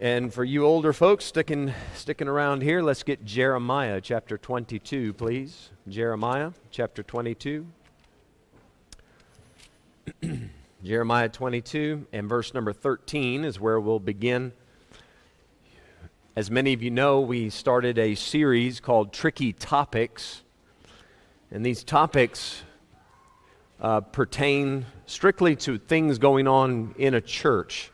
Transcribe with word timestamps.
And 0.00 0.34
for 0.34 0.42
you 0.42 0.66
older 0.66 0.92
folks 0.92 1.24
sticking, 1.24 1.72
sticking 1.94 2.26
around 2.26 2.64
here, 2.64 2.82
let's 2.82 3.04
get 3.04 3.24
Jeremiah 3.24 4.00
chapter 4.00 4.36
22, 4.36 5.12
please. 5.12 5.70
Jeremiah 5.88 6.50
chapter 6.72 7.04
22. 7.04 7.64
Jeremiah 10.84 11.28
22 11.28 12.08
and 12.12 12.28
verse 12.28 12.52
number 12.54 12.72
13 12.72 13.44
is 13.44 13.60
where 13.60 13.78
we'll 13.78 14.00
begin. 14.00 14.52
As 16.34 16.50
many 16.50 16.72
of 16.72 16.82
you 16.82 16.90
know, 16.90 17.20
we 17.20 17.48
started 17.48 17.96
a 17.96 18.16
series 18.16 18.80
called 18.80 19.12
Tricky 19.12 19.52
Topics. 19.52 20.42
And 21.52 21.64
these 21.64 21.84
topics 21.84 22.64
uh, 23.80 24.00
pertain 24.00 24.86
strictly 25.06 25.54
to 25.54 25.78
things 25.78 26.18
going 26.18 26.48
on 26.48 26.96
in 26.98 27.14
a 27.14 27.20
church. 27.20 27.92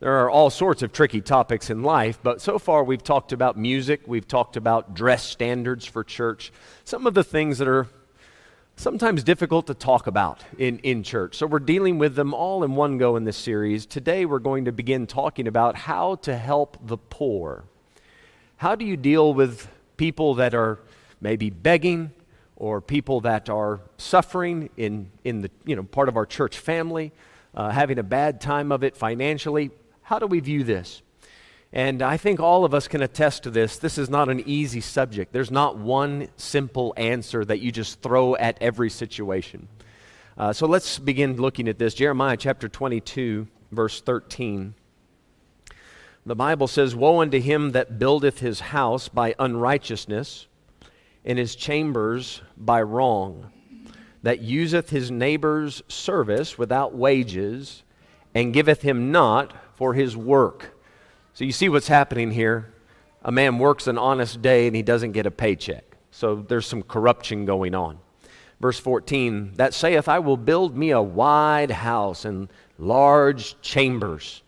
There 0.00 0.20
are 0.20 0.30
all 0.30 0.48
sorts 0.48 0.84
of 0.84 0.92
tricky 0.92 1.20
topics 1.20 1.70
in 1.70 1.82
life, 1.82 2.20
but 2.22 2.40
so 2.40 2.60
far 2.60 2.84
we've 2.84 3.02
talked 3.02 3.32
about 3.32 3.56
music, 3.58 4.02
we've 4.06 4.28
talked 4.28 4.56
about 4.56 4.94
dress 4.94 5.24
standards 5.24 5.84
for 5.86 6.04
church, 6.04 6.52
some 6.84 7.04
of 7.08 7.14
the 7.14 7.24
things 7.24 7.58
that 7.58 7.66
are 7.66 7.88
sometimes 8.76 9.24
difficult 9.24 9.66
to 9.66 9.74
talk 9.74 10.06
about 10.06 10.44
in, 10.56 10.78
in 10.84 11.02
church. 11.02 11.34
So 11.36 11.48
we're 11.48 11.58
dealing 11.58 11.98
with 11.98 12.14
them 12.14 12.32
all 12.32 12.62
in 12.62 12.76
one 12.76 12.96
go 12.96 13.16
in 13.16 13.24
this 13.24 13.36
series. 13.36 13.86
Today 13.86 14.24
we're 14.24 14.38
going 14.38 14.66
to 14.66 14.72
begin 14.72 15.08
talking 15.08 15.48
about 15.48 15.74
how 15.74 16.14
to 16.16 16.36
help 16.36 16.76
the 16.86 16.96
poor. 16.96 17.64
How 18.58 18.76
do 18.76 18.84
you 18.84 18.96
deal 18.96 19.34
with 19.34 19.68
people 19.96 20.36
that 20.36 20.54
are 20.54 20.78
maybe 21.20 21.50
begging 21.50 22.12
or 22.54 22.80
people 22.80 23.22
that 23.22 23.50
are 23.50 23.80
suffering 23.96 24.70
in, 24.76 25.10
in 25.24 25.40
the 25.40 25.50
you 25.64 25.74
know, 25.74 25.82
part 25.82 26.08
of 26.08 26.16
our 26.16 26.24
church 26.24 26.56
family, 26.56 27.10
uh, 27.52 27.70
having 27.70 27.98
a 27.98 28.04
bad 28.04 28.40
time 28.40 28.70
of 28.70 28.84
it 28.84 28.96
financially? 28.96 29.72
How 30.08 30.18
do 30.18 30.26
we 30.26 30.40
view 30.40 30.64
this? 30.64 31.02
And 31.70 32.00
I 32.00 32.16
think 32.16 32.40
all 32.40 32.64
of 32.64 32.72
us 32.72 32.88
can 32.88 33.02
attest 33.02 33.42
to 33.42 33.50
this. 33.50 33.76
This 33.76 33.98
is 33.98 34.08
not 34.08 34.30
an 34.30 34.42
easy 34.46 34.80
subject. 34.80 35.34
There's 35.34 35.50
not 35.50 35.76
one 35.76 36.28
simple 36.38 36.94
answer 36.96 37.44
that 37.44 37.60
you 37.60 37.70
just 37.70 38.00
throw 38.00 38.34
at 38.36 38.56
every 38.62 38.88
situation. 38.88 39.68
Uh, 40.38 40.54
so 40.54 40.66
let's 40.66 40.98
begin 40.98 41.36
looking 41.36 41.68
at 41.68 41.78
this. 41.78 41.92
Jeremiah 41.92 42.38
chapter 42.38 42.70
22, 42.70 43.48
verse 43.70 44.00
13. 44.00 44.72
The 46.24 46.34
Bible 46.34 46.68
says, 46.68 46.96
Woe 46.96 47.20
unto 47.20 47.38
him 47.38 47.72
that 47.72 47.98
buildeth 47.98 48.38
his 48.38 48.60
house 48.60 49.08
by 49.08 49.34
unrighteousness, 49.38 50.46
and 51.22 51.38
his 51.38 51.54
chambers 51.54 52.40
by 52.56 52.80
wrong, 52.80 53.52
that 54.22 54.40
useth 54.40 54.88
his 54.88 55.10
neighbor's 55.10 55.82
service 55.86 56.56
without 56.56 56.94
wages, 56.94 57.82
and 58.38 58.54
giveth 58.54 58.82
him 58.82 59.10
not 59.10 59.52
for 59.74 59.94
his 59.94 60.16
work. 60.16 60.78
So 61.34 61.44
you 61.44 61.50
see 61.50 61.68
what's 61.68 61.88
happening 61.88 62.30
here. 62.30 62.72
A 63.22 63.32
man 63.32 63.58
works 63.58 63.88
an 63.88 63.98
honest 63.98 64.40
day 64.40 64.68
and 64.68 64.76
he 64.76 64.82
doesn't 64.82 65.10
get 65.10 65.26
a 65.26 65.30
paycheck. 65.30 65.84
So 66.12 66.36
there's 66.36 66.66
some 66.66 66.82
corruption 66.82 67.46
going 67.46 67.74
on. 67.74 67.98
Verse 68.60 68.78
14, 68.78 69.54
that 69.54 69.74
saith, 69.74 70.08
I 70.08 70.20
will 70.20 70.36
build 70.36 70.76
me 70.76 70.90
a 70.90 71.02
wide 71.02 71.72
house 71.72 72.24
and 72.24 72.48
large 72.78 73.60
chambers, 73.60 74.42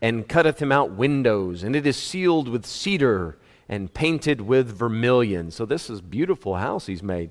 and 0.00 0.26
cutteth 0.28 0.60
him 0.60 0.72
out 0.72 0.92
windows, 0.92 1.62
and 1.62 1.76
it 1.76 1.86
is 1.86 1.96
sealed 1.96 2.48
with 2.48 2.64
cedar 2.64 3.38
and 3.68 3.92
painted 3.92 4.40
with 4.40 4.66
vermilion. 4.68 5.50
So 5.50 5.66
this 5.66 5.88
is 5.88 6.00
beautiful 6.00 6.56
house 6.56 6.86
he's 6.86 7.02
made. 7.02 7.30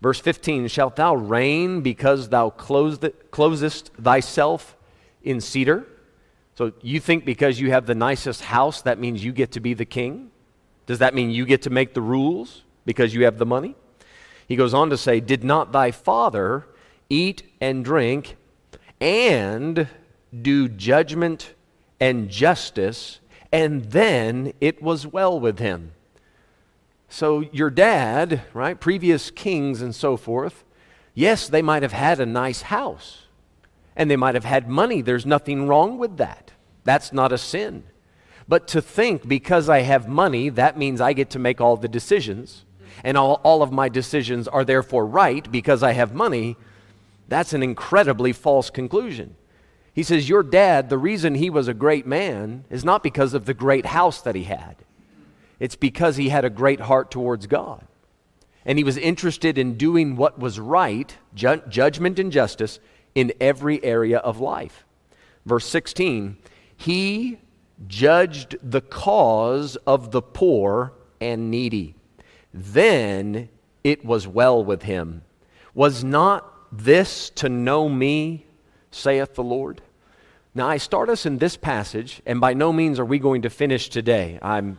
Verse 0.00 0.20
15, 0.20 0.68
shalt 0.68 0.96
thou 0.96 1.14
reign 1.14 1.82
because 1.82 2.28
thou 2.28 2.50
closest 2.50 3.90
thyself 3.94 4.76
in 5.22 5.40
cedar? 5.40 5.86
So 6.56 6.72
you 6.82 7.00
think 7.00 7.24
because 7.24 7.58
you 7.58 7.70
have 7.70 7.86
the 7.86 7.94
nicest 7.94 8.42
house, 8.42 8.82
that 8.82 8.98
means 8.98 9.24
you 9.24 9.32
get 9.32 9.52
to 9.52 9.60
be 9.60 9.74
the 9.74 9.84
king? 9.84 10.30
Does 10.86 10.98
that 10.98 11.14
mean 11.14 11.30
you 11.30 11.46
get 11.46 11.62
to 11.62 11.70
make 11.70 11.94
the 11.94 12.02
rules 12.02 12.64
because 12.84 13.14
you 13.14 13.24
have 13.24 13.38
the 13.38 13.46
money? 13.46 13.76
He 14.46 14.56
goes 14.56 14.74
on 14.74 14.90
to 14.90 14.98
say, 14.98 15.20
Did 15.20 15.44
not 15.44 15.72
thy 15.72 15.90
father 15.90 16.66
eat 17.08 17.44
and 17.60 17.84
drink 17.84 18.36
and 19.00 19.88
do 20.42 20.68
judgment 20.68 21.54
and 22.00 22.28
justice, 22.28 23.20
and 23.52 23.84
then 23.84 24.52
it 24.60 24.82
was 24.82 25.06
well 25.06 25.38
with 25.38 25.60
him? 25.60 25.92
So 27.08 27.40
your 27.52 27.70
dad, 27.70 28.42
right, 28.52 28.78
previous 28.78 29.30
kings 29.30 29.82
and 29.82 29.94
so 29.94 30.16
forth, 30.16 30.64
yes, 31.14 31.48
they 31.48 31.62
might 31.62 31.82
have 31.82 31.92
had 31.92 32.20
a 32.20 32.26
nice 32.26 32.62
house 32.62 33.26
and 33.96 34.10
they 34.10 34.16
might 34.16 34.34
have 34.34 34.44
had 34.44 34.68
money. 34.68 35.02
There's 35.02 35.26
nothing 35.26 35.66
wrong 35.66 35.98
with 35.98 36.16
that. 36.18 36.52
That's 36.84 37.12
not 37.12 37.32
a 37.32 37.38
sin. 37.38 37.84
But 38.48 38.66
to 38.68 38.82
think 38.82 39.28
because 39.28 39.68
I 39.68 39.80
have 39.80 40.08
money, 40.08 40.48
that 40.48 40.76
means 40.76 41.00
I 41.00 41.12
get 41.12 41.30
to 41.30 41.38
make 41.38 41.60
all 41.60 41.76
the 41.76 41.88
decisions, 41.88 42.64
and 43.04 43.16
all, 43.16 43.40
all 43.44 43.62
of 43.62 43.70
my 43.70 43.88
decisions 43.88 44.48
are 44.48 44.64
therefore 44.64 45.06
right 45.06 45.50
because 45.50 45.82
I 45.82 45.92
have 45.92 46.14
money, 46.14 46.56
that's 47.28 47.52
an 47.52 47.62
incredibly 47.62 48.32
false 48.32 48.68
conclusion. 48.68 49.36
He 49.92 50.02
says, 50.02 50.28
Your 50.28 50.42
dad, 50.42 50.88
the 50.88 50.98
reason 50.98 51.34
he 51.34 51.50
was 51.50 51.68
a 51.68 51.74
great 51.74 52.06
man 52.06 52.64
is 52.70 52.84
not 52.84 53.02
because 53.02 53.34
of 53.34 53.44
the 53.44 53.54
great 53.54 53.86
house 53.86 54.20
that 54.22 54.34
he 54.34 54.44
had, 54.44 54.76
it's 55.58 55.76
because 55.76 56.16
he 56.16 56.30
had 56.30 56.44
a 56.44 56.50
great 56.50 56.80
heart 56.80 57.10
towards 57.10 57.46
God. 57.46 57.86
And 58.64 58.78
he 58.78 58.84
was 58.84 58.96
interested 58.96 59.58
in 59.58 59.76
doing 59.76 60.16
what 60.16 60.38
was 60.38 60.60
right, 60.60 61.16
ju- 61.34 61.62
judgment 61.68 62.18
and 62.18 62.30
justice, 62.30 62.78
in 63.14 63.32
every 63.40 63.82
area 63.84 64.18
of 64.18 64.40
life. 64.40 64.84
Verse 65.46 65.66
16, 65.66 66.36
he 66.76 67.38
judged 67.86 68.56
the 68.62 68.80
cause 68.80 69.76
of 69.86 70.10
the 70.10 70.22
poor 70.22 70.92
and 71.20 71.50
needy. 71.50 71.94
Then 72.52 73.48
it 73.84 74.04
was 74.04 74.26
well 74.26 74.64
with 74.64 74.82
him. 74.82 75.22
Was 75.74 76.04
not 76.04 76.52
this 76.72 77.30
to 77.30 77.48
know 77.48 77.88
me, 77.88 78.46
saith 78.90 79.34
the 79.34 79.42
Lord? 79.42 79.82
Now, 80.54 80.68
I 80.68 80.78
start 80.78 81.08
us 81.08 81.26
in 81.26 81.38
this 81.38 81.56
passage, 81.56 82.20
and 82.26 82.40
by 82.40 82.54
no 82.54 82.72
means 82.72 82.98
are 82.98 83.04
we 83.04 83.18
going 83.18 83.42
to 83.42 83.50
finish 83.50 83.88
today. 83.88 84.38
I'm, 84.42 84.78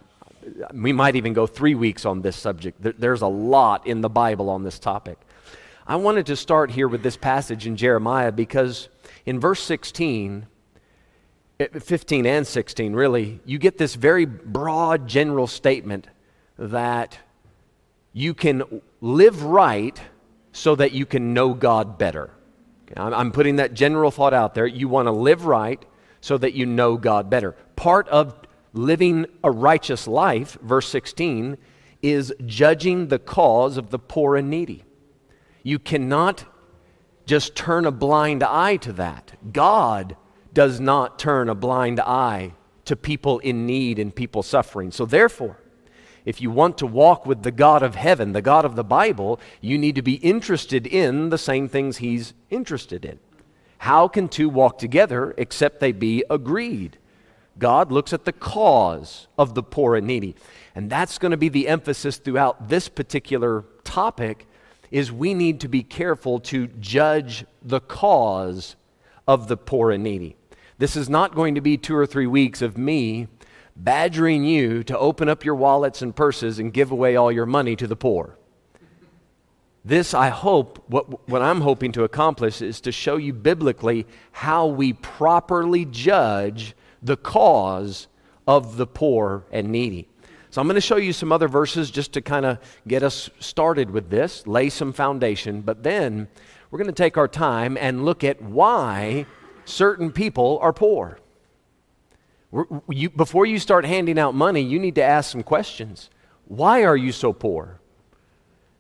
we 0.74 0.92
might 0.92 1.16
even 1.16 1.32
go 1.34 1.48
three 1.48 1.76
weeks 1.76 2.06
on 2.06 2.22
this 2.22 2.36
subject. 2.36 2.82
There's 3.00 3.22
a 3.22 3.28
lot 3.28 3.88
in 3.88 4.02
the 4.02 4.10
Bible 4.10 4.50
on 4.50 4.64
this 4.64 4.80
topic. 4.80 5.18
I 5.88 5.96
wanted 5.96 6.28
to 6.28 6.36
start 6.36 6.72
here 6.72 6.88
with 6.88 7.02
this 7.02 7.18
passage 7.18 7.66
in 7.66 7.76
Jeremiah 7.76 8.32
because 8.32 8.90
in 9.26 9.40
verse 9.40 9.62
16, 9.64 10.46
eh, 11.60 11.68
15 11.68 12.26
and 12.26 12.46
16, 12.46 12.94
really, 12.94 13.40
you 13.46 13.58
get 13.58 13.78
this 13.78 13.96
very 13.96 14.26
broad 14.26 15.08
general 15.08 15.48
statement 15.48 16.08
that 16.58 17.18
you 18.14 18.34
can 18.34 18.82
live 19.00 19.44
right 19.44 20.00
so 20.52 20.76
that 20.76 20.92
you 20.92 21.06
can 21.06 21.34
know 21.34 21.54
God 21.54 21.98
better. 21.98 22.30
I'm 22.96 23.32
putting 23.32 23.56
that 23.56 23.74
general 23.74 24.12
thought 24.12 24.34
out 24.34 24.54
there. 24.54 24.68
You 24.68 24.88
want 24.90 25.08
to 25.08 25.12
live 25.12 25.46
right 25.46 25.84
so 26.20 26.38
that 26.38 26.54
you 26.54 26.66
know 26.66 26.98
God 26.98 27.30
better. 27.30 27.54
Part 27.76 28.08
of 28.10 28.36
living 28.74 29.26
a 29.44 29.50
righteous 29.50 30.08
life, 30.08 30.58
verse 30.62 30.90
16, 30.90 31.58
is 32.02 32.34
judging 32.46 33.08
the 33.08 33.20
cause 33.20 33.78
of 33.78 33.92
the 33.92 34.00
poor 34.00 34.36
and 34.36 34.50
needy. 34.50 34.84
You 35.64 35.80
cannot 35.80 36.46
just 37.26 37.56
turn 37.56 37.86
a 37.86 37.92
blind 37.92 38.44
eye 38.44 38.78
to 38.78 38.94
that. 38.94 39.34
God 39.54 40.16
does 40.54 40.80
not 40.80 41.20
turn 41.20 41.50
a 41.50 41.56
blind 41.56 42.00
eye 42.00 42.54
to 42.86 42.96
people 42.96 43.40
in 43.40 43.66
need 43.66 44.00
and 44.00 44.14
people 44.14 44.44
suffering. 44.44 44.92
So, 44.92 45.06
therefore, 45.06 45.58
if 46.26 46.42
you 46.42 46.52
want 46.52 46.78
to 46.80 46.88
walk 46.88 47.26
with 47.26 47.44
the 47.44 47.52
God 47.52 47.84
of 47.84 47.96
heaven, 47.96 48.34
the 48.34 48.42
God 48.42 48.66
of 48.66 48.76
the 48.76 48.84
Bible, 48.84 49.40
you 49.60 49.78
need 49.78 49.96
to 49.96 50.02
be 50.02 50.16
interested 50.16 50.86
in 50.86 51.30
the 51.30 51.38
same 51.38 51.68
things 51.68 51.98
He's 51.98 52.34
interested 52.50 53.06
in. 53.06 53.20
How 53.80 54.08
can 54.08 54.28
two 54.28 54.50
walk 54.50 54.78
together 54.78 55.34
except 55.38 55.80
they 55.80 55.92
be 55.92 56.24
agreed? 56.30 56.98
God 57.58 57.92
looks 57.92 58.14
at 58.14 58.26
the 58.26 58.32
cause 58.32 59.28
of 59.38 59.56
the 59.56 59.64
poor 59.64 59.96
and 59.96 60.08
needy. 60.08 60.36
And 60.76 60.90
that's 60.90 61.18
going 61.18 61.32
to 61.32 61.38
be 61.38 61.50
the 61.50 61.68
emphasis 61.68 62.18
throughout 62.18 62.70
this 62.70 62.90
particular 62.90 63.66
topic 63.84 64.48
is 64.92 65.12
we 65.12 65.34
need 65.34 65.60
to 65.62 65.68
be 65.68 65.84
careful 65.84 66.40
to 66.40 66.68
judge 66.68 67.46
the 67.62 67.80
cause 67.80 68.76
of 69.28 69.48
the 69.48 69.58
poor 69.58 69.92
and 69.92 70.04
needy. 70.04 70.36
This 70.78 70.96
is 70.96 71.10
not 71.10 71.36
going 71.36 71.56
to 71.56 71.62
be 71.62 71.78
two 71.78 71.96
or 71.96 72.06
three 72.06 72.28
weeks 72.28 72.62
of 72.62 72.78
me 72.78 73.28
badgering 73.76 74.44
you 74.44 74.84
to 74.84 74.98
open 74.98 75.30
up 75.30 75.46
your 75.46 75.56
wallets 75.56 76.02
and 76.02 76.16
purses 76.16 76.60
and 76.60 76.74
give 76.74 76.92
away 76.92 77.16
all 77.16 77.32
your 77.32 77.46
money 77.46 77.76
to 77.76 77.88
the 77.88 77.96
poor. 77.96 78.38
This, 79.84 80.14
I 80.14 80.30
hope, 80.30 80.84
what, 80.88 81.28
what 81.28 81.42
I'm 81.42 81.62
hoping 81.62 81.92
to 81.94 82.04
accomplish 82.04 82.62
is 82.62 82.82
to 82.82 82.92
show 82.92 83.18
you 83.18 83.34
biblically 83.34 84.06
how 84.32 84.68
we 84.68 84.94
properly 84.94 85.86
judge 85.86 86.76
the 87.02 87.18
cause 87.18 88.08
of 88.48 88.78
the 88.78 88.86
poor 88.86 89.46
and 89.52 89.70
needy. 89.70 90.08
So 90.52 90.60
I'm 90.60 90.68
going 90.68 90.76
to 90.76 90.82
show 90.82 90.98
you 90.98 91.14
some 91.14 91.32
other 91.32 91.48
verses 91.48 91.90
just 91.90 92.12
to 92.14 92.22
kind 92.22 92.46
of 92.46 92.58
get 92.86 93.04
us 93.04 93.30
started 93.40 93.90
with 93.90 94.10
this, 94.10 94.46
lay 94.46 94.70
some 94.70 94.92
foundation, 94.92 95.62
but 95.62 95.82
then 95.82 96.28
we're 96.70 96.78
going 96.78 96.88
to 96.88 96.94
take 96.94 97.18
our 97.18 97.30
time 97.30 97.78
and 97.78 98.04
look 98.04 98.26
at 98.26 98.42
why 98.42 99.26
certain 99.64 100.12
people 100.12 100.60
are 100.62 100.74
poor. 100.74 101.20
You, 102.90 103.10
before 103.10 103.46
you 103.46 103.60
start 103.60 103.86
handing 103.86 104.20
out 104.20 104.36
money, 104.36 104.60
you 104.60 104.78
need 104.78 104.96
to 104.96 105.04
ask 105.04 105.32
some 105.32 105.42
questions. 105.42 106.10
Why 106.48 106.84
are 106.84 106.98
you 106.98 107.14
so 107.14 107.32
poor? 107.32 107.80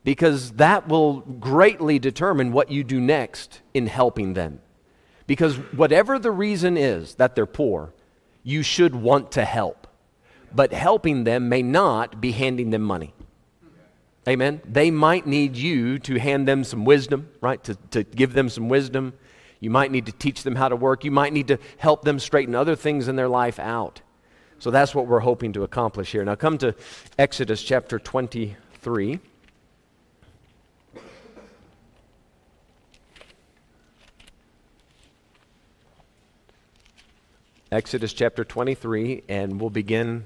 Because 0.03 0.51
that 0.53 0.89
will 0.89 1.21
greatly 1.21 1.99
determine 1.99 2.51
what 2.51 2.69
you 2.69 2.83
do 2.83 2.99
next 2.99 3.61
in 3.73 3.87
helping 3.87 4.33
them. 4.33 4.59
Because 5.25 5.55
whatever 5.55 6.19
the 6.19 6.31
reason 6.31 6.75
is 6.75 7.15
that 7.15 7.33
they're 7.35 7.45
poor, 7.45 7.93
you 8.43 8.61
should 8.61 8.93
want 8.93 9.31
to 9.33 9.45
help. 9.45 9.87
But 10.53 10.73
helping 10.73 11.23
them 11.23 11.49
may 11.49 11.61
not 11.61 12.19
be 12.19 12.31
handing 12.31 12.71
them 12.71 12.81
money. 12.81 13.13
Amen. 14.27 14.61
They 14.65 14.91
might 14.91 15.25
need 15.25 15.57
you 15.57 15.97
to 15.99 16.19
hand 16.19 16.47
them 16.47 16.63
some 16.63 16.85
wisdom, 16.85 17.29
right? 17.41 17.63
To, 17.63 17.75
to 17.91 18.03
give 18.03 18.33
them 18.33 18.49
some 18.49 18.69
wisdom. 18.69 19.13
You 19.59 19.69
might 19.69 19.91
need 19.91 20.05
to 20.07 20.11
teach 20.11 20.43
them 20.43 20.55
how 20.55 20.69
to 20.69 20.75
work. 20.75 21.03
You 21.03 21.11
might 21.11 21.33
need 21.33 21.47
to 21.47 21.57
help 21.77 22.03
them 22.03 22.19
straighten 22.19 22.53
other 22.53 22.75
things 22.75 23.07
in 23.07 23.15
their 23.15 23.27
life 23.27 23.59
out. 23.59 24.01
So 24.59 24.69
that's 24.69 24.93
what 24.93 25.07
we're 25.07 25.21
hoping 25.21 25.53
to 25.53 25.63
accomplish 25.63 26.11
here. 26.11 26.23
Now 26.23 26.35
come 26.35 26.59
to 26.59 26.75
Exodus 27.17 27.63
chapter 27.63 27.97
23. 27.97 29.19
Exodus 37.71 38.11
chapter 38.11 38.43
23, 38.43 39.23
and 39.29 39.59
we'll 39.59 39.69
begin, 39.69 40.25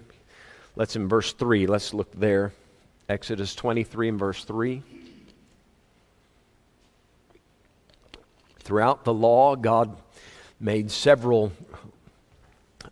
let's 0.76 0.96
in 0.96 1.08
verse 1.08 1.34
3. 1.34 1.68
Let's 1.68 1.94
look 1.94 2.12
there. 2.14 2.54
Exodus 3.08 3.56
23 3.56 4.10
and 4.10 4.20
verse 4.20 4.44
3. 4.44 4.82
Throughout 8.60 9.04
the 9.04 9.14
law, 9.14 9.56
God 9.56 9.96
made 10.60 10.90
several 10.90 11.52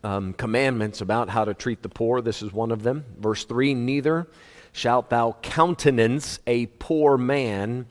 um, 0.04 0.34
commandments 0.34 1.02
about 1.02 1.30
how 1.30 1.46
to 1.46 1.54
treat 1.54 1.82
the 1.82 1.90
poor. 1.90 2.22
This 2.22 2.42
is 2.42 2.54
one 2.54 2.72
of 2.72 2.84
them. 2.84 3.06
Verse 3.20 3.46
3 3.46 3.74
Neither 3.74 4.28
shalt 4.72 5.10
thou 5.10 5.38
countenance 5.42 6.40
a 6.46 6.66
poor 6.66 7.18
man 7.18 7.88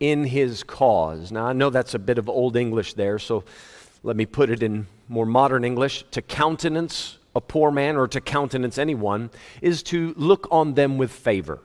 in 0.00 0.24
his 0.24 0.62
cause. 0.62 1.32
Now, 1.32 1.46
I 1.46 1.52
know 1.52 1.70
that's 1.70 1.94
a 1.94 1.98
bit 1.98 2.18
of 2.18 2.28
old 2.28 2.56
English 2.56 2.94
there, 2.94 3.18
so 3.18 3.44
let 4.02 4.16
me 4.16 4.26
put 4.26 4.50
it 4.50 4.62
in 4.62 4.86
more 5.08 5.26
modern 5.26 5.64
English. 5.64 6.04
To 6.12 6.22
countenance 6.22 7.18
a 7.34 7.40
poor 7.40 7.70
man 7.70 7.96
or 7.96 8.06
to 8.08 8.20
countenance 8.20 8.78
anyone 8.78 9.30
is 9.60 9.82
to 9.84 10.14
look 10.16 10.46
on 10.50 10.74
them 10.74 10.98
with 10.98 11.10
favor, 11.10 11.60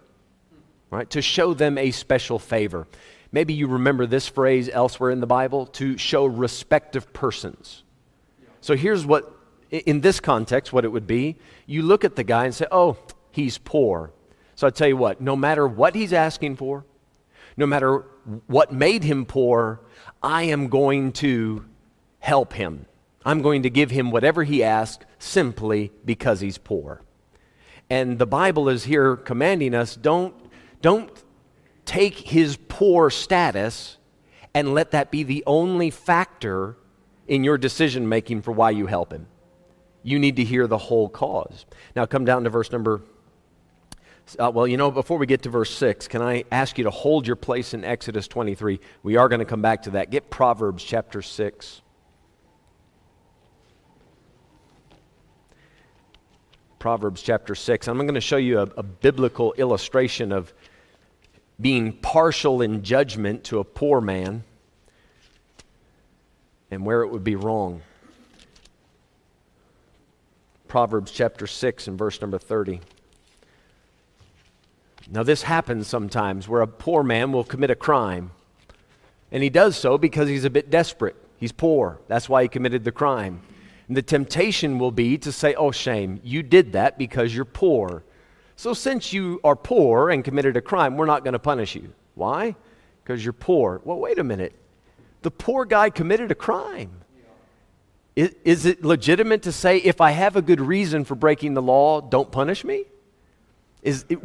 right? 0.89 1.09
To 1.11 1.21
show 1.21 1.53
them 1.53 1.77
a 1.77 1.91
special 1.91 2.39
favor. 2.39 2.87
Maybe 3.31 3.53
you 3.53 3.67
remember 3.67 4.05
this 4.05 4.27
phrase 4.27 4.69
elsewhere 4.71 5.11
in 5.11 5.19
the 5.19 5.27
Bible 5.27 5.67
to 5.67 5.97
show 5.97 6.25
respect 6.25 6.95
of 6.95 7.13
persons. 7.13 7.83
So 8.61 8.75
here's 8.75 9.05
what, 9.05 9.31
in 9.69 10.01
this 10.01 10.19
context, 10.19 10.73
what 10.73 10.85
it 10.85 10.89
would 10.89 11.07
be 11.07 11.37
you 11.67 11.83
look 11.83 12.03
at 12.03 12.15
the 12.15 12.23
guy 12.23 12.45
and 12.45 12.55
say, 12.55 12.65
oh, 12.71 12.97
he's 13.31 13.57
poor. 13.59 14.11
So 14.55 14.65
I 14.65 14.71
tell 14.71 14.87
you 14.87 14.97
what, 14.97 15.21
no 15.21 15.35
matter 15.35 15.67
what 15.67 15.93
he's 15.93 16.11
asking 16.11 16.55
for, 16.55 16.83
no 17.55 17.67
matter 17.67 18.05
what 18.47 18.73
made 18.73 19.03
him 19.03 19.25
poor, 19.25 19.81
I 20.23 20.43
am 20.43 20.67
going 20.67 21.11
to 21.13 21.65
help 22.19 22.53
him. 22.53 22.85
I'm 23.23 23.41
going 23.41 23.63
to 23.63 23.69
give 23.69 23.91
him 23.91 24.11
whatever 24.11 24.43
he 24.43 24.63
asks 24.63 25.05
simply 25.19 25.91
because 26.05 26.39
he's 26.39 26.57
poor. 26.57 27.01
And 27.89 28.17
the 28.17 28.25
Bible 28.25 28.69
is 28.69 28.85
here 28.85 29.15
commanding 29.15 29.75
us 29.75 29.95
don't, 29.95 30.33
don't 30.81 31.11
take 31.85 32.17
his 32.17 32.57
poor 32.67 33.09
status 33.09 33.97
and 34.53 34.73
let 34.73 34.91
that 34.91 35.11
be 35.11 35.23
the 35.23 35.43
only 35.45 35.89
factor 35.89 36.77
in 37.27 37.43
your 37.43 37.57
decision 37.57 38.09
making 38.09 38.41
for 38.41 38.51
why 38.51 38.71
you 38.71 38.87
help 38.87 39.11
him. 39.11 39.27
You 40.01 40.17
need 40.17 40.37
to 40.37 40.43
hear 40.43 40.65
the 40.65 40.77
whole 40.77 41.09
cause. 41.09 41.65
Now, 41.95 42.05
come 42.05 42.25
down 42.25 42.43
to 42.45 42.49
verse 42.49 42.71
number. 42.71 43.01
Uh, 44.37 44.51
well, 44.53 44.67
you 44.67 44.77
know, 44.77 44.91
before 44.91 45.17
we 45.17 45.25
get 45.25 45.41
to 45.43 45.49
verse 45.49 45.71
6, 45.75 46.07
can 46.07 46.21
I 46.21 46.45
ask 46.51 46.77
you 46.77 46.83
to 46.85 46.89
hold 46.89 47.27
your 47.27 47.35
place 47.35 47.73
in 47.73 47.83
Exodus 47.83 48.27
23? 48.27 48.79
We 49.03 49.17
are 49.17 49.27
going 49.27 49.39
to 49.39 49.45
come 49.45 49.61
back 49.61 49.83
to 49.83 49.91
that. 49.91 50.09
Get 50.09 50.29
Proverbs 50.29 50.83
chapter 50.83 51.21
6. 51.21 51.81
Proverbs 56.79 57.21
chapter 57.21 57.55
6. 57.55 57.89
I'm 57.89 57.97
going 57.97 58.13
to 58.13 58.21
show 58.21 58.37
you 58.37 58.59
a, 58.59 58.63
a 58.77 58.83
biblical 58.83 59.51
illustration 59.53 60.31
of 60.31 60.53
being 61.59 61.91
partial 61.91 62.61
in 62.61 62.83
judgment 62.83 63.43
to 63.45 63.59
a 63.59 63.65
poor 63.65 63.99
man 63.99 64.45
and 66.71 66.85
where 66.85 67.01
it 67.01 67.09
would 67.09 67.23
be 67.23 67.35
wrong. 67.35 67.81
Proverbs 70.69 71.11
chapter 71.11 71.47
6 71.47 71.87
and 71.87 71.97
verse 71.97 72.21
number 72.21 72.37
30. 72.37 72.79
Now, 75.11 75.23
this 75.23 75.41
happens 75.41 75.87
sometimes 75.87 76.47
where 76.47 76.61
a 76.61 76.67
poor 76.67 77.03
man 77.03 77.31
will 77.31 77.43
commit 77.43 77.71
a 77.71 77.75
crime, 77.75 78.31
and 79.31 79.43
he 79.43 79.49
does 79.49 79.75
so 79.75 79.97
because 79.97 80.29
he's 80.29 80.45
a 80.45 80.49
bit 80.49 80.69
desperate. 80.69 81.15
He's 81.37 81.51
poor. 81.51 81.99
That's 82.07 82.29
why 82.29 82.43
he 82.43 82.47
committed 82.47 82.83
the 82.83 82.91
crime. 82.91 83.41
And 83.89 83.97
the 83.97 84.01
temptation 84.01 84.79
will 84.79 84.91
be 84.91 85.17
to 85.17 85.31
say, 85.31 85.55
oh, 85.55 85.71
shame, 85.71 86.21
you 86.23 86.43
did 86.43 86.73
that 86.73 86.97
because 86.97 87.35
you're 87.35 87.43
poor. 87.43 88.03
So 88.55 88.73
since 88.73 89.11
you 89.11 89.41
are 89.43 89.55
poor 89.55 90.11
and 90.11 90.23
committed 90.23 90.55
a 90.55 90.61
crime, 90.61 90.95
we're 90.95 91.07
not 91.07 91.23
going 91.23 91.33
to 91.33 91.39
punish 91.39 91.75
you. 91.75 91.91
Why? 92.13 92.55
Because 93.03 93.25
you're 93.25 93.33
poor. 93.33 93.81
Well, 93.83 93.97
wait 93.97 94.19
a 94.19 94.23
minute. 94.23 94.53
The 95.23 95.31
poor 95.31 95.65
guy 95.65 95.89
committed 95.89 96.31
a 96.31 96.35
crime. 96.35 96.91
Is, 98.15 98.35
is 98.45 98.65
it 98.67 98.85
legitimate 98.85 99.41
to 99.43 99.51
say, 99.51 99.77
if 99.77 100.01
I 100.01 100.11
have 100.11 100.35
a 100.35 100.41
good 100.41 100.61
reason 100.61 101.03
for 101.03 101.15
breaking 101.15 101.55
the 101.55 101.61
law, 101.61 101.99
don't 101.99 102.31
punish 102.31 102.63
me? 102.63 102.85
Is 103.81 104.05
it, 104.07 104.19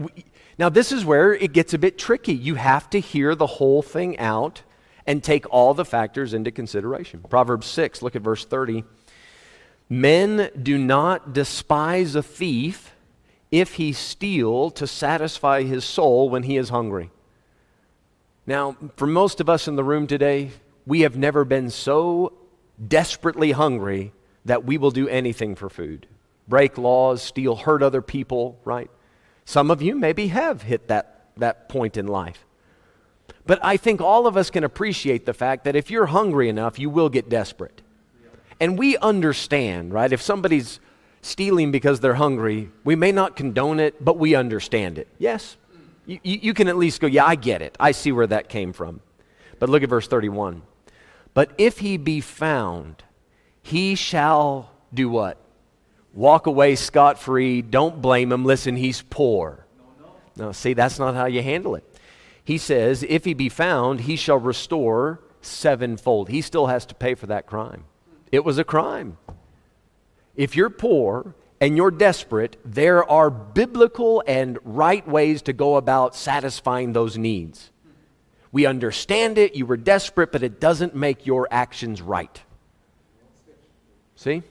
now, 0.59 0.69
this 0.69 0.93
is 0.93 1.05
where 1.05 1.33
it 1.33 1.53
gets 1.53 1.73
a 1.73 1.79
bit 1.79 1.97
tricky. 1.97 2.35
You 2.35 2.57
have 2.57 2.91
to 2.91 3.01
hear 3.01 3.35
the 3.35 3.47
whole 3.47 3.83
thing 3.83 4.19
out 4.19 4.63
and 5.07 5.23
take 5.23 5.51
all 5.51 5.75
the 5.75 5.85
factors 5.85 6.35
into 6.35 6.51
consideration. 6.51 7.25
Proverbs 7.29 7.67
6, 7.67 8.03
look 8.03 8.15
at 8.15 8.23
verse 8.23 8.45
30. 8.45 8.85
Men 9.89 10.51
do 10.61 10.79
not 10.79 11.33
despise 11.33 12.15
a 12.15 12.23
thief 12.23 12.95
if 13.51 13.75
he 13.75 13.93
steal 13.93 14.71
to 14.71 14.87
satisfy 14.87 15.63
his 15.63 15.85
soul 15.85 16.29
when 16.29 16.45
he 16.45 16.57
is 16.57 16.71
hungry. 16.71 17.11
Now, 18.47 18.77
for 18.97 19.07
most 19.07 19.41
of 19.41 19.49
us 19.49 19.69
in 19.69 19.77
the 19.77 19.85
room 19.85 20.07
today, 20.07 20.51
we 20.87 21.03
have 21.03 21.17
never 21.17 21.45
been 21.45 21.71
so 21.71 22.33
desperately 22.89 23.53
hungry 23.53 24.13
that 24.45 24.65
we 24.65 24.77
will 24.77 24.91
do 24.91 25.09
anything 25.09 25.55
for 25.55 25.69
food. 25.69 26.07
Break 26.49 26.77
laws, 26.77 27.23
steal, 27.23 27.57
hurt 27.57 27.83
other 27.83 28.03
people, 28.03 28.59
right? 28.65 28.91
Some 29.45 29.71
of 29.71 29.81
you 29.81 29.95
maybe 29.95 30.29
have 30.29 30.63
hit 30.63 30.89
that, 30.89 31.29
that 31.37 31.69
point 31.69 31.97
in 31.97 32.07
life. 32.07 32.45
But 33.47 33.59
I 33.63 33.77
think 33.77 34.01
all 34.01 34.27
of 34.27 34.37
us 34.37 34.51
can 34.51 34.65
appreciate 34.65 35.27
the 35.27 35.33
fact 35.33 35.65
that 35.65 35.77
if 35.77 35.91
you're 35.91 36.07
hungry 36.07 36.49
enough, 36.49 36.79
you 36.79 36.91
will 36.91 37.09
get 37.09 37.29
desperate. 37.29 37.83
And 38.65 38.79
we 38.79 38.97
understand, 38.97 39.93
right? 39.93 40.11
If 40.11 40.23
somebody's 40.23 40.81
stealing 41.21 41.71
because 41.71 42.01
they're 42.01 42.15
hungry, 42.15 42.71
we 42.83 42.97
may 42.97 43.13
not 43.13 43.37
condone 43.37 43.79
it, 43.79 44.03
but 44.03 44.17
we 44.17 44.35
understand 44.35 44.97
it. 44.97 45.07
Yes? 45.19 45.59
You, 46.07 46.19
you, 46.23 46.55
can 46.55 46.69
at 46.69 46.79
least 46.79 47.03
go, 47.03 47.07
yeah, 47.07 47.27
I 47.27 47.35
get 47.35 47.61
it. 47.61 47.77
I 47.79 47.93
see 47.93 48.11
where 48.11 48.27
that 48.27 48.49
came 48.49 48.73
from. 48.73 49.01
But 49.59 49.69
look 49.69 49.83
at 49.83 49.91
verse 49.91 50.09
31. 50.09 50.63
But 51.35 51.51
if 51.59 51.81
he 51.81 51.99
be 51.99 52.23
found, 52.23 53.05
he 53.61 53.97
shall 53.97 54.71
do 54.95 55.11
what? 55.11 55.37
Walk 56.15 56.47
away 56.47 56.75
scot 56.75 57.19
free. 57.19 57.61
Don't 57.61 58.01
blame 58.01 58.33
him. 58.33 58.47
Listen, 58.47 58.77
he's 58.77 59.03
poor. 59.03 59.67
No, 59.77 60.07
no. 60.07 60.47
no, 60.47 60.53
see, 60.53 60.73
that's 60.73 60.99
not 60.99 61.15
how 61.15 61.27
you 61.27 61.43
handle 61.43 61.75
it. 61.75 61.85
He 62.43 62.57
says, 62.57 63.05
if 63.07 63.27
he 63.27 63.35
be 63.35 63.51
found, 63.51 64.01
he 64.01 64.17
shall 64.17 64.39
restore 64.39 65.21
sevenfold. 65.43 66.31
He 66.31 66.41
still 66.41 66.69
has 66.69 66.87
to 66.87 66.95
pay 66.95 67.15
for 67.15 67.27
that 67.27 67.47
crime. 67.47 67.85
It 68.33 68.45
was 68.45 68.59
a 68.59 68.65
crime. 68.65 69.19
If 70.37 70.57
you're 70.57 70.71
poor 70.71 71.35
and 71.61 71.77
you're 71.77 71.91
desperate, 71.91 72.57
there 72.65 73.09
are 73.09 73.31
biblical 73.31 74.23
and 74.27 74.59
right 74.65 75.07
ways 75.07 75.43
to 75.43 75.53
go 75.53 75.77
about 75.77 76.17
satisfying 76.17 76.93
those 76.93 77.17
needs. 77.17 77.71
We 78.51 78.67
understand 78.67 79.39
it, 79.39 79.57
you 79.57 79.67
were 79.67 79.77
desperate, 79.77 80.31
but 80.31 80.43
it 80.43 80.61
doesn't 80.61 80.95
make 80.95 81.27
your 81.27 81.49
actions 81.51 82.03
right. 82.03 82.41
See? 84.17 84.43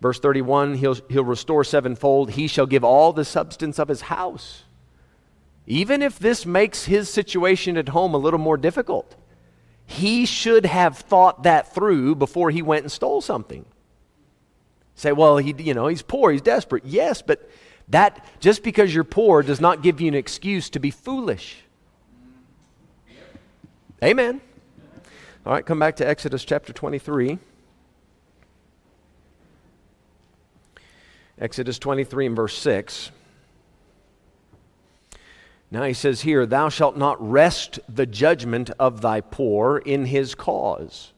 Verse 0.00 0.20
31 0.20 0.74
he'll, 0.74 0.96
he'll 1.08 1.24
restore 1.24 1.64
sevenfold. 1.64 2.30
He 2.30 2.46
shall 2.46 2.66
give 2.66 2.84
all 2.84 3.12
the 3.12 3.24
substance 3.24 3.78
of 3.78 3.88
his 3.88 4.02
house. 4.02 4.64
Even 5.66 6.02
if 6.02 6.18
this 6.18 6.46
makes 6.46 6.84
his 6.84 7.08
situation 7.08 7.76
at 7.76 7.90
home 7.90 8.14
a 8.14 8.18
little 8.18 8.38
more 8.38 8.56
difficult 8.56 9.16
he 9.90 10.26
should 10.26 10.66
have 10.66 10.98
thought 10.98 11.44
that 11.44 11.74
through 11.74 12.14
before 12.14 12.50
he 12.50 12.60
went 12.60 12.82
and 12.82 12.92
stole 12.92 13.22
something. 13.22 13.64
Say, 14.94 15.12
well, 15.12 15.38
he, 15.38 15.54
you 15.56 15.72
know, 15.72 15.86
he's 15.86 16.02
poor, 16.02 16.30
he's 16.30 16.42
desperate. 16.42 16.84
Yes, 16.84 17.22
but 17.22 17.48
that 17.88 18.22
just 18.38 18.62
because 18.62 18.94
you're 18.94 19.02
poor 19.02 19.42
does 19.42 19.62
not 19.62 19.82
give 19.82 19.98
you 19.98 20.08
an 20.08 20.14
excuse 20.14 20.68
to 20.70 20.78
be 20.78 20.90
foolish. 20.90 21.62
Amen. 24.04 24.42
All 25.46 25.54
right, 25.54 25.64
come 25.64 25.78
back 25.78 25.96
to 25.96 26.06
Exodus 26.06 26.44
chapter 26.44 26.74
23. 26.74 27.38
Exodus 31.40 31.78
23 31.78 32.26
and 32.26 32.36
verse 32.36 32.58
6. 32.58 33.10
Now 35.70 35.82
he 35.82 35.92
says 35.92 36.22
here, 36.22 36.46
Thou 36.46 36.68
shalt 36.68 36.96
not 36.96 37.20
wrest 37.20 37.78
the 37.88 38.06
judgment 38.06 38.70
of 38.78 39.00
thy 39.00 39.20
poor 39.20 39.78
in 39.78 40.06
his 40.06 40.34
cause. 40.34 41.12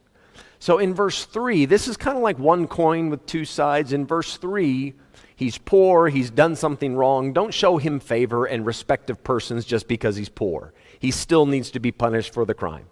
So 0.59 0.79
in 0.79 0.93
verse 0.93 1.25
3, 1.25 1.65
this 1.65 1.89
is 1.89 1.97
kind 1.97 2.17
of 2.17 2.23
like 2.23 2.39
one 2.39 2.67
coin 2.67 3.09
with 3.09 3.25
two 3.27 3.45
sides. 3.45 3.93
In 3.93 4.07
verse 4.07 4.37
3, 4.37 4.93
he's 5.35 5.57
poor, 5.57 6.09
he's 6.09 6.31
done 6.31 6.55
something 6.57 6.97
wrong. 6.97 7.33
Don't 7.33 7.55
show 7.55 7.79
him 7.79 7.99
favor 7.99 8.45
and 8.45 8.67
respect 8.67 9.09
of 9.09 9.25
persons 9.25 9.65
just 9.65 9.89
because 9.89 10.17
he's 10.17 10.29
poor. 10.29 10.75
He 10.99 11.11
still 11.11 11.47
needs 11.47 11.71
to 11.71 11.81
be 11.81 11.93
punished 11.93 12.35
for 12.35 12.45
the 12.45 12.55
crime. 12.55 12.87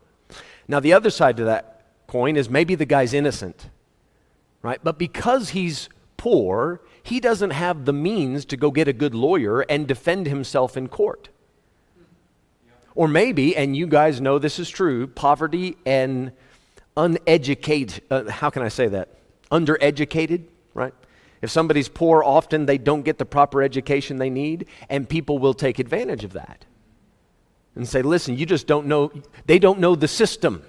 Now, 0.66 0.80
the 0.80 0.92
other 0.94 1.10
side 1.10 1.36
to 1.38 1.44
that 1.44 1.86
coin 2.06 2.36
is 2.36 2.48
maybe 2.48 2.74
the 2.74 2.86
guy's 2.86 3.12
innocent, 3.12 3.68
right? 4.62 4.80
But 4.82 4.98
because 4.98 5.50
he's 5.50 5.90
poor, 6.16 6.80
he 7.02 7.20
doesn't 7.20 7.50
have 7.50 7.84
the 7.84 7.92
means 7.92 8.44
to 8.46 8.56
go 8.56 8.70
get 8.70 8.88
a 8.88 8.92
good 8.92 9.14
lawyer 9.14 9.60
and 9.62 9.86
defend 9.86 10.26
himself 10.26 10.76
in 10.76 10.88
court. 10.88 11.28
Or 12.98 13.06
maybe, 13.06 13.54
and 13.54 13.76
you 13.76 13.86
guys 13.86 14.20
know 14.20 14.40
this 14.40 14.58
is 14.58 14.68
true, 14.68 15.06
poverty 15.06 15.76
and 15.86 16.32
uneducated, 16.96 18.02
uh, 18.10 18.28
how 18.28 18.50
can 18.50 18.62
I 18.64 18.68
say 18.70 18.88
that? 18.88 19.10
Undereducated, 19.52 20.46
right? 20.74 20.92
If 21.40 21.48
somebody's 21.48 21.88
poor, 21.88 22.24
often 22.24 22.66
they 22.66 22.76
don't 22.76 23.02
get 23.02 23.18
the 23.18 23.24
proper 23.24 23.62
education 23.62 24.16
they 24.16 24.30
need, 24.30 24.66
and 24.88 25.08
people 25.08 25.38
will 25.38 25.54
take 25.54 25.78
advantage 25.78 26.24
of 26.24 26.32
that 26.32 26.64
and 27.76 27.86
say, 27.86 28.02
listen, 28.02 28.36
you 28.36 28.44
just 28.44 28.66
don't 28.66 28.88
know, 28.88 29.12
they 29.46 29.60
don't 29.60 29.78
know 29.78 29.94
the 29.94 30.08
system. 30.08 30.64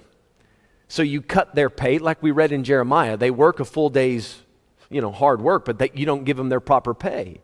So 0.86 1.02
you 1.02 1.22
cut 1.22 1.56
their 1.56 1.68
pay, 1.68 1.98
like 1.98 2.22
we 2.22 2.30
read 2.30 2.52
in 2.52 2.62
Jeremiah. 2.62 3.16
They 3.16 3.32
work 3.32 3.58
a 3.58 3.64
full 3.64 3.90
day's, 3.90 4.40
you 4.88 5.00
know, 5.00 5.10
hard 5.10 5.42
work, 5.42 5.64
but 5.64 5.80
they, 5.80 5.90
you 5.94 6.06
don't 6.06 6.22
give 6.22 6.36
them 6.36 6.48
their 6.48 6.60
proper 6.60 6.94
pay. 6.94 7.40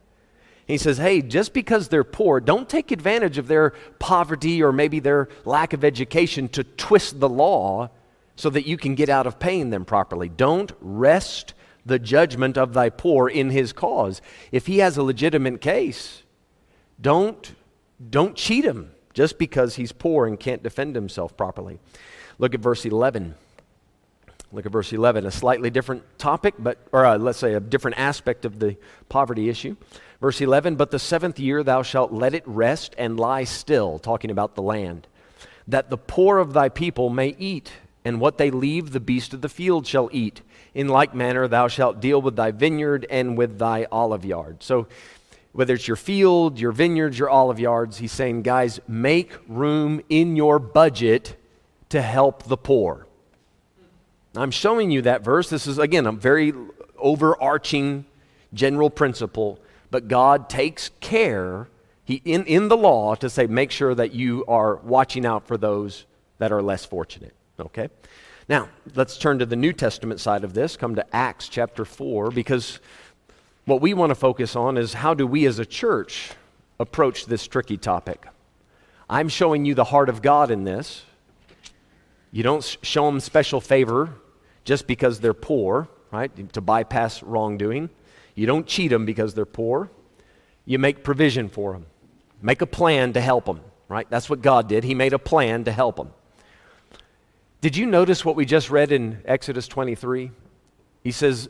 He 0.66 0.78
says, 0.78 0.98
hey, 0.98 1.22
just 1.22 1.52
because 1.52 1.88
they're 1.88 2.04
poor, 2.04 2.40
don't 2.40 2.68
take 2.68 2.90
advantage 2.90 3.38
of 3.38 3.46
their 3.46 3.70
poverty 4.00 4.62
or 4.62 4.72
maybe 4.72 4.98
their 4.98 5.28
lack 5.44 5.72
of 5.72 5.84
education 5.84 6.48
to 6.50 6.64
twist 6.64 7.20
the 7.20 7.28
law 7.28 7.90
so 8.34 8.50
that 8.50 8.66
you 8.66 8.76
can 8.76 8.96
get 8.96 9.08
out 9.08 9.26
of 9.26 9.38
paying 9.38 9.70
them 9.70 9.84
properly. 9.84 10.28
Don't 10.28 10.72
wrest 10.80 11.54
the 11.86 12.00
judgment 12.00 12.58
of 12.58 12.74
thy 12.74 12.90
poor 12.90 13.28
in 13.28 13.50
his 13.50 13.72
cause. 13.72 14.20
If 14.50 14.66
he 14.66 14.78
has 14.78 14.96
a 14.96 15.04
legitimate 15.04 15.60
case, 15.60 16.24
don't, 17.00 17.54
don't 18.10 18.34
cheat 18.34 18.64
him 18.64 18.90
just 19.14 19.38
because 19.38 19.76
he's 19.76 19.92
poor 19.92 20.26
and 20.26 20.38
can't 20.38 20.64
defend 20.64 20.96
himself 20.96 21.36
properly. 21.36 21.78
Look 22.38 22.54
at 22.54 22.60
verse 22.60 22.84
11. 22.84 23.36
Look 24.52 24.66
at 24.66 24.72
verse 24.72 24.92
11, 24.92 25.26
a 25.26 25.30
slightly 25.30 25.70
different 25.70 26.02
topic, 26.18 26.54
but, 26.58 26.78
or 26.92 27.04
uh, 27.04 27.18
let's 27.18 27.38
say 27.38 27.54
a 27.54 27.60
different 27.60 27.98
aspect 27.98 28.44
of 28.44 28.58
the 28.58 28.76
poverty 29.08 29.48
issue. 29.48 29.76
Verse 30.20 30.40
11, 30.40 30.76
but 30.76 30.90
the 30.90 30.98
seventh 30.98 31.38
year 31.38 31.62
thou 31.62 31.82
shalt 31.82 32.12
let 32.12 32.34
it 32.34 32.42
rest 32.46 32.94
and 32.96 33.20
lie 33.20 33.44
still, 33.44 33.98
talking 33.98 34.30
about 34.30 34.54
the 34.54 34.62
land, 34.62 35.06
that 35.68 35.90
the 35.90 35.98
poor 35.98 36.38
of 36.38 36.52
thy 36.52 36.68
people 36.68 37.10
may 37.10 37.36
eat 37.38 37.72
and 38.04 38.20
what 38.20 38.38
they 38.38 38.50
leave 38.50 38.92
the 38.92 39.00
beast 39.00 39.34
of 39.34 39.40
the 39.40 39.48
field 39.48 39.86
shall 39.86 40.08
eat. 40.12 40.40
In 40.74 40.88
like 40.88 41.14
manner, 41.14 41.48
thou 41.48 41.68
shalt 41.68 42.00
deal 42.00 42.22
with 42.22 42.36
thy 42.36 42.50
vineyard 42.50 43.04
and 43.10 43.36
with 43.36 43.58
thy 43.58 43.86
olive 43.90 44.24
yard. 44.24 44.62
So, 44.62 44.86
whether 45.52 45.74
it's 45.74 45.88
your 45.88 45.96
field, 45.96 46.60
your 46.60 46.70
vineyards, 46.70 47.18
your 47.18 47.30
olive 47.30 47.58
yards, 47.58 47.96
he's 47.96 48.12
saying, 48.12 48.42
guys, 48.42 48.78
make 48.86 49.32
room 49.48 50.02
in 50.10 50.36
your 50.36 50.58
budget 50.58 51.34
to 51.88 52.02
help 52.02 52.42
the 52.42 52.58
poor. 52.58 53.06
I'm 54.36 54.50
showing 54.50 54.90
you 54.90 55.02
that 55.02 55.24
verse. 55.24 55.48
This 55.48 55.66
is, 55.66 55.78
again, 55.78 56.06
a 56.06 56.12
very 56.12 56.52
overarching 56.98 58.04
general 58.52 58.90
principle, 58.90 59.58
but 59.90 60.08
God 60.08 60.48
takes 60.48 60.90
care 61.00 61.68
he, 62.06 62.22
in, 62.24 62.44
in 62.46 62.68
the 62.68 62.76
law 62.76 63.16
to 63.16 63.28
say, 63.28 63.48
make 63.48 63.72
sure 63.72 63.94
that 63.94 64.14
you 64.14 64.44
are 64.46 64.76
watching 64.76 65.26
out 65.26 65.46
for 65.46 65.56
those 65.58 66.06
that 66.38 66.52
are 66.52 66.62
less 66.62 66.84
fortunate. 66.84 67.34
Okay? 67.58 67.88
Now, 68.48 68.68
let's 68.94 69.18
turn 69.18 69.40
to 69.40 69.46
the 69.46 69.56
New 69.56 69.72
Testament 69.72 70.20
side 70.20 70.44
of 70.44 70.54
this, 70.54 70.76
come 70.76 70.94
to 70.94 71.14
Acts 71.14 71.48
chapter 71.48 71.84
4, 71.84 72.30
because 72.30 72.78
what 73.64 73.80
we 73.80 73.92
want 73.92 74.10
to 74.10 74.14
focus 74.14 74.54
on 74.54 74.78
is 74.78 74.92
how 74.92 75.14
do 75.14 75.26
we 75.26 75.46
as 75.46 75.58
a 75.58 75.66
church 75.66 76.30
approach 76.78 77.26
this 77.26 77.44
tricky 77.48 77.76
topic. 77.76 78.24
I'm 79.10 79.28
showing 79.28 79.64
you 79.64 79.74
the 79.74 79.84
heart 79.84 80.08
of 80.08 80.22
God 80.22 80.52
in 80.52 80.62
this. 80.62 81.02
You 82.30 82.44
don't 82.44 82.62
show 82.82 83.06
them 83.06 83.18
special 83.18 83.60
favor 83.60 84.12
just 84.64 84.86
because 84.86 85.18
they're 85.18 85.34
poor, 85.34 85.88
right? 86.12 86.52
To 86.52 86.60
bypass 86.60 87.20
wrongdoing. 87.24 87.90
You 88.36 88.46
don't 88.46 88.66
cheat 88.66 88.90
them 88.90 89.04
because 89.04 89.34
they're 89.34 89.44
poor. 89.44 89.90
You 90.64 90.78
make 90.78 91.02
provision 91.02 91.48
for 91.48 91.72
them. 91.72 91.86
Make 92.40 92.60
a 92.60 92.66
plan 92.66 93.14
to 93.14 93.20
help 93.20 93.46
them, 93.46 93.60
right? 93.88 94.06
That's 94.08 94.30
what 94.30 94.42
God 94.42 94.68
did. 94.68 94.84
He 94.84 94.94
made 94.94 95.14
a 95.14 95.18
plan 95.18 95.64
to 95.64 95.72
help 95.72 95.96
them. 95.96 96.12
Did 97.60 97.76
you 97.76 97.86
notice 97.86 98.24
what 98.24 98.36
we 98.36 98.44
just 98.44 98.70
read 98.70 98.92
in 98.92 99.22
Exodus 99.24 99.66
23? 99.66 100.30
He 101.02 101.10
says, 101.10 101.48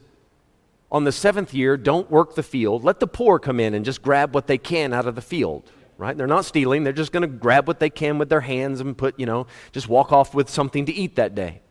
On 0.93 1.03
the 1.03 1.13
seventh 1.13 1.53
year, 1.53 1.77
don't 1.77 2.11
work 2.11 2.37
the 2.37 2.43
field. 2.43 2.85
Let 2.85 3.01
the 3.01 3.09
poor 3.09 3.39
come 3.41 3.59
in 3.59 3.75
and 3.75 3.85
just 3.85 4.01
grab 4.01 4.33
what 4.33 4.47
they 4.47 4.59
can 4.59 4.93
out 4.93 5.09
of 5.09 5.17
the 5.17 5.21
field, 5.21 5.69
right? 5.99 6.17
They're 6.17 6.29
not 6.29 6.45
stealing. 6.45 6.85
They're 6.85 6.93
just 6.93 7.11
going 7.11 7.23
to 7.23 7.27
grab 7.27 7.67
what 7.67 7.81
they 7.81 7.91
can 7.91 8.17
with 8.17 8.29
their 8.29 8.43
hands 8.43 8.81
and 8.81 8.97
put, 8.97 9.19
you 9.19 9.27
know, 9.27 9.49
just 9.73 9.89
walk 9.89 10.13
off 10.13 10.35
with 10.35 10.49
something 10.49 10.87
to 10.87 10.95
eat 10.95 11.17
that 11.17 11.35
day. 11.35 11.63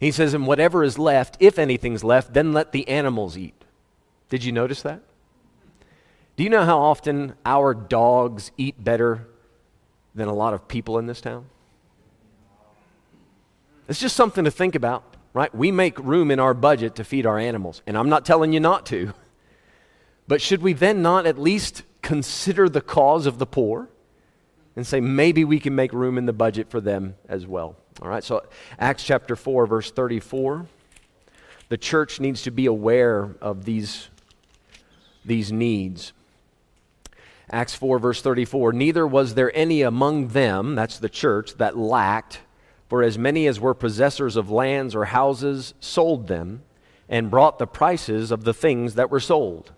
He 0.00 0.10
says, 0.10 0.32
And 0.32 0.46
whatever 0.46 0.82
is 0.82 0.98
left, 0.98 1.36
if 1.38 1.58
anything's 1.58 2.02
left, 2.02 2.32
then 2.32 2.54
let 2.54 2.72
the 2.72 2.88
animals 2.88 3.36
eat. 3.36 3.57
Did 4.28 4.44
you 4.44 4.52
notice 4.52 4.82
that? 4.82 5.02
Do 6.36 6.44
you 6.44 6.50
know 6.50 6.64
how 6.64 6.78
often 6.78 7.34
our 7.44 7.74
dogs 7.74 8.52
eat 8.56 8.82
better 8.82 9.26
than 10.14 10.28
a 10.28 10.34
lot 10.34 10.54
of 10.54 10.68
people 10.68 10.98
in 10.98 11.06
this 11.06 11.20
town? 11.20 11.46
It's 13.88 13.98
just 13.98 14.14
something 14.14 14.44
to 14.44 14.50
think 14.50 14.74
about, 14.74 15.16
right? 15.32 15.52
We 15.54 15.72
make 15.72 15.98
room 15.98 16.30
in 16.30 16.38
our 16.38 16.54
budget 16.54 16.94
to 16.96 17.04
feed 17.04 17.24
our 17.24 17.38
animals, 17.38 17.82
and 17.86 17.96
I'm 17.96 18.10
not 18.10 18.24
telling 18.24 18.52
you 18.52 18.60
not 18.60 18.84
to. 18.86 19.14
But 20.28 20.42
should 20.42 20.60
we 20.60 20.74
then 20.74 21.00
not 21.00 21.26
at 21.26 21.38
least 21.38 21.82
consider 22.02 22.68
the 22.68 22.82
cause 22.82 23.24
of 23.24 23.38
the 23.38 23.46
poor 23.46 23.88
and 24.76 24.86
say 24.86 25.00
maybe 25.00 25.42
we 25.44 25.58
can 25.58 25.74
make 25.74 25.92
room 25.92 26.18
in 26.18 26.26
the 26.26 26.34
budget 26.34 26.70
for 26.70 26.82
them 26.82 27.16
as 27.28 27.46
well? 27.46 27.76
All 28.02 28.08
right, 28.08 28.22
so 28.22 28.46
Acts 28.78 29.04
chapter 29.04 29.34
4, 29.34 29.66
verse 29.66 29.90
34. 29.90 30.66
The 31.70 31.78
church 31.78 32.20
needs 32.20 32.42
to 32.42 32.50
be 32.50 32.66
aware 32.66 33.34
of 33.40 33.64
these, 33.64 34.08
these 35.28 35.52
needs. 35.52 36.12
Acts 37.50 37.74
4, 37.74 37.98
verse 37.98 38.20
34 38.20 38.72
Neither 38.72 39.06
was 39.06 39.34
there 39.34 39.56
any 39.56 39.82
among 39.82 40.28
them, 40.28 40.74
that's 40.74 40.98
the 40.98 41.08
church, 41.08 41.54
that 41.58 41.78
lacked 41.78 42.40
for 42.88 43.02
as 43.02 43.18
many 43.18 43.46
as 43.46 43.60
were 43.60 43.74
possessors 43.74 44.36
of 44.36 44.50
lands 44.50 44.94
or 44.94 45.06
houses 45.06 45.74
sold 45.78 46.26
them, 46.26 46.62
and 47.08 47.30
brought 47.30 47.58
the 47.58 47.66
prices 47.66 48.30
of 48.30 48.44
the 48.44 48.54
things 48.54 48.94
that 48.94 49.10
were 49.10 49.20
sold, 49.20 49.72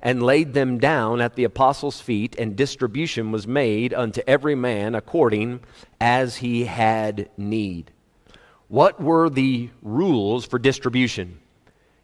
and 0.00 0.22
laid 0.22 0.52
them 0.52 0.78
down 0.78 1.20
at 1.20 1.34
the 1.34 1.44
apostles' 1.44 2.00
feet, 2.00 2.36
and 2.38 2.56
distribution 2.56 3.32
was 3.32 3.46
made 3.46 3.92
unto 3.94 4.22
every 4.26 4.54
man 4.54 4.94
according 4.94 5.60
as 6.00 6.36
he 6.36 6.64
had 6.64 7.28
need. 7.36 7.90
What 8.68 9.00
were 9.00 9.30
the 9.30 9.70
rules 9.82 10.46
for 10.46 10.58
distribution? 10.58 11.38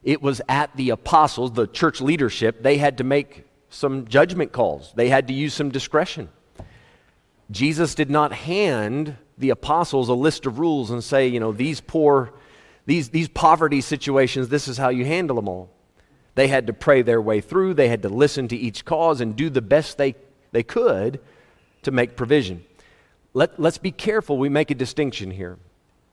It 0.03 0.23
was 0.23 0.41
at 0.49 0.75
the 0.77 0.91
apostles, 0.91 1.53
the 1.53 1.67
church 1.67 2.01
leadership, 2.01 2.63
they 2.63 2.79
had 2.79 2.99
to 2.99 3.05
make 3.05 3.45
some 3.69 4.07
judgment 4.09 4.53
calls, 4.53 4.93
they 4.95 5.09
had 5.09 5.29
to 5.29 5.35
use 5.35 5.55
some 5.55 5.71
discretion. 5.71 6.29
Jesus 7.51 7.95
did 7.95 8.11
not 8.11 8.33
hand 8.33 9.17
the 9.39 9.51
apostles 9.51 10.09
a 10.09 10.15
list 10.15 10.47
of 10.47 10.59
rules 10.59 10.91
and 10.91 11.03
say, 11.03 11.27
you 11.27 11.41
know, 11.41 11.53
these 11.53 11.81
poor, 11.81 12.33
these, 12.87 13.09
these 13.09 13.29
poverty 13.29 13.81
situations, 13.81 14.49
this 14.49 14.69
is 14.69 14.77
how 14.77 14.89
you 14.89 15.05
handle 15.05 15.37
them 15.37 15.49
all. 15.49 15.71
They 16.35 16.49
had 16.49 16.69
to 16.69 16.73
pray 16.73 17.03
their 17.03 17.21
way 17.21 17.41
through, 17.41 17.75
they 17.75 17.89
had 17.89 18.03
to 18.03 18.09
listen 18.09 18.49
to 18.49 18.57
each 18.57 18.85
cause 18.85 19.21
and 19.21 19.35
do 19.35 19.51
the 19.51 19.63
best 19.63 19.99
they, 19.99 20.15
they 20.53 20.63
could 20.63 21.21
to 21.83 21.91
make 21.91 22.17
provision. 22.17 22.65
Let, 23.35 23.59
let's 23.59 23.79
be 23.79 23.93
careful 23.93 24.39
we 24.39 24.49
make 24.49 24.71
a 24.71 24.75
distinction 24.75 25.31
here. 25.31 25.59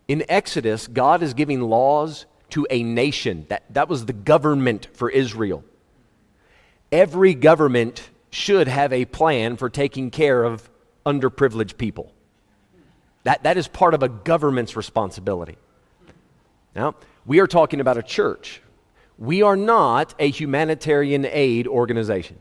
In 0.08 0.24
Exodus, 0.30 0.88
God 0.88 1.22
is 1.22 1.34
giving 1.34 1.62
laws 1.62 2.26
to 2.50 2.68
a 2.70 2.84
nation. 2.84 3.46
That, 3.50 3.64
that 3.74 3.90
was 3.90 4.06
the 4.06 4.14
government 4.14 4.88
for 4.94 5.10
Israel. 5.10 5.64
Every 6.92 7.34
government 7.34 8.10
should 8.30 8.68
have 8.68 8.94
a 8.94 9.06
plan 9.06 9.58
for 9.58 9.70
taking 9.70 10.10
care 10.12 10.44
of 10.44 10.70
underprivileged 11.06 11.78
people. 11.78 12.14
That, 13.24 13.44
that 13.44 13.58
is 13.58 13.68
part 13.68 13.94
of 13.94 14.04
a 14.04 14.10
government's 14.10 14.76
responsibility. 14.76 15.58
Now, 16.76 16.96
we 17.26 17.40
are 17.40 17.48
talking 17.48 17.80
about 17.82 17.98
a 17.98 18.04
church. 18.04 18.62
We 19.18 19.42
are 19.42 19.56
not 19.56 20.14
a 20.20 20.30
humanitarian 20.30 21.26
aid 21.26 21.68
organization. 21.68 22.38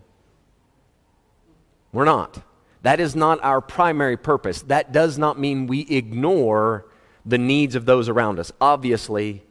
We're 1.93 2.05
not. 2.05 2.43
That 2.83 3.01
is 3.01 3.17
not 3.17 3.43
our 3.43 3.61
primary 3.61 4.17
purpose. 4.17 4.63
That 4.63 4.93
does 4.93 5.19
not 5.19 5.41
mean 5.41 5.67
we 5.67 5.81
ignore 5.81 6.87
the 7.25 7.39
needs 7.39 7.75
of 7.75 7.87
those 7.87 8.09
around 8.09 8.39
us. 8.39 8.53
Obviously, 8.61 9.43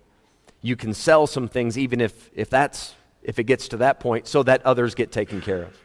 you 0.65 0.75
can 0.75 0.93
sell 0.93 1.27
some 1.27 1.47
things 1.47 1.77
even 1.77 2.01
if, 2.01 2.29
if 2.33 2.49
that's 2.49 2.95
if 3.23 3.39
it 3.39 3.45
gets 3.45 3.67
to 3.69 3.77
that 3.77 3.99
point 3.99 4.27
so 4.27 4.43
that 4.43 4.63
others 4.65 4.95
get 4.95 5.11
taken 5.11 5.41
care 5.41 5.63
of. 5.63 5.77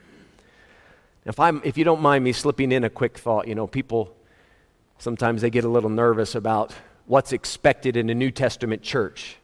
If, 1.25 1.40
I'm, 1.40 1.60
if 1.64 1.78
you 1.78 1.84
don't 1.84 2.00
mind 2.02 2.22
me 2.25 2.32
slipping 2.32 2.72
in 2.72 2.84
a 2.84 2.90
quick 2.90 3.18
thought, 3.18 3.49
you 3.49 3.54
know, 3.54 3.66
people 3.66 4.14
sometimes 4.99 5.42
they 5.42 5.50
get 5.50 5.64
a 5.64 5.68
little 5.68 5.90
nervous 5.90 6.34
about 6.34 6.75
what's 7.06 7.32
expected 7.32 7.96
in 7.96 8.10
a 8.10 8.14
New 8.14 8.30
Testament 8.30 8.82
church 8.82 9.37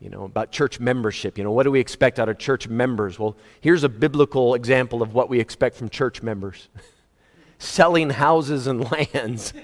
you 0.00 0.10
know, 0.10 0.24
about 0.24 0.52
church 0.52 0.78
membership. 0.78 1.38
You 1.38 1.44
know, 1.44 1.52
what 1.52 1.62
do 1.62 1.70
we 1.70 1.80
expect 1.80 2.18
out 2.18 2.28
of 2.28 2.38
church 2.38 2.68
members? 2.68 3.18
Well, 3.18 3.36
here's 3.60 3.82
a 3.82 3.88
biblical 3.88 4.54
example 4.54 5.02
of 5.02 5.14
what 5.14 5.28
we 5.28 5.40
expect 5.40 5.76
from 5.76 5.88
church 5.88 6.22
members 6.22 6.68
selling 7.58 8.10
houses 8.10 8.66
and 8.66 8.90
lands. 9.14 9.54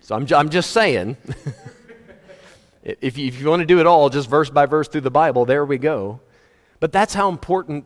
so 0.00 0.16
I'm, 0.16 0.26
I'm 0.34 0.48
just 0.48 0.72
saying, 0.72 1.16
if, 3.00 3.18
you, 3.18 3.26
if 3.26 3.40
you 3.40 3.48
want 3.48 3.60
to 3.60 3.66
do 3.66 3.80
it 3.80 3.86
all, 3.86 4.08
just 4.08 4.28
verse 4.28 4.50
by 4.50 4.66
verse 4.66 4.88
through 4.88 5.02
the 5.02 5.10
Bible, 5.10 5.44
there 5.44 5.64
we 5.64 5.78
go. 5.78 6.20
But 6.80 6.92
that's 6.92 7.14
how 7.14 7.28
important 7.28 7.84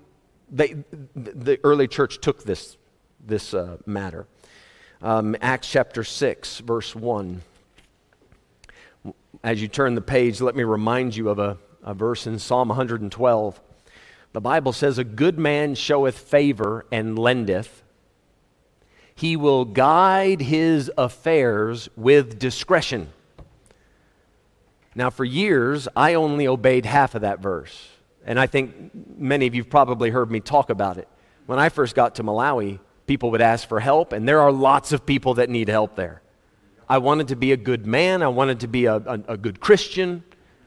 they, 0.51 0.77
the 1.15 1.59
early 1.65 1.89
church 1.89 2.21
took 2.21 2.45
this, 2.45 2.77
this 3.25 3.55
uh, 3.55 3.79
matter. 3.87 4.27
Um, 5.03 5.37
Acts 5.41 5.71
chapter 5.71 6.05
6, 6.05 6.59
verse 6.61 6.95
1 6.95 7.43
as 9.43 9.63
you 9.63 9.69
turn 9.69 9.95
the 9.95 10.01
page, 10.01 10.41
let 10.41 10.55
me 10.55 10.65
remind 10.65 11.17
you 11.17 11.29
of 11.31 11.39
a, 11.39 11.57
a 11.83 11.95
verse 11.95 12.27
in 12.27 12.39
Psalm 12.39 12.69
112. 12.69 13.61
The 14.33 14.41
Bible 14.41 14.73
says, 14.73 14.99
A 14.99 15.05
good 15.05 15.39
man 15.39 15.75
showeth 15.75 16.19
favor 16.19 16.87
and 16.93 17.19
lendeth. 17.19 17.83
He 19.15 19.37
will 19.37 19.65
guide 19.65 20.41
his 20.41 20.91
affairs 20.97 21.89
with 21.97 22.39
discretion. 22.39 23.09
Now, 25.01 25.09
for 25.09 25.25
years, 25.25 25.89
I 25.97 26.13
only 26.13 26.47
obeyed 26.47 26.85
half 26.85 27.15
of 27.15 27.23
that 27.23 27.41
verse. 27.41 27.89
And 28.27 28.39
I 28.39 28.47
think 28.47 28.91
many 29.17 29.47
of 29.47 29.55
you 29.55 29.63
have 29.63 29.71
probably 29.71 30.11
heard 30.11 30.31
me 30.31 30.41
talk 30.41 30.69
about 30.69 30.99
it. 30.99 31.09
When 31.47 31.59
I 31.59 31.71
first 31.71 31.95
got 31.95 32.17
to 32.17 32.23
Malawi, 32.23 32.81
people 33.07 33.31
would 33.31 33.41
ask 33.41 33.67
for 33.67 33.81
help, 33.81 34.13
and 34.13 34.29
there 34.29 34.43
are 34.43 34.53
lots 34.53 34.93
of 34.93 35.07
people 35.07 35.33
that 35.37 35.49
need 35.49 35.69
help 35.69 35.97
there. 35.97 36.21
I 36.87 36.99
wanted 36.99 37.29
to 37.29 37.35
be 37.35 37.51
a 37.53 37.57
good 37.57 37.87
man. 37.87 38.23
I 38.23 38.29
wanted 38.29 38.61
to 38.61 38.69
be 38.69 38.85
a, 38.85 38.97
a, 38.97 39.23
a 39.29 39.37
good 39.39 39.59
Christian. 39.59 40.23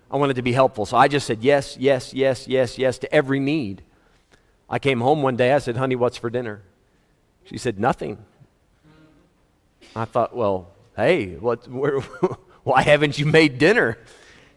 I 0.10 0.18
wanted 0.18 0.38
to 0.38 0.42
be 0.42 0.52
helpful. 0.52 0.88
So 0.88 0.98
I 0.98 1.08
just 1.08 1.28
said 1.28 1.44
yes, 1.44 1.78
yes, 1.80 2.12
yes, 2.12 2.48
yes, 2.48 2.80
yes 2.80 2.98
to 2.98 3.14
every 3.14 3.40
need. 3.40 3.84
I 4.68 4.80
came 4.80 5.00
home 5.00 5.22
one 5.22 5.36
day. 5.36 5.54
I 5.54 5.60
said, 5.60 5.78
honey, 5.78 5.96
what's 5.96 6.18
for 6.18 6.32
dinner? 6.32 6.64
She 7.44 7.60
said, 7.60 7.80
nothing. 7.80 8.18
I 9.96 10.06
thought, 10.06 10.36
well, 10.36 10.72
hey, 10.96 11.36
what, 11.36 11.68
where, 11.72 12.00
why 12.64 12.82
haven't 12.82 13.20
you 13.20 13.28
made 13.28 13.60
dinner? 13.60 14.00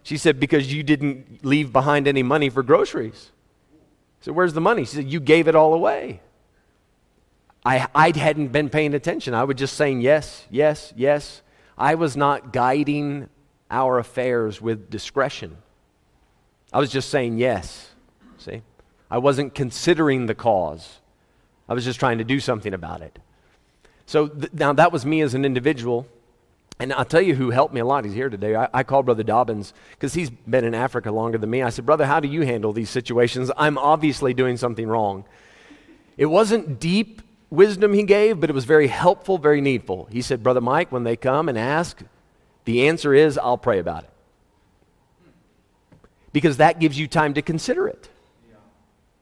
She 0.07 0.19
said, 0.19 0.39
because 0.39 0.73
you 0.73 0.85
didn't 0.85 1.45
leave 1.45 1.73
behind 1.73 2.07
any 2.07 2.23
money 2.23 2.49
for 2.49 2.63
groceries. 2.63 3.33
I 3.75 4.25
said, 4.27 4.37
where's 4.37 4.53
the 4.53 4.61
money? 4.61 4.85
She 4.85 4.95
said, 4.95 5.11
you 5.11 5.19
gave 5.19 5.49
it 5.49 5.57
all 5.57 5.75
away. 5.75 6.21
I, 7.65 7.89
I 7.93 8.17
hadn't 8.17 8.53
been 8.53 8.71
paying 8.71 8.95
attention. 8.95 9.35
I 9.35 9.43
was 9.43 9.57
just 9.57 9.77
saying 9.77 10.03
yes, 10.03 10.47
yes, 10.49 10.95
yes. 10.97 11.43
I 11.77 11.97
was 11.97 12.17
not 12.17 12.53
guiding 12.53 13.29
our 13.69 13.99
affairs 13.99 14.63
with 14.63 14.91
discretion. 14.91 15.57
I 16.73 16.79
was 16.79 16.93
just 16.93 17.11
saying 17.11 17.39
yes. 17.39 17.91
See? 18.39 18.63
I 19.11 19.19
wasn't 19.19 19.57
considering 19.57 20.27
the 20.27 20.37
cause. 20.37 21.01
I 21.69 21.75
was 21.75 21.85
just 21.85 21.99
trying 21.99 22.19
to 22.19 22.25
do 22.25 22.39
something 22.39 22.73
about 22.73 23.01
it. 23.01 23.19
So 24.07 24.29
th- 24.29 24.53
now 24.53 24.73
that 24.73 24.93
was 24.93 25.05
me 25.05 25.21
as 25.23 25.35
an 25.35 25.45
individual. 25.45 26.07
And 26.79 26.93
I'll 26.93 27.07
tell 27.07 27.23
you 27.23 27.35
who 27.35 27.51
helped 27.51 27.73
me 27.73 27.81
a 27.81 27.85
lot. 27.87 28.05
He's 28.05 28.13
here 28.13 28.29
today. 28.29 28.55
I, 28.55 28.69
I 28.73 28.83
called 28.83 29.07
Brother 29.07 29.23
Dobbins 29.23 29.73
because 29.93 30.13
he's 30.13 30.29
been 30.29 30.65
in 30.65 30.75
Africa 30.75 31.11
longer 31.11 31.39
than 31.39 31.49
me. 31.49 31.63
I 31.63 31.71
said, 31.71 31.87
Brother, 31.87 32.05
how 32.05 32.21
do 32.21 32.29
you 32.29 32.43
handle 32.43 32.73
these 32.73 32.91
situations? 32.91 33.51
I'm 33.57 33.79
obviously 33.79 34.35
doing 34.35 34.59
something 34.59 34.87
wrong. 34.87 35.25
It 36.19 36.27
wasn't 36.27 36.79
deep 36.79 37.23
wisdom 37.49 37.95
he 37.95 38.03
gave, 38.03 38.41
but 38.41 38.51
it 38.51 38.53
was 38.53 38.67
very 38.67 38.89
helpful, 38.89 39.39
very 39.39 39.63
needful. 39.63 40.09
He 40.11 40.21
said, 40.21 40.43
Brother 40.43 40.61
Mike, 40.61 40.93
when 40.93 41.05
they 41.05 41.17
come 41.17 41.49
and 41.49 41.59
ask, 41.59 42.03
the 42.67 42.89
answer 42.89 43.15
is, 43.15 43.39
I'll 43.39 43.59
pray 43.59 43.79
about 43.79 44.05
it. 44.05 44.11
Because 46.33 46.59
that 46.59 46.79
gives 46.79 46.99
you 46.99 47.09
time 47.09 47.35
to 47.35 47.43
consider 47.43 47.89
it. 47.89 48.11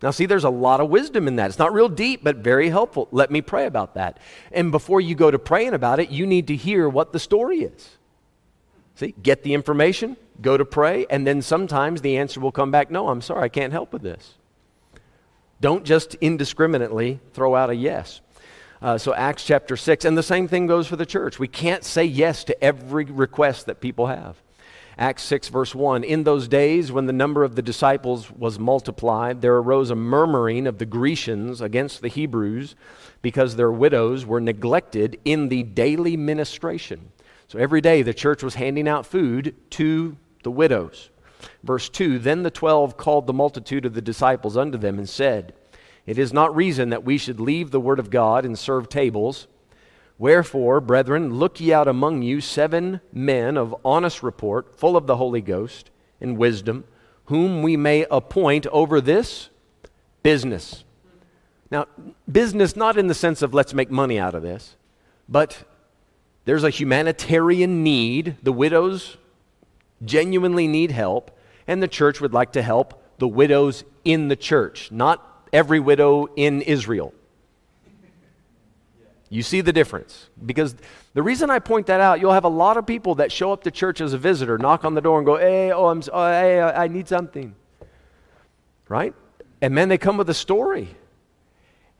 Now, 0.05 0.11
see, 0.11 0.27
there's 0.27 0.45
a 0.45 0.51
lot 0.51 0.83
of 0.83 0.91
wisdom 0.91 1.27
in 1.27 1.37
that. 1.37 1.49
It's 1.49 1.59
not 1.59 1.73
real 1.73 1.89
deep, 1.89 2.23
but 2.23 2.37
very 2.37 2.69
helpful. 2.69 3.09
Let 3.11 3.31
me 3.31 3.41
pray 3.41 3.65
about 3.65 3.95
that. 3.95 4.21
And 4.53 4.71
before 4.71 5.01
you 5.01 5.15
go 5.15 5.31
to 5.31 5.39
praying 5.39 5.73
about 5.73 5.99
it, 5.99 6.11
you 6.11 6.27
need 6.27 6.49
to 6.49 6.57
hear 6.57 6.87
what 6.91 7.15
the 7.15 7.19
story 7.19 7.61
is. 7.61 7.97
See, 8.97 9.15
get 9.23 9.45
the 9.45 9.55
information, 9.55 10.19
go 10.43 10.59
to 10.59 10.65
pray, 10.67 11.07
and 11.09 11.27
then 11.27 11.41
sometimes 11.41 12.03
the 12.03 12.19
answer 12.19 12.39
will 12.39 12.53
come 12.53 12.71
back 12.71 12.91
no, 12.91 13.09
I'm 13.09 13.23
sorry, 13.23 13.45
I 13.45 13.49
can't 13.49 13.73
help 13.73 13.95
with 13.95 14.03
this. 14.03 14.35
Don't 15.63 15.85
just 15.85 16.17
indiscriminately 16.17 17.21
throw 17.33 17.55
out 17.55 17.71
a 17.71 17.75
yes. 17.75 18.21
Uh, 18.83 18.99
so, 18.99 19.15
Acts 19.15 19.47
chapter 19.47 19.75
6, 19.75 20.05
and 20.05 20.19
the 20.19 20.23
same 20.23 20.49
thing 20.49 20.67
goes 20.67 20.87
for 20.87 20.97
the 20.97 21.07
church. 21.07 21.39
We 21.39 21.49
can't 21.49 21.83
say 21.83 22.05
yes 22.05 22.45
to 22.45 22.63
every 22.63 23.07
request 23.07 23.65
that 23.65 23.81
people 23.81 24.09
have. 24.09 24.37
Acts 24.97 25.25
6, 25.25 25.49
verse 25.49 25.75
1 25.75 26.05
In 26.05 26.25
those 26.25 26.47
days, 26.47 26.93
when 26.93 27.07
the 27.07 27.13
number 27.13 27.43
of 27.43 27.57
the 27.57 27.63
disciples 27.63 28.31
was 28.31 28.59
multiplied, 28.59 29.41
there 29.41 29.57
arose 29.57 29.91
a 29.91 29.97
murmuring 29.97 30.67
of 30.67 30.79
the 30.79 30.87
Grecians 30.87 31.61
against 31.61 32.01
the 32.01 32.09
Hebrews 32.09 32.77
because 33.21 33.57
their 33.57 33.73
widows 33.73 34.25
were 34.25 34.41
neglected 34.41 35.19
in 35.25 35.49
the 35.49 35.65
daily 35.65 36.17
ministration. 36.17 37.11
So, 37.49 37.59
every 37.59 37.81
day 37.81 38.03
the 38.03 38.15
church 38.15 38.43
was 38.43 38.55
handing 38.55 38.89
out 38.89 39.07
food 39.07 39.55
to 39.71 40.17
the 40.45 40.51
widows. 40.51 41.11
Verse 41.63 41.89
2 41.89 42.19
Then 42.19 42.43
the 42.43 42.51
twelve 42.51 42.97
called 42.97 43.27
the 43.27 43.33
multitude 43.33 43.85
of 43.85 43.95
the 43.95 44.03
disciples 44.03 44.57
unto 44.57 44.79
them 44.79 44.99
and 44.99 45.09
said, 45.09 45.55
It 46.07 46.19
is 46.19 46.33
not 46.33 46.55
reason 46.55 46.91
that 46.91 47.05
we 47.05 47.19
should 47.19 47.41
leave 47.41 47.71
the 47.71 47.81
word 47.81 47.99
of 47.99 48.11
God 48.11 48.45
and 48.45 48.59
serve 48.59 48.89
tables. 48.89 49.49
Wherefore, 50.19 50.81
brethren, 50.81 51.35
look 51.35 51.61
ye 51.61 51.73
out 51.73 51.89
among 51.89 52.23
you 52.23 52.41
seven 52.41 53.01
men 53.13 53.57
of 53.57 53.75
honest 53.85 54.23
report, 54.23 54.79
full 54.79 54.97
of 54.97 55.07
the 55.07 55.17
Holy 55.17 55.41
Ghost 55.41 55.91
and 56.21 56.39
wisdom, 56.39 56.85
whom 57.27 57.63
we 57.63 57.77
may 57.77 58.07
appoint 58.11 58.67
over 58.69 59.01
this 59.01 59.51
business. 60.23 60.85
Now, 61.71 61.87
business 62.31 62.77
not 62.77 62.97
in 62.97 63.09
the 63.09 63.15
sense 63.15 63.43
of 63.43 63.55
let's 63.55 63.75
make 63.75 63.91
money 63.91 64.19
out 64.19 64.35
of 64.35 64.43
this, 64.43 64.77
but 65.29 65.65
there's 66.45 66.65
a 66.65 66.71
humanitarian 66.71 67.83
need. 67.83 68.37
The 68.43 68.53
widows 68.53 69.17
genuinely 70.05 70.69
need 70.69 70.93
help, 70.93 71.37
and 71.67 71.83
the 71.83 71.89
church 71.89 72.21
would 72.21 72.33
like 72.33 72.53
to 72.53 72.63
help 72.63 73.03
the 73.19 73.29
widows 73.29 73.85
in 74.05 74.29
the 74.29 74.37
church, 74.37 74.93
not 74.93 75.49
every 75.53 75.81
widow 75.81 76.29
in 76.37 76.63
Israel. 76.63 77.15
You 79.35 79.43
see 79.43 79.63
the 79.63 79.73
difference? 79.73 80.29
Because 80.47 80.77
the 81.13 81.23
reason 81.23 81.51
I 81.51 81.59
point 81.59 81.87
that 81.87 82.01
out, 82.01 82.21
you'll 82.21 82.35
have 82.35 82.45
a 82.45 82.49
lot 82.49 82.77
of 82.77 82.87
people 82.87 83.17
that 83.17 83.33
show 83.33 83.53
up 83.53 83.65
to 83.65 83.73
church 83.73 84.01
as 84.01 84.13
a 84.13 84.19
visitor, 84.19 84.59
knock 84.59 84.85
on 84.85 84.95
the 84.95 85.01
door, 85.01 85.19
and 85.19 85.27
go, 85.27 85.37
"Hey, 85.37 85.73
oh, 85.73 85.87
I'm, 85.87 86.05
oh, 86.13 86.29
hey, 86.29 86.61
uh, 86.61 86.81
I 86.81 86.87
need 86.87 87.09
something," 87.09 87.57
right? 88.89 89.13
And 89.61 89.77
then 89.77 89.89
they 89.89 89.99
come 89.99 90.19
with 90.19 90.31
a 90.31 90.35
story. 90.35 90.95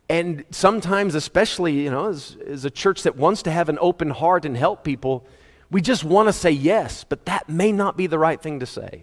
And 0.09 0.45
sometimes, 0.51 1.17
especially, 1.17 1.73
you 1.73 1.91
know, 1.91 2.09
as, 2.09 2.37
as 2.47 2.65
a 2.65 2.71
church 2.71 3.03
that 3.03 3.17
wants 3.17 3.43
to 3.43 3.51
have 3.51 3.69
an 3.69 3.79
open 3.81 4.11
heart 4.11 4.45
and 4.45 4.57
help 4.57 4.85
people, 4.85 5.27
we 5.73 5.81
just 5.81 6.05
want 6.05 6.29
to 6.29 6.33
say 6.33 6.53
yes, 6.53 7.03
but 7.03 7.27
that 7.27 7.49
may 7.49 7.73
not 7.73 7.97
be 7.97 8.07
the 8.07 8.19
right 8.19 8.41
thing 8.41 8.61
to 8.61 8.67
say. 8.67 9.03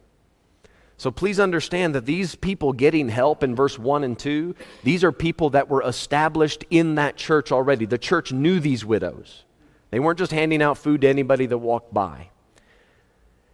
So 1.01 1.09
please 1.09 1.39
understand 1.39 1.95
that 1.95 2.05
these 2.05 2.35
people 2.35 2.73
getting 2.73 3.09
help 3.09 3.41
in 3.41 3.55
verse 3.55 3.79
1 3.79 4.03
and 4.03 4.19
2, 4.19 4.53
these 4.83 5.03
are 5.03 5.11
people 5.11 5.49
that 5.49 5.67
were 5.67 5.81
established 5.81 6.63
in 6.69 6.93
that 6.93 7.17
church 7.17 7.51
already. 7.51 7.87
The 7.87 7.97
church 7.97 8.31
knew 8.31 8.59
these 8.59 8.85
widows. 8.85 9.45
They 9.89 9.99
weren't 9.99 10.19
just 10.19 10.31
handing 10.31 10.61
out 10.61 10.77
food 10.77 11.01
to 11.01 11.07
anybody 11.07 11.47
that 11.47 11.57
walked 11.57 11.91
by. 11.91 12.29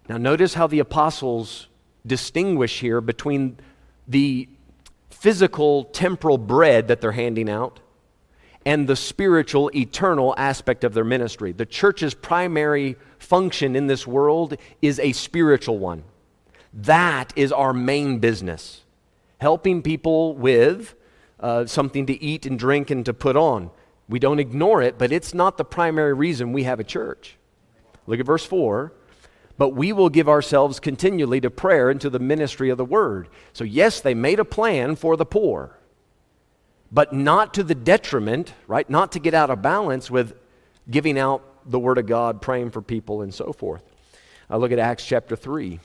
Now, 0.09 0.17
notice 0.17 0.55
how 0.55 0.67
the 0.67 0.79
apostles 0.79 1.69
distinguish 2.05 2.81
here 2.81 2.99
between 2.99 3.59
the 4.09 4.49
physical, 5.09 5.85
temporal 5.85 6.37
bread 6.37 6.89
that 6.89 6.99
they're 6.99 7.13
handing 7.13 7.49
out 7.49 7.79
and 8.65 8.89
the 8.89 8.97
spiritual, 8.97 9.71
eternal 9.73 10.35
aspect 10.37 10.83
of 10.83 10.93
their 10.93 11.05
ministry. 11.05 11.53
The 11.53 11.65
church's 11.65 12.13
primary 12.13 12.97
function 13.19 13.77
in 13.77 13.87
this 13.87 14.05
world 14.05 14.57
is 14.81 14.99
a 14.99 15.13
spiritual 15.13 15.79
one. 15.79 16.03
That 16.73 17.33
is 17.35 17.51
our 17.51 17.73
main 17.73 18.19
business 18.19 18.81
helping 19.39 19.83
people 19.83 20.35
with 20.35 20.95
uh, 21.39 21.65
something 21.65 22.07
to 22.07 22.23
eat 22.23 22.45
and 22.45 22.57
drink 22.57 22.89
and 22.89 23.05
to 23.05 23.13
put 23.13 23.35
on. 23.35 23.69
We 24.09 24.19
don't 24.19 24.39
ignore 24.39 24.81
it, 24.81 24.97
but 24.97 25.11
it's 25.11 25.33
not 25.33 25.57
the 25.57 25.65
primary 25.65 26.13
reason 26.13 26.53
we 26.53 26.63
have 26.63 26.79
a 26.79 26.83
church. 26.83 27.37
Look 28.07 28.19
at 28.19 28.25
verse 28.25 28.45
4. 28.45 28.93
But 29.59 29.69
we 29.69 29.91
will 29.91 30.09
give 30.09 30.29
ourselves 30.29 30.79
continually 30.79 31.41
to 31.41 31.49
prayer 31.49 31.89
and 31.89 31.99
to 32.01 32.09
the 32.09 32.19
ministry 32.19 32.69
of 32.69 32.77
the 32.77 32.85
word. 32.85 33.27
So, 33.53 33.63
yes, 33.63 34.01
they 34.01 34.13
made 34.13 34.39
a 34.39 34.45
plan 34.45 34.95
for 34.95 35.17
the 35.17 35.25
poor 35.25 35.77
but 36.91 37.13
not 37.13 37.53
to 37.55 37.63
the 37.63 37.75
detriment, 37.75 38.53
right? 38.67 38.89
Not 38.89 39.11
to 39.13 39.19
get 39.19 39.33
out 39.33 39.49
of 39.49 39.61
balance 39.61 40.09
with 40.09 40.35
giving 40.89 41.19
out 41.19 41.43
the 41.69 41.79
Word 41.79 41.97
of 41.97 42.05
God, 42.05 42.41
praying 42.41 42.71
for 42.71 42.81
people, 42.81 43.21
and 43.21 43.33
so 43.33 43.51
forth. 43.51 43.83
I 44.49 44.57
look 44.57 44.71
at 44.71 44.79
Acts 44.79 45.05
chapter 45.05 45.35
3. 45.35 45.79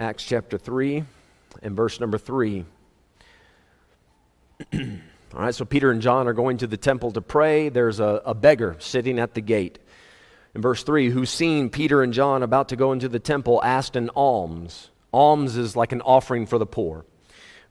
Acts 0.00 0.22
chapter 0.22 0.58
3 0.58 1.02
and 1.60 1.74
verse 1.74 1.98
number 1.98 2.18
3. 2.18 2.64
All 4.72 4.80
right, 5.34 5.52
so 5.52 5.64
Peter 5.64 5.90
and 5.90 6.00
John 6.00 6.28
are 6.28 6.32
going 6.32 6.58
to 6.58 6.68
the 6.68 6.76
temple 6.76 7.10
to 7.12 7.20
pray. 7.20 7.68
There's 7.68 7.98
a, 7.98 8.22
a 8.24 8.32
beggar 8.32 8.76
sitting 8.78 9.18
at 9.18 9.34
the 9.34 9.40
gate. 9.40 9.80
In 10.54 10.62
verse 10.62 10.84
3, 10.84 11.10
who 11.10 11.26
seeing 11.26 11.68
Peter 11.68 12.00
and 12.00 12.12
John 12.12 12.44
about 12.44 12.68
to 12.68 12.76
go 12.76 12.92
into 12.92 13.08
the 13.08 13.18
temple 13.18 13.60
asked 13.64 13.96
an 13.96 14.08
alms. 14.10 14.90
Alms 15.12 15.56
is 15.56 15.74
like 15.74 15.90
an 15.90 16.02
offering 16.02 16.46
for 16.46 16.58
the 16.58 16.66
poor. 16.66 17.04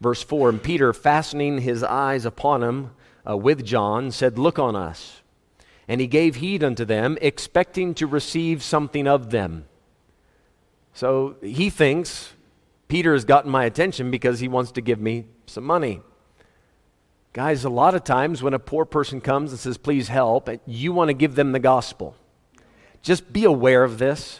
Verse 0.02 0.22
4, 0.22 0.50
and 0.50 0.62
Peter, 0.62 0.92
fastening 0.92 1.60
his 1.60 1.82
eyes 1.82 2.26
upon 2.26 2.62
him 2.62 2.92
uh, 3.26 3.38
with 3.38 3.64
John, 3.64 4.12
said, 4.12 4.38
Look 4.38 4.60
on 4.60 4.76
us. 4.76 5.22
And 5.88 6.02
he 6.02 6.08
gave 6.08 6.36
heed 6.36 6.62
unto 6.62 6.84
them, 6.84 7.18
expecting 7.22 7.94
to 7.96 8.06
receive 8.06 8.62
something 8.62 9.08
of 9.08 9.32
them. 9.32 9.64
So 10.98 11.36
he 11.44 11.70
thinks 11.70 12.34
Peter 12.88 13.14
has 13.14 13.24
gotten 13.24 13.52
my 13.52 13.66
attention 13.66 14.10
because 14.10 14.40
he 14.40 14.48
wants 14.48 14.72
to 14.72 14.82
give 14.82 15.00
me 15.00 15.26
some 15.46 15.64
money. 15.64 16.02
Guys, 17.34 17.64
a 17.64 17.70
lot 17.70 17.94
of 17.94 18.04
times 18.04 18.42
when 18.42 18.56
a 18.56 18.58
poor 18.58 18.84
person 18.84 19.22
comes 19.22 19.52
and 19.52 19.60
says, 19.60 19.78
Please 19.78 20.08
help, 20.08 20.50
you 20.66 20.92
want 20.92 21.10
to 21.10 21.14
give 21.14 21.36
them 21.36 21.52
the 21.52 21.60
gospel. 21.60 22.16
Just 23.04 23.32
be 23.32 23.44
aware 23.44 23.84
of 23.84 24.00
this. 24.00 24.40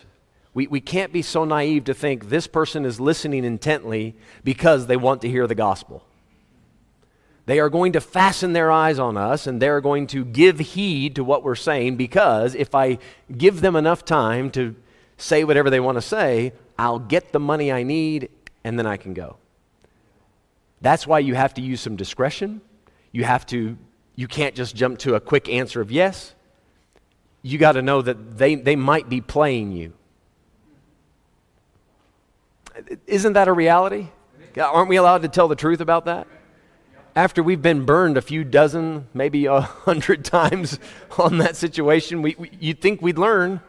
We, 0.56 0.66
we 0.66 0.82
can't 0.82 1.14
be 1.14 1.22
so 1.22 1.46
naive 1.46 1.84
to 1.84 1.94
think 1.94 2.30
this 2.30 2.48
person 2.48 2.86
is 2.86 3.00
listening 3.00 3.44
intently 3.44 4.16
because 4.44 4.88
they 4.88 4.98
want 4.98 5.22
to 5.22 5.30
hear 5.30 5.46
the 5.46 5.54
gospel. 5.54 6.04
They 7.46 7.60
are 7.60 7.70
going 7.70 7.94
to 7.94 8.02
fasten 8.02 8.54
their 8.54 8.72
eyes 8.72 8.98
on 8.98 9.16
us 9.16 9.46
and 9.46 9.62
they're 9.62 9.80
going 9.80 10.08
to 10.08 10.26
give 10.26 10.58
heed 10.58 11.18
to 11.18 11.24
what 11.24 11.44
we're 11.44 11.54
saying 11.54 11.98
because 11.98 12.56
if 12.56 12.74
I 12.74 12.98
give 13.38 13.62
them 13.62 13.76
enough 13.76 14.04
time 14.04 14.50
to 14.52 14.76
say 15.18 15.44
whatever 15.44 15.70
they 15.70 15.80
want 15.80 15.98
to 15.98 16.02
say, 16.02 16.54
I'll 16.78 17.00
get 17.00 17.32
the 17.32 17.40
money 17.40 17.72
I 17.72 17.84
need 17.84 18.30
and 18.64 18.78
then 18.78 18.86
I 18.86 18.98
can 18.98 19.14
go. 19.14 19.38
That's 20.82 21.08
why 21.08 21.20
you 21.20 21.36
have 21.36 21.56
to 21.56 21.62
use 21.62 21.82
some 21.82 21.96
discretion. 21.96 22.62
You 23.12 23.24
have 23.24 23.46
to 23.48 23.78
you 24.16 24.28
can't 24.28 24.56
just 24.56 24.76
jump 24.76 24.98
to 25.00 25.14
a 25.14 25.20
quick 25.20 25.48
answer 25.48 25.80
of 25.80 25.92
yes. 25.92 26.34
You 27.44 27.60
got 27.60 27.74
to 27.74 27.84
know 27.84 28.02
that 28.02 28.38
they, 28.38 28.56
they 28.56 28.76
might 28.76 29.10
be 29.10 29.22
playing 29.22 29.72
you. 29.72 29.94
Isn't 33.06 33.34
that 33.34 33.48
a 33.48 33.54
reality? 33.54 34.08
Aren't 34.60 34.90
we 34.90 34.96
allowed 34.96 35.22
to 35.22 35.28
tell 35.28 35.48
the 35.48 35.56
truth 35.56 35.82
about 35.82 36.06
that? 36.06 36.28
after 37.18 37.42
we've 37.42 37.64
been 37.64 37.84
burned 37.84 38.16
a 38.16 38.22
few 38.22 38.44
dozen, 38.44 39.08
maybe 39.12 39.48
a 39.48 39.60
hundred 39.60 40.24
times 40.40 40.78
on 41.18 41.40
that 41.40 41.56
situation, 41.56 42.22
we, 42.22 42.36
we, 42.38 42.52
you'd 42.60 42.80
think 42.80 43.02
we'd 43.02 43.18
learn. 43.18 43.60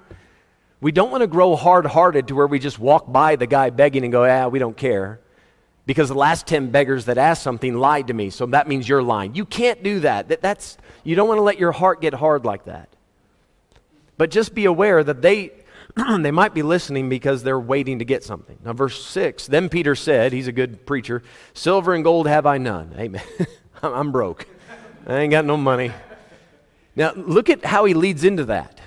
We 0.80 0.92
don't 0.92 1.10
want 1.10 1.22
to 1.22 1.26
grow 1.26 1.56
hard 1.56 1.86
hearted 1.86 2.28
to 2.28 2.34
where 2.34 2.46
we 2.46 2.58
just 2.58 2.78
walk 2.78 3.10
by 3.10 3.36
the 3.36 3.46
guy 3.46 3.70
begging 3.70 4.04
and 4.04 4.12
go, 4.12 4.24
ah, 4.24 4.48
we 4.48 4.58
don't 4.58 4.76
care. 4.76 5.20
Because 5.86 6.08
the 6.08 6.14
last 6.14 6.46
10 6.46 6.70
beggars 6.70 7.06
that 7.06 7.18
asked 7.18 7.42
something 7.42 7.74
lied 7.74 8.08
to 8.08 8.14
me, 8.14 8.30
so 8.30 8.46
that 8.46 8.68
means 8.68 8.88
you're 8.88 9.02
lying. 9.02 9.34
You 9.34 9.44
can't 9.44 9.82
do 9.82 10.00
that. 10.00 10.28
that 10.28 10.42
that's, 10.42 10.78
you 11.02 11.16
don't 11.16 11.26
want 11.26 11.38
to 11.38 11.42
let 11.42 11.58
your 11.58 11.72
heart 11.72 12.00
get 12.00 12.14
hard 12.14 12.44
like 12.44 12.66
that. 12.66 12.88
But 14.18 14.30
just 14.30 14.54
be 14.54 14.66
aware 14.66 15.02
that 15.02 15.22
they, 15.22 15.52
they 16.20 16.30
might 16.30 16.54
be 16.54 16.62
listening 16.62 17.08
because 17.08 17.42
they're 17.42 17.58
waiting 17.58 17.98
to 18.00 18.04
get 18.04 18.22
something. 18.22 18.58
Now, 18.64 18.74
verse 18.74 19.04
6 19.04 19.46
Then 19.46 19.68
Peter 19.68 19.94
said, 19.94 20.32
He's 20.32 20.46
a 20.46 20.52
good 20.52 20.86
preacher, 20.86 21.22
Silver 21.54 21.94
and 21.94 22.04
gold 22.04 22.28
have 22.28 22.46
I 22.46 22.58
none. 22.58 22.94
Amen. 22.96 23.22
I'm 23.82 24.12
broke. 24.12 24.46
I 25.06 25.20
ain't 25.20 25.30
got 25.30 25.44
no 25.44 25.56
money. 25.56 25.92
Now, 26.94 27.12
look 27.14 27.48
at 27.48 27.64
how 27.64 27.84
he 27.86 27.94
leads 27.94 28.24
into 28.24 28.44
that. 28.46 28.77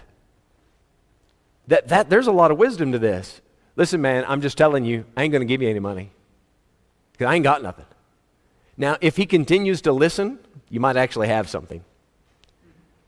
That, 1.72 1.88
that 1.88 2.10
there's 2.10 2.28
a 2.28 2.34
lot 2.34 2.52
of 2.52 2.58
wisdom 2.58 2.92
to 2.92 3.00
this. 3.00 3.40
Listen, 3.78 4.02
man, 4.02 4.26
I'm 4.28 4.42
just 4.42 4.58
telling 4.58 4.84
you, 4.84 5.06
I 5.16 5.24
ain't 5.24 5.32
going 5.32 5.40
to 5.42 5.46
give 5.46 5.62
you 5.62 5.70
any 5.70 5.80
money 5.80 6.12
because 7.14 7.28
I 7.28 7.36
ain't 7.36 7.46
got 7.46 7.64
nothing. 7.64 7.86
Now, 8.76 8.98
if 9.00 9.16
he 9.16 9.26
continues 9.26 9.84
to 9.84 9.94
listen, 9.94 10.38
you 10.70 10.82
might 10.82 10.98
actually 10.98 11.30
have 11.30 11.48
something. 11.48 11.82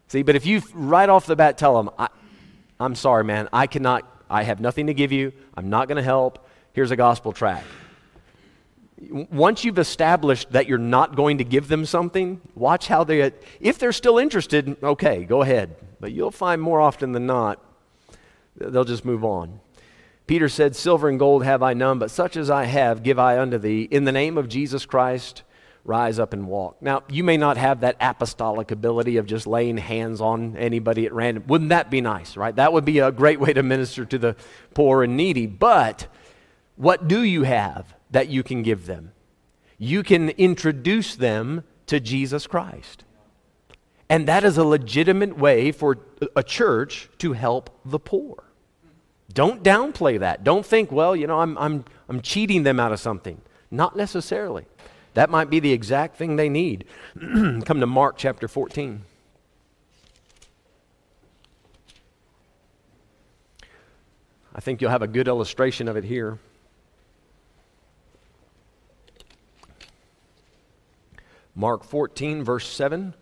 See, 0.08 0.24
but 0.24 0.38
if 0.38 0.46
you 0.46 0.62
right 0.74 1.10
off 1.10 1.26
the 1.26 1.36
bat 1.36 1.58
tell 1.58 1.78
him, 1.78 1.90
I, 2.00 2.08
I'm 2.80 2.96
sorry, 2.96 3.26
man. 3.26 3.50
I 3.52 3.68
cannot, 3.68 4.10
I 4.30 4.44
have 4.44 4.62
nothing 4.62 4.88
to 4.88 4.94
give 4.94 5.12
you. 5.12 5.34
I'm 5.58 5.70
not 5.70 5.90
going 5.90 5.98
to 5.98 6.02
help. 6.02 6.48
Here's 6.72 6.92
a 6.92 6.96
gospel 6.96 7.34
tract. 7.34 7.66
Once 9.10 9.66
you've 9.66 9.78
established 9.78 10.54
that 10.54 10.68
you're 10.68 10.78
not 10.78 11.18
going 11.18 11.40
to 11.40 11.44
give 11.44 11.68
them 11.68 11.86
something, 11.86 12.40
watch 12.56 12.88
how 12.88 13.04
they, 13.04 13.34
if 13.60 13.78
they're 13.78 13.92
still 13.92 14.18
interested, 14.20 14.78
okay, 14.82 15.26
go 15.26 15.42
ahead. 15.42 15.76
But 16.00 16.14
you'll 16.14 16.32
find 16.32 16.62
more 16.62 16.80
often 16.80 17.12
than 17.12 17.26
not, 17.26 17.60
they'll 18.56 18.84
just 18.84 19.06
move 19.06 19.24
on. 19.24 19.60
Peter 20.26 20.48
said, 20.48 20.76
Silver 20.76 21.10
and 21.10 21.20
gold 21.20 21.44
have 21.44 21.62
I 21.62 21.74
none, 21.74 22.00
but 22.00 22.12
such 22.12 22.38
as 22.38 22.50
I 22.50 22.66
have 22.66 23.04
give 23.04 23.20
I 23.20 23.40
unto 23.40 23.58
thee. 23.58 23.84
In 23.84 24.06
the 24.06 24.12
name 24.12 24.38
of 24.38 24.48
Jesus 24.48 24.86
Christ, 24.86 25.44
rise 25.86 26.18
up 26.18 26.32
and 26.32 26.48
walk. 26.48 26.82
Now, 26.82 27.04
you 27.10 27.24
may 27.24 27.36
not 27.36 27.58
have 27.58 27.82
that 27.82 27.98
apostolic 28.00 28.72
ability 28.72 29.18
of 29.18 29.26
just 29.26 29.46
laying 29.46 29.78
hands 29.78 30.22
on 30.22 30.56
anybody 30.56 31.06
at 31.06 31.14
random. 31.14 31.44
Wouldn't 31.48 31.72
that 31.72 31.92
be 31.92 32.00
nice, 32.00 32.38
right? 32.38 32.56
That 32.56 32.72
would 32.72 32.86
be 32.86 33.00
a 33.00 33.12
great 33.12 33.40
way 33.40 33.52
to 33.54 33.64
minister 33.64 34.06
to 34.06 34.18
the 34.18 34.36
poor 34.74 35.04
and 35.04 35.18
needy. 35.18 35.46
But 35.46 36.08
what 36.78 37.08
do 37.08 37.22
you 37.22 37.44
have 37.44 37.94
that 38.12 38.30
you 38.30 38.44
can 38.44 38.64
give 38.64 38.86
them? 38.86 39.12
You 39.78 40.04
can 40.04 40.30
introduce 40.30 41.16
them 41.16 41.64
to 41.88 42.00
Jesus 42.00 42.48
Christ. 42.48 43.04
And 44.10 44.28
that 44.28 44.44
is 44.44 44.58
a 44.58 44.64
legitimate 44.64 45.38
way 45.38 45.72
for 45.72 45.98
a 46.36 46.44
church 46.44 47.10
to 47.20 47.34
help 47.34 47.70
the 47.86 48.00
poor. 48.00 48.44
Don't 49.34 49.64
downplay 49.64 50.20
that. 50.20 50.44
Don't 50.44 50.66
think, 50.66 50.92
well, 50.92 51.16
you 51.16 51.26
know, 51.26 51.40
I'm, 51.40 51.58
I'm, 51.58 51.86
I'm 52.08 52.22
cheating 52.22 52.64
them 52.64 52.80
out 52.80 52.92
of 52.92 53.00
something. 53.00 53.42
Not 53.72 53.96
necessarily. 53.96 54.66
That 55.16 55.30
might 55.30 55.50
be 55.50 55.60
the 55.60 55.72
exact 55.72 56.18
thing 56.18 56.36
they 56.36 56.50
need. 56.50 56.86
Come 57.20 57.80
to 57.80 57.88
Mark 57.88 58.18
chapter 58.18 58.48
14. 58.48 59.04
I 64.56 64.60
think 64.60 64.82
you'll 64.82 64.92
have 64.92 65.02
a 65.02 65.08
good 65.08 65.28
illustration 65.28 65.88
of 65.88 65.98
it 65.98 66.04
here. 66.04 66.38
Mark 71.56 71.84
14, 71.84 72.44
verse 72.44 72.68
7. 72.68 73.16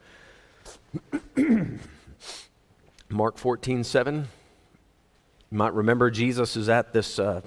Mark 3.10 3.38
14, 3.38 3.84
7. 3.84 4.28
You 5.52 5.58
might 5.58 5.74
remember 5.74 6.10
Jesus 6.12 6.56
is 6.56 6.70
at 6.70 6.94
this, 6.94 7.20
uh, 7.20 7.42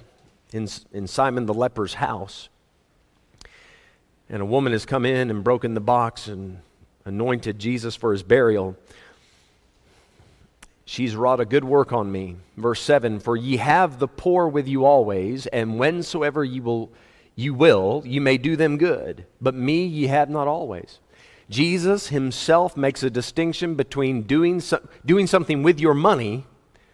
in, 0.53 0.69
in 0.93 1.07
Simon 1.07 1.47
the 1.47 1.55
leper's 1.55 1.95
house 1.95 2.49
and 4.29 4.43
a 4.43 4.47
woman 4.47 4.73
has 4.73 4.87
come 4.87 5.05
in 5.05 5.31
and 5.31 5.45
broken 5.45 5.75
the 5.75 5.81
box 5.81 6.29
and 6.29 6.59
anointed 7.05 7.59
Jesus 7.59 7.95
for 7.95 8.13
his 8.13 8.23
burial. 8.23 8.77
She's 10.87 11.17
wrought 11.17 11.41
a 11.41 11.45
good 11.45 11.65
work 11.65 11.93
on 11.93 12.11
me. 12.11 12.37
Verse 12.57 12.81
7 12.81 13.21
For 13.21 13.37
ye 13.37 13.59
have 13.59 13.99
the 13.99 14.09
poor 14.09 14.49
with 14.49 14.69
you 14.69 14.85
always, 14.85 15.47
and 15.47 15.79
whensoever 15.79 16.45
ye 16.45 16.61
will, 16.61 16.91
you 17.37 17.55
will, 17.55 18.03
you 18.05 18.21
may 18.21 18.39
do 18.39 18.57
them 18.57 18.77
good. 18.77 19.25
But 19.41 19.55
me 19.55 19.85
ye 19.87 20.07
have 20.07 20.31
not 20.31 20.49
always. 20.49 20.99
Jesus 21.51 22.09
himself 22.09 22.77
makes 22.77 23.03
a 23.03 23.11
distinction 23.11 23.75
between 23.75 24.23
doing, 24.23 24.61
so, 24.61 24.87
doing 25.05 25.27
something 25.27 25.63
with 25.63 25.79
your 25.79 25.95
money 25.95 26.47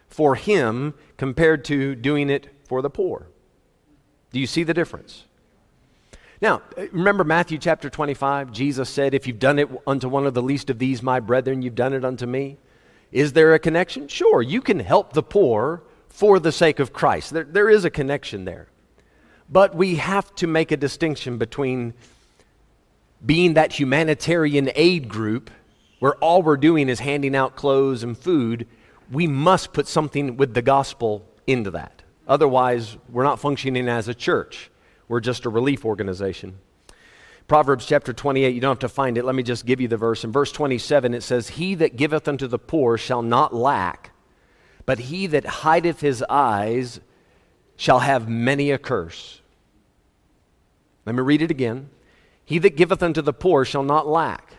for 0.09 0.35
him 0.35 0.95
compared 1.17 1.65
to 1.67 1.95
doing 1.95 2.29
it 2.31 2.49
for 2.65 2.83
the 2.83 2.91
poor. 2.91 3.29
Do 4.33 4.41
you 4.41 4.47
see 4.47 4.63
the 4.63 4.75
difference? 4.75 5.25
Now, 6.41 6.63
remember 6.91 7.23
Matthew 7.23 7.59
chapter 7.59 7.91
25? 7.91 8.51
Jesus 8.51 8.89
said, 8.89 9.15
If 9.15 9.27
you've 9.27 9.39
done 9.39 9.59
it 9.59 9.69
unto 9.87 10.09
one 10.09 10.27
of 10.27 10.35
the 10.35 10.43
least 10.43 10.71
of 10.71 10.79
these, 10.79 11.03
my 11.03 11.21
brethren, 11.21 11.63
you've 11.63 11.75
done 11.75 11.93
it 11.93 12.05
unto 12.05 12.27
me. 12.27 12.59
Is 13.13 13.33
there 13.33 13.55
a 13.55 13.59
connection? 13.59 14.09
Sure, 14.09 14.41
you 14.41 14.61
can 14.61 14.81
help 14.81 15.13
the 15.13 15.23
poor 15.23 15.83
for 16.09 16.39
the 16.39 16.53
sake 16.53 16.79
of 16.79 16.93
Christ. 16.93 17.33
There, 17.33 17.45
there 17.45 17.69
is 17.69 17.85
a 17.85 17.91
connection 17.91 18.45
there. 18.45 18.69
But 19.51 19.75
we 19.75 19.97
have 19.97 20.35
to 20.37 20.47
make 20.47 20.73
a 20.73 20.77
distinction 20.77 21.37
between 21.37 21.93
being 23.25 23.55
that 23.55 23.79
humanitarian 23.79 24.71
aid 24.75 25.09
group 25.09 25.51
where 25.99 26.15
all 26.17 26.43
we're 26.43 26.57
doing 26.57 26.89
is 26.89 27.01
handing 27.01 27.37
out 27.37 27.57
clothes 27.57 28.03
and 28.03 28.17
food. 28.17 28.67
We 29.11 29.27
must 29.27 29.73
put 29.73 29.87
something 29.87 30.37
with 30.37 30.55
the 30.55 30.63
gospel 30.63 31.27
into 31.47 31.71
that. 31.73 32.03
Otherwise, 32.27 32.97
we're 33.09 33.25
not 33.25 33.41
functioning 33.41 33.89
as 33.89 34.09
a 34.09 34.15
church. 34.15 34.71
We're 35.09 35.21
just 35.21 35.45
a 35.45 35.51
relief 35.51 35.85
organization. 35.85 36.59
Proverbs 37.49 37.85
chapter 37.85 38.13
28, 38.13 38.55
you 38.55 38.61
don't 38.61 38.71
have 38.71 38.79
to 38.79 38.89
find 38.89 39.19
it. 39.19 39.25
Let 39.25 39.35
me 39.35 39.43
just 39.43 39.67
give 39.67 39.81
you 39.81 39.89
the 39.89 39.97
verse. 39.97 40.23
In 40.23 40.31
verse 40.31 40.53
27, 40.53 41.13
it 41.15 41.23
says, 41.23 41.49
He 41.49 41.75
that 41.75 41.97
giveth 41.97 42.29
unto 42.29 42.47
the 42.47 42.61
poor 42.61 42.97
shall 42.97 43.23
not 43.23 43.53
lack, 43.53 44.13
but 44.87 45.01
he 45.01 45.27
that 45.27 45.45
hideth 45.45 46.01
his 46.01 46.25
eyes 46.31 47.01
shall 47.77 47.99
have 47.99 48.29
many 48.29 48.71
a 48.71 48.79
curse. 48.79 49.41
Let 51.05 51.17
me 51.17 51.23
read 51.23 51.43
it 51.43 51.51
again. 51.51 51.91
He 52.51 52.59
that 52.59 52.75
giveth 52.75 53.01
unto 53.01 53.23
the 53.23 53.33
poor 53.33 53.65
shall 53.65 53.85
not 53.85 54.09
lack, 54.09 54.55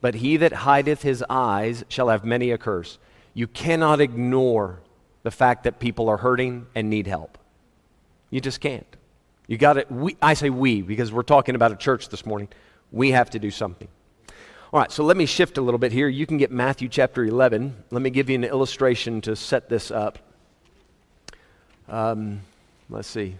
but 0.00 0.14
he 0.14 0.38
that 0.38 0.54
hideth 0.54 1.02
his 1.02 1.22
eyes 1.28 1.84
shall 1.90 2.08
have 2.08 2.24
many 2.24 2.50
a 2.50 2.56
curse. 2.56 2.96
You 3.34 3.46
cannot 3.46 4.00
ignore 4.00 4.80
the 5.22 5.30
fact 5.30 5.64
that 5.64 5.78
people 5.78 6.08
are 6.08 6.16
hurting 6.16 6.66
and 6.74 6.88
need 6.88 7.08
help. 7.08 7.36
You 8.30 8.40
just 8.40 8.62
can't. 8.62 8.86
You 9.46 9.58
got 9.58 9.74
to, 9.74 10.16
I 10.22 10.32
say 10.32 10.48
we 10.48 10.80
because 10.80 11.12
we're 11.12 11.24
talking 11.24 11.56
about 11.56 11.72
a 11.72 11.76
church 11.76 12.08
this 12.08 12.24
morning. 12.24 12.48
We 12.90 13.10
have 13.10 13.28
to 13.30 13.38
do 13.38 13.50
something. 13.50 13.88
All 14.72 14.80
right, 14.80 14.90
so 14.90 15.04
let 15.04 15.18
me 15.18 15.26
shift 15.26 15.58
a 15.58 15.60
little 15.60 15.76
bit 15.76 15.92
here. 15.92 16.08
You 16.08 16.26
can 16.26 16.38
get 16.38 16.50
Matthew 16.50 16.88
chapter 16.88 17.22
11. 17.22 17.84
Let 17.90 18.00
me 18.00 18.08
give 18.08 18.30
you 18.30 18.34
an 18.34 18.44
illustration 18.44 19.20
to 19.20 19.36
set 19.36 19.68
this 19.68 19.90
up. 19.90 20.18
Um, 21.86 22.40
let's 22.88 23.08
see. 23.08 23.36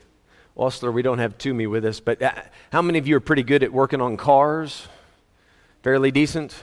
Ostler, 0.56 0.90
we 0.90 1.02
don't 1.02 1.18
have 1.18 1.36
Toomey 1.36 1.66
with 1.66 1.84
us, 1.84 2.00
but 2.00 2.22
uh, 2.22 2.32
how 2.72 2.80
many 2.80 2.98
of 2.98 3.06
you 3.06 3.16
are 3.16 3.20
pretty 3.20 3.42
good 3.42 3.62
at 3.62 3.72
working 3.72 4.00
on 4.00 4.16
cars? 4.16 4.88
Fairly 5.82 6.10
decent? 6.10 6.54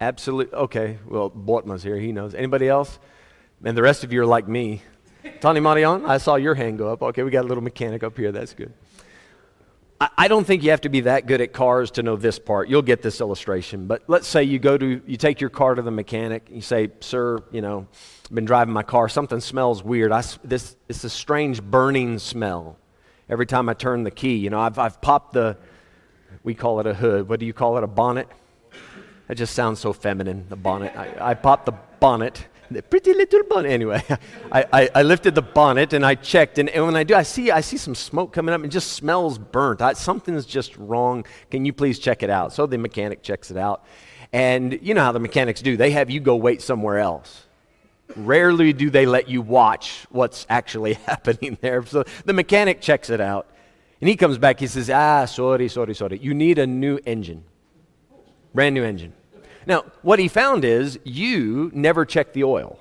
Absolutely. 0.00 0.54
Okay, 0.54 0.98
well, 1.06 1.30
Bortman's 1.30 1.82
here. 1.82 1.96
He 1.96 2.10
knows. 2.10 2.34
Anybody 2.34 2.68
else? 2.68 2.98
And 3.64 3.76
the 3.76 3.82
rest 3.82 4.02
of 4.02 4.12
you 4.12 4.22
are 4.22 4.26
like 4.26 4.48
me. 4.48 4.82
Tony 5.40 5.60
Marion, 5.60 6.04
I 6.04 6.18
saw 6.18 6.34
your 6.34 6.54
hand 6.54 6.78
go 6.78 6.88
up. 6.92 7.02
Okay, 7.02 7.22
we 7.22 7.30
got 7.30 7.44
a 7.44 7.48
little 7.48 7.62
mechanic 7.62 8.02
up 8.02 8.16
here. 8.16 8.32
That's 8.32 8.54
good. 8.54 8.72
I, 10.00 10.08
I 10.18 10.28
don't 10.28 10.44
think 10.44 10.64
you 10.64 10.70
have 10.70 10.80
to 10.82 10.88
be 10.88 11.00
that 11.02 11.26
good 11.26 11.40
at 11.40 11.52
cars 11.52 11.92
to 11.92 12.02
know 12.02 12.16
this 12.16 12.40
part. 12.40 12.68
You'll 12.68 12.82
get 12.82 13.02
this 13.02 13.20
illustration. 13.20 13.86
But 13.86 14.02
let's 14.08 14.26
say 14.26 14.42
you 14.42 14.58
go 14.58 14.76
to, 14.76 15.00
you 15.06 15.16
take 15.16 15.40
your 15.40 15.50
car 15.50 15.76
to 15.76 15.82
the 15.82 15.90
mechanic. 15.92 16.46
and 16.48 16.56
You 16.56 16.62
say, 16.62 16.90
Sir, 17.00 17.38
you 17.52 17.60
know, 17.60 17.86
I've 18.24 18.34
been 18.34 18.44
driving 18.44 18.74
my 18.74 18.82
car. 18.82 19.08
Something 19.08 19.40
smells 19.40 19.82
weird. 19.82 20.10
I, 20.10 20.24
this, 20.42 20.76
it's 20.88 21.04
a 21.04 21.10
strange 21.10 21.62
burning 21.62 22.18
smell 22.18 22.76
every 23.28 23.46
time 23.46 23.68
I 23.68 23.74
turn 23.74 24.04
the 24.04 24.10
key. 24.10 24.36
You 24.36 24.50
know, 24.50 24.60
I've, 24.60 24.78
I've 24.78 25.00
popped 25.00 25.32
the, 25.32 25.56
we 26.42 26.54
call 26.54 26.80
it 26.80 26.86
a 26.86 26.94
hood. 26.94 27.28
What 27.28 27.40
do 27.40 27.46
you 27.46 27.52
call 27.52 27.78
it? 27.78 27.84
A 27.84 27.88
bonnet? 27.88 28.28
That 29.26 29.36
just 29.36 29.54
sounds 29.54 29.80
so 29.80 29.92
feminine, 29.92 30.46
the 30.48 30.56
bonnet. 30.56 30.96
I, 30.96 31.30
I 31.30 31.34
popped 31.34 31.66
the 31.66 31.74
bonnet 32.00 32.46
the 32.70 32.82
pretty 32.82 33.14
little 33.14 33.42
bonnet. 33.44 33.70
Anyway, 33.70 34.02
I, 34.52 34.64
I, 34.72 34.90
I, 34.96 35.02
lifted 35.02 35.34
the 35.34 35.42
bonnet 35.42 35.92
and 35.92 36.04
I 36.04 36.14
checked, 36.14 36.58
and, 36.58 36.68
and, 36.70 36.84
when 36.84 36.96
I 36.96 37.04
do, 37.04 37.14
I 37.14 37.22
see, 37.22 37.50
I 37.50 37.60
see 37.60 37.76
some 37.76 37.94
smoke 37.94 38.32
coming 38.32 38.54
up 38.54 38.62
and 38.62 38.70
just 38.70 38.92
smells 38.92 39.38
burnt. 39.38 39.80
I, 39.80 39.94
something's 39.94 40.46
just 40.46 40.76
wrong. 40.76 41.24
Can 41.50 41.64
you 41.64 41.72
please 41.72 41.98
check 41.98 42.22
it 42.22 42.30
out? 42.30 42.52
So 42.52 42.66
the 42.66 42.78
mechanic 42.78 43.22
checks 43.22 43.50
it 43.50 43.56
out. 43.56 43.84
And 44.32 44.78
you 44.82 44.94
know 44.94 45.02
how 45.02 45.12
the 45.12 45.20
mechanics 45.20 45.62
do, 45.62 45.76
they 45.76 45.92
have 45.92 46.10
you 46.10 46.20
go 46.20 46.36
wait 46.36 46.60
somewhere 46.60 46.98
else. 46.98 47.46
Rarely 48.16 48.72
do 48.72 48.90
they 48.90 49.06
let 49.06 49.28
you 49.28 49.42
watch 49.42 50.06
what's 50.10 50.46
actually 50.48 50.94
happening 51.06 51.58
there. 51.60 51.84
So 51.84 52.04
the 52.24 52.32
mechanic 52.32 52.80
checks 52.80 53.10
it 53.10 53.20
out. 53.20 53.46
And 54.00 54.08
he 54.08 54.16
comes 54.16 54.38
back, 54.38 54.60
he 54.60 54.66
says, 54.66 54.88
Ah, 54.90 55.24
sorry, 55.24 55.68
sorry, 55.68 55.94
sorry. 55.94 56.18
You 56.18 56.34
need 56.34 56.58
a 56.58 56.66
new 56.66 56.98
engine. 57.04 57.44
Brand 58.54 58.74
new 58.74 58.84
engine. 58.84 59.12
Now, 59.66 59.84
what 60.02 60.18
he 60.18 60.28
found 60.28 60.64
is 60.64 60.98
you 61.04 61.70
never 61.74 62.04
checked 62.06 62.32
the 62.32 62.44
oil. 62.44 62.78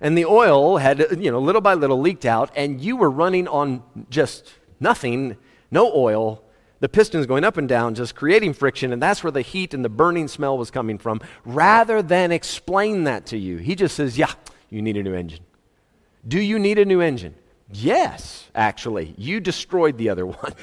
And 0.00 0.18
the 0.18 0.24
oil 0.24 0.78
had, 0.78 1.18
you 1.18 1.30
know, 1.30 1.38
little 1.38 1.60
by 1.60 1.74
little 1.74 2.00
leaked 2.00 2.26
out, 2.26 2.50
and 2.56 2.80
you 2.80 2.96
were 2.96 3.10
running 3.10 3.46
on 3.46 3.84
just 4.10 4.52
nothing, 4.80 5.36
no 5.70 5.92
oil. 5.94 6.42
The 6.82 6.88
pistons 6.88 7.26
going 7.26 7.44
up 7.44 7.58
and 7.58 7.68
down, 7.68 7.94
just 7.94 8.16
creating 8.16 8.54
friction, 8.54 8.92
and 8.92 9.00
that's 9.00 9.22
where 9.22 9.30
the 9.30 9.40
heat 9.40 9.72
and 9.72 9.84
the 9.84 9.88
burning 9.88 10.26
smell 10.26 10.58
was 10.58 10.72
coming 10.72 10.98
from. 10.98 11.20
Rather 11.44 12.02
than 12.02 12.32
explain 12.32 13.04
that 13.04 13.24
to 13.26 13.38
you, 13.38 13.58
he 13.58 13.76
just 13.76 13.94
says, 13.94 14.18
Yeah, 14.18 14.32
you 14.68 14.82
need 14.82 14.96
a 14.96 15.02
new 15.04 15.14
engine. 15.14 15.44
Do 16.26 16.40
you 16.40 16.58
need 16.58 16.80
a 16.80 16.84
new 16.84 17.00
engine? 17.00 17.36
Yes, 17.72 18.50
actually. 18.52 19.14
You 19.16 19.38
destroyed 19.38 19.96
the 19.96 20.08
other 20.08 20.26
one. 20.42 20.54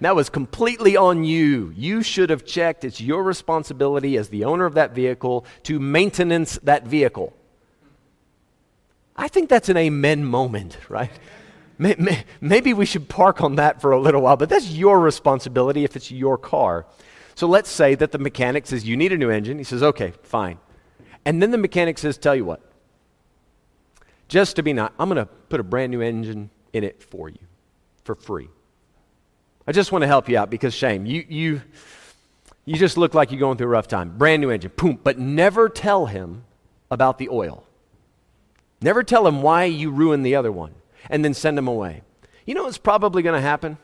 That 0.00 0.16
was 0.16 0.28
completely 0.28 0.96
on 0.96 1.22
you. 1.22 1.72
You 1.76 2.02
should 2.02 2.30
have 2.30 2.44
checked. 2.44 2.84
It's 2.84 3.00
your 3.00 3.22
responsibility 3.22 4.16
as 4.16 4.30
the 4.30 4.44
owner 4.44 4.64
of 4.64 4.74
that 4.74 4.92
vehicle 4.92 5.46
to 5.62 5.78
maintenance 5.78 6.58
that 6.64 6.88
vehicle. 6.88 7.32
I 9.16 9.28
think 9.28 9.48
that's 9.48 9.68
an 9.68 9.76
amen 9.76 10.24
moment, 10.24 10.78
right? 10.88 11.12
Maybe 11.78 12.74
we 12.74 12.86
should 12.86 13.08
park 13.08 13.40
on 13.40 13.56
that 13.56 13.80
for 13.80 13.92
a 13.92 14.00
little 14.00 14.22
while, 14.22 14.36
but 14.36 14.48
that's 14.48 14.70
your 14.70 15.00
responsibility 15.00 15.84
if 15.84 15.94
it's 15.94 16.10
your 16.10 16.36
car. 16.36 16.86
So 17.36 17.46
let's 17.46 17.70
say 17.70 17.94
that 17.94 18.10
the 18.10 18.18
mechanic 18.18 18.66
says, 18.66 18.84
You 18.84 18.96
need 18.96 19.12
a 19.12 19.16
new 19.16 19.30
engine. 19.30 19.58
He 19.58 19.64
says, 19.64 19.82
Okay, 19.82 20.12
fine. 20.22 20.58
And 21.24 21.40
then 21.40 21.52
the 21.52 21.58
mechanic 21.58 21.98
says, 21.98 22.18
Tell 22.18 22.34
you 22.34 22.44
what, 22.44 22.60
just 24.26 24.56
to 24.56 24.62
be 24.62 24.72
nice, 24.72 24.90
I'm 24.98 25.08
going 25.08 25.24
to 25.24 25.26
put 25.26 25.60
a 25.60 25.62
brand 25.62 25.92
new 25.92 26.00
engine 26.00 26.50
in 26.72 26.82
it 26.82 27.00
for 27.00 27.28
you 27.28 27.38
for 28.02 28.16
free. 28.16 28.48
I 29.66 29.72
just 29.72 29.92
want 29.92 30.02
to 30.02 30.08
help 30.08 30.28
you 30.28 30.36
out 30.36 30.50
because 30.50 30.74
shame. 30.74 31.06
You, 31.06 31.24
you, 31.28 31.62
you 32.64 32.76
just 32.76 32.96
look 32.96 33.14
like 33.14 33.30
you're 33.30 33.38
going 33.38 33.56
through 33.56 33.66
a 33.68 33.70
rough 33.70 33.86
time. 33.86 34.18
Brand 34.18 34.42
new 34.42 34.50
engine, 34.50 34.72
boom. 34.74 34.98
But 35.02 35.18
never 35.18 35.68
tell 35.68 36.06
him 36.06 36.44
about 36.90 37.18
the 37.18 37.28
oil. 37.28 37.64
Never 38.80 39.02
tell 39.02 39.26
him 39.26 39.42
why 39.42 39.64
you 39.64 39.90
ruined 39.90 40.26
the 40.26 40.34
other 40.34 40.50
one 40.50 40.74
and 41.10 41.24
then 41.24 41.34
send 41.34 41.58
him 41.58 41.68
away. 41.68 42.02
You 42.46 42.54
know 42.54 42.64
what's 42.64 42.78
probably 42.78 43.22
going 43.22 43.34
to 43.34 43.46
happen? 43.46 43.78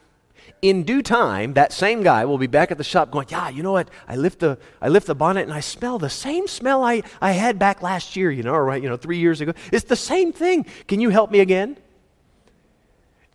In 0.61 0.83
due 0.83 1.03
time, 1.03 1.55
that 1.55 1.73
same 1.73 2.03
guy 2.03 2.25
will 2.25 2.39
be 2.39 2.47
back 2.47 2.71
at 2.71 2.79
the 2.79 2.85
shop 2.85 3.11
going, 3.11 3.27
Yeah, 3.31 3.49
you 3.49 3.63
know 3.63 3.73
what? 3.73 3.89
I 4.09 4.17
lift 4.17 4.41
the, 4.41 4.59
I 4.81 4.89
lift 4.89 5.07
the 5.07 5.15
bonnet 5.15 5.43
and 5.43 5.53
I 5.53 5.61
smell 5.61 5.99
the 5.99 6.11
same 6.11 6.47
smell 6.47 6.83
I, 6.83 7.03
I 7.21 7.33
had 7.33 7.59
back 7.59 7.83
last 7.83 8.17
year, 8.17 8.31
you 8.31 8.43
know, 8.43 8.55
or 8.55 8.77
you 8.77 8.89
know, 8.89 8.97
three 8.97 9.19
years 9.19 9.41
ago. 9.41 9.53
It's 9.73 9.85
the 9.85 9.97
same 9.97 10.33
thing. 10.33 10.67
Can 10.89 11.01
you 11.01 11.11
help 11.11 11.31
me 11.31 11.41
again? 11.41 11.79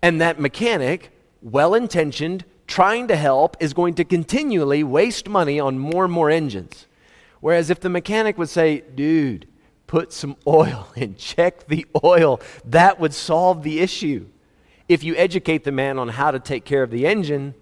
And 0.01 0.21
that 0.21 0.39
mechanic 0.39 1.11
well 1.41 1.73
intentioned, 1.73 2.45
trying 2.67 3.07
to 3.07 3.15
help, 3.15 3.57
is 3.59 3.73
going 3.73 3.95
to 3.95 4.03
continually 4.03 4.83
waste 4.83 5.27
money 5.29 5.59
on 5.59 5.79
more 5.79 6.03
and 6.05 6.13
more 6.13 6.29
engines. 6.29 6.85
Whereas 7.39 7.69
if 7.69 7.79
the 7.79 7.89
mechanic 7.89 8.37
would 8.37 8.49
say, 8.49 8.81
dude, 8.95 9.47
put 9.89 10.13
some 10.13 10.37
oil 10.45 10.87
in, 10.95 11.15
check 11.15 11.67
the 11.67 11.85
oil, 12.03 12.39
that 12.63 12.99
would 12.99 13.13
solve 13.13 13.63
the 13.63 13.79
issue. 13.79 14.27
If 14.87 15.03
you 15.03 15.15
educate 15.15 15.63
the 15.63 15.71
man 15.71 15.97
on 15.97 16.09
how 16.09 16.31
to 16.31 16.39
take 16.39 16.63
care 16.63 16.83
of 16.83 16.91
the 16.91 17.07
engine, 17.07 17.55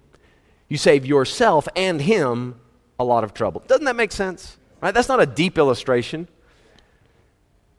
you 0.68 0.78
save 0.78 1.06
yourself 1.06 1.68
and 1.76 2.02
him 2.02 2.60
a 3.00 3.04
lot 3.06 3.24
of 3.24 3.34
trouble. 3.34 3.64
Doesn't 3.68 3.86
that 3.86 3.96
make 3.96 4.12
sense? 4.12 4.58
Right? 4.82 4.94
That's 4.94 5.08
not 5.08 5.22
a 5.22 5.26
deep 5.26 5.58
illustration. 5.58 6.28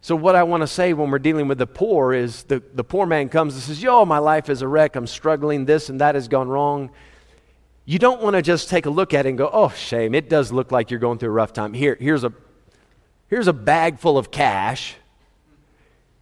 So, 0.01 0.17
what 0.17 0.35
I 0.35 0.45
want 0.45 0.63
to 0.63 0.67
say 0.67 0.95
when 0.95 1.11
we're 1.11 1.19
dealing 1.19 1.49
with 1.49 1.59
the 1.59 1.67
poor 1.67 2.15
is 2.15 2.45
the, 2.45 2.63
the 2.73 2.85
poor 2.85 3.05
man 3.05 3.29
comes 3.29 3.55
and 3.55 3.63
says, 3.63 3.83
Yo, 3.83 4.05
my 4.05 4.19
life 4.19 4.49
is 4.49 4.63
a 4.63 4.69
wreck. 4.69 4.97
I'm 4.97 5.07
struggling. 5.07 5.67
This 5.67 5.91
and 5.91 6.01
that 6.01 6.15
has 6.15 6.29
gone 6.29 6.49
wrong. 6.49 6.91
You 7.85 7.99
don't 7.99 8.23
want 8.23 8.37
to 8.37 8.43
just 8.43 8.69
take 8.71 8.87
a 8.87 8.91
look 8.91 9.13
at 9.13 9.27
it 9.27 9.31
and 9.31 9.39
go, 9.39 9.51
Oh, 9.53 9.69
shame. 9.71 10.15
It 10.15 10.31
does 10.31 10.53
look 10.53 10.73
like 10.73 10.91
you're 10.91 11.01
going 11.01 11.19
through 11.19 11.31
a 11.31 11.33
rough 11.33 11.53
time. 11.53 11.75
Here, 11.75 11.97
here's, 12.01 12.25
a, 12.25 12.33
here's 13.29 13.47
a 13.47 13.53
bag 13.53 13.99
full 13.99 14.19
of 14.19 14.31
cash. 14.31 14.97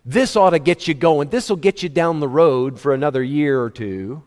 This 0.04 0.36
ought 0.36 0.50
to 0.50 0.58
get 0.58 0.86
you 0.86 0.94
going. 0.94 1.30
This 1.30 1.48
will 1.48 1.56
get 1.56 1.82
you 1.82 1.88
down 1.88 2.20
the 2.20 2.28
road 2.28 2.78
for 2.78 2.94
another 2.94 3.22
year 3.22 3.60
or 3.60 3.70
two. 3.70 4.22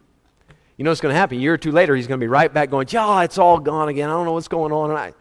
You 0.75 0.83
know 0.83 0.91
what's 0.91 1.01
going 1.01 1.13
to 1.13 1.19
happen? 1.19 1.37
A 1.37 1.41
year 1.41 1.53
or 1.53 1.57
two 1.57 1.71
later, 1.71 1.95
he's 1.95 2.07
going 2.07 2.19
to 2.19 2.23
be 2.23 2.29
right 2.29 2.53
back 2.53 2.69
going, 2.69 2.87
Yeah, 2.89 3.23
it's 3.23 3.37
all 3.37 3.59
gone 3.59 3.89
again. 3.89 4.09
I 4.09 4.13
don't 4.13 4.25
know 4.25 4.33
what's 4.33 4.47
going 4.47 4.71
on. 4.71 4.91
I, 4.91 5.13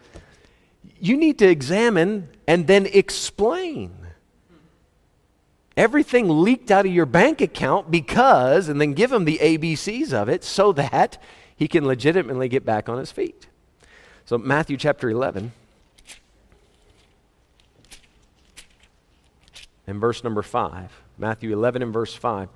you 1.01 1.17
need 1.17 1.39
to 1.39 1.49
examine 1.49 2.29
and 2.47 2.67
then 2.67 2.87
explain 2.87 3.95
everything 5.77 6.43
leaked 6.43 6.73
out 6.73 6.87
of 6.87 6.93
your 6.93 7.07
bank 7.07 7.41
account 7.41 7.91
because, 7.91 8.69
and 8.69 8.81
then 8.81 8.95
give 8.95 9.13
him 9.13 9.25
the 9.25 9.39
ABCs 9.39 10.13
of 10.13 10.29
it 10.29 10.43
so 10.43 10.73
that 10.73 11.23
he 11.55 11.69
can 11.69 11.87
legitimately 11.87 12.49
get 12.49 12.65
back 12.65 12.89
on 12.89 12.99
his 12.99 13.13
feet. 13.13 13.47
So, 14.25 14.39
Matthew 14.39 14.77
chapter 14.77 15.09
11, 15.09 15.53
and 19.89 20.01
verse 20.01 20.23
number 20.23 20.43
5. 20.43 21.03
Matthew 21.19 21.53
11 21.53 21.83
and 21.83 21.93
verse 21.93 22.15
5. 22.15 22.49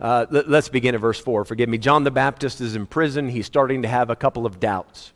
Uh, 0.00 0.26
let, 0.30 0.46
us 0.48 0.68
begin 0.68 0.94
at 0.94 1.00
verse 1.00 1.18
4. 1.18 1.44
Forgive 1.44 1.68
me. 1.68 1.78
John 1.78 2.04
the 2.04 2.10
Baptist 2.10 2.60
is 2.60 2.76
in 2.76 2.86
prison. 2.86 3.28
He's 3.28 3.46
starting 3.46 3.82
to 3.82 3.88
have 3.88 4.10
a 4.10 4.16
couple 4.16 4.46
of 4.46 4.60
doubts 4.60 5.12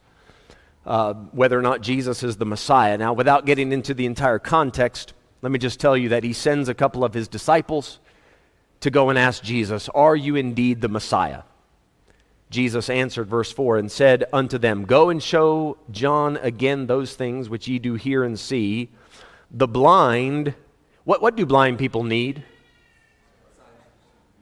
uh, 0.86 1.14
whether 1.32 1.58
or 1.58 1.62
not 1.62 1.80
Jesus 1.80 2.22
is 2.22 2.36
the 2.36 2.46
Messiah. 2.46 2.96
Now, 2.96 3.12
without 3.12 3.44
getting 3.44 3.72
into 3.72 3.92
the 3.92 4.06
entire 4.06 4.38
context, 4.38 5.12
let 5.42 5.50
me 5.50 5.58
just 5.58 5.80
tell 5.80 5.96
you 5.96 6.10
that 6.10 6.24
he 6.24 6.32
sends 6.32 6.68
a 6.68 6.74
couple 6.74 7.04
of 7.04 7.12
his 7.12 7.28
disciples 7.28 7.98
to 8.80 8.90
go 8.90 9.10
and 9.10 9.18
ask 9.18 9.42
Jesus, 9.42 9.88
Are 9.90 10.16
you 10.16 10.36
indeed 10.36 10.80
the 10.80 10.88
Messiah? 10.88 11.42
Jesus 12.48 12.88
answered, 12.88 13.26
verse 13.26 13.50
4, 13.50 13.76
and 13.78 13.90
said 13.90 14.24
unto 14.32 14.56
them, 14.56 14.84
Go 14.84 15.10
and 15.10 15.20
show 15.20 15.78
John 15.90 16.36
again 16.36 16.86
those 16.86 17.16
things 17.16 17.48
which 17.48 17.66
ye 17.66 17.80
do 17.80 17.94
hear 17.94 18.22
and 18.22 18.38
see. 18.38 18.90
The 19.50 19.66
blind, 19.66 20.54
what, 21.06 21.22
what 21.22 21.36
do 21.36 21.46
blind 21.46 21.78
people 21.78 22.02
need? 22.02 22.42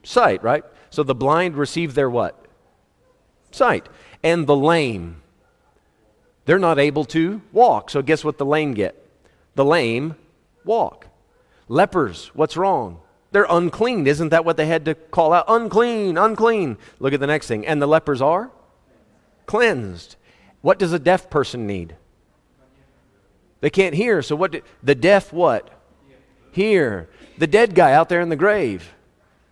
Sight, 0.02 0.42
right? 0.42 0.64
So 0.88 1.02
the 1.02 1.14
blind 1.14 1.56
receive 1.56 1.94
their 1.94 2.08
what? 2.08 2.42
Sight. 3.50 3.86
And 4.22 4.46
the 4.46 4.56
lame, 4.56 5.20
they're 6.46 6.58
not 6.58 6.78
able 6.78 7.04
to 7.06 7.42
walk. 7.52 7.90
So 7.90 8.00
guess 8.00 8.24
what 8.24 8.38
the 8.38 8.46
lame 8.46 8.72
get? 8.72 8.96
The 9.54 9.64
lame 9.64 10.16
walk. 10.64 11.06
Lepers, 11.68 12.30
what's 12.34 12.56
wrong? 12.56 13.00
They're 13.30 13.46
unclean. 13.50 14.06
Isn't 14.06 14.30
that 14.30 14.46
what 14.46 14.56
they 14.56 14.66
had 14.66 14.86
to 14.86 14.94
call 14.94 15.34
out? 15.34 15.44
Unclean, 15.48 16.16
unclean. 16.16 16.78
Look 16.98 17.12
at 17.12 17.20
the 17.20 17.26
next 17.26 17.46
thing. 17.46 17.66
And 17.66 17.82
the 17.82 17.86
lepers 17.86 18.22
are 18.22 18.50
cleansed. 19.44 20.16
What 20.62 20.78
does 20.78 20.94
a 20.94 20.98
deaf 20.98 21.28
person 21.28 21.66
need? 21.66 21.96
They 23.60 23.68
can't 23.68 23.94
hear. 23.94 24.22
So 24.22 24.34
what 24.34 24.52
do, 24.52 24.62
the 24.82 24.94
deaf 24.94 25.30
what? 25.30 25.70
Hear. 26.54 27.08
The 27.38 27.48
dead 27.48 27.74
guy 27.74 27.92
out 27.94 28.08
there 28.08 28.20
in 28.20 28.28
the 28.28 28.36
grave. 28.36 28.94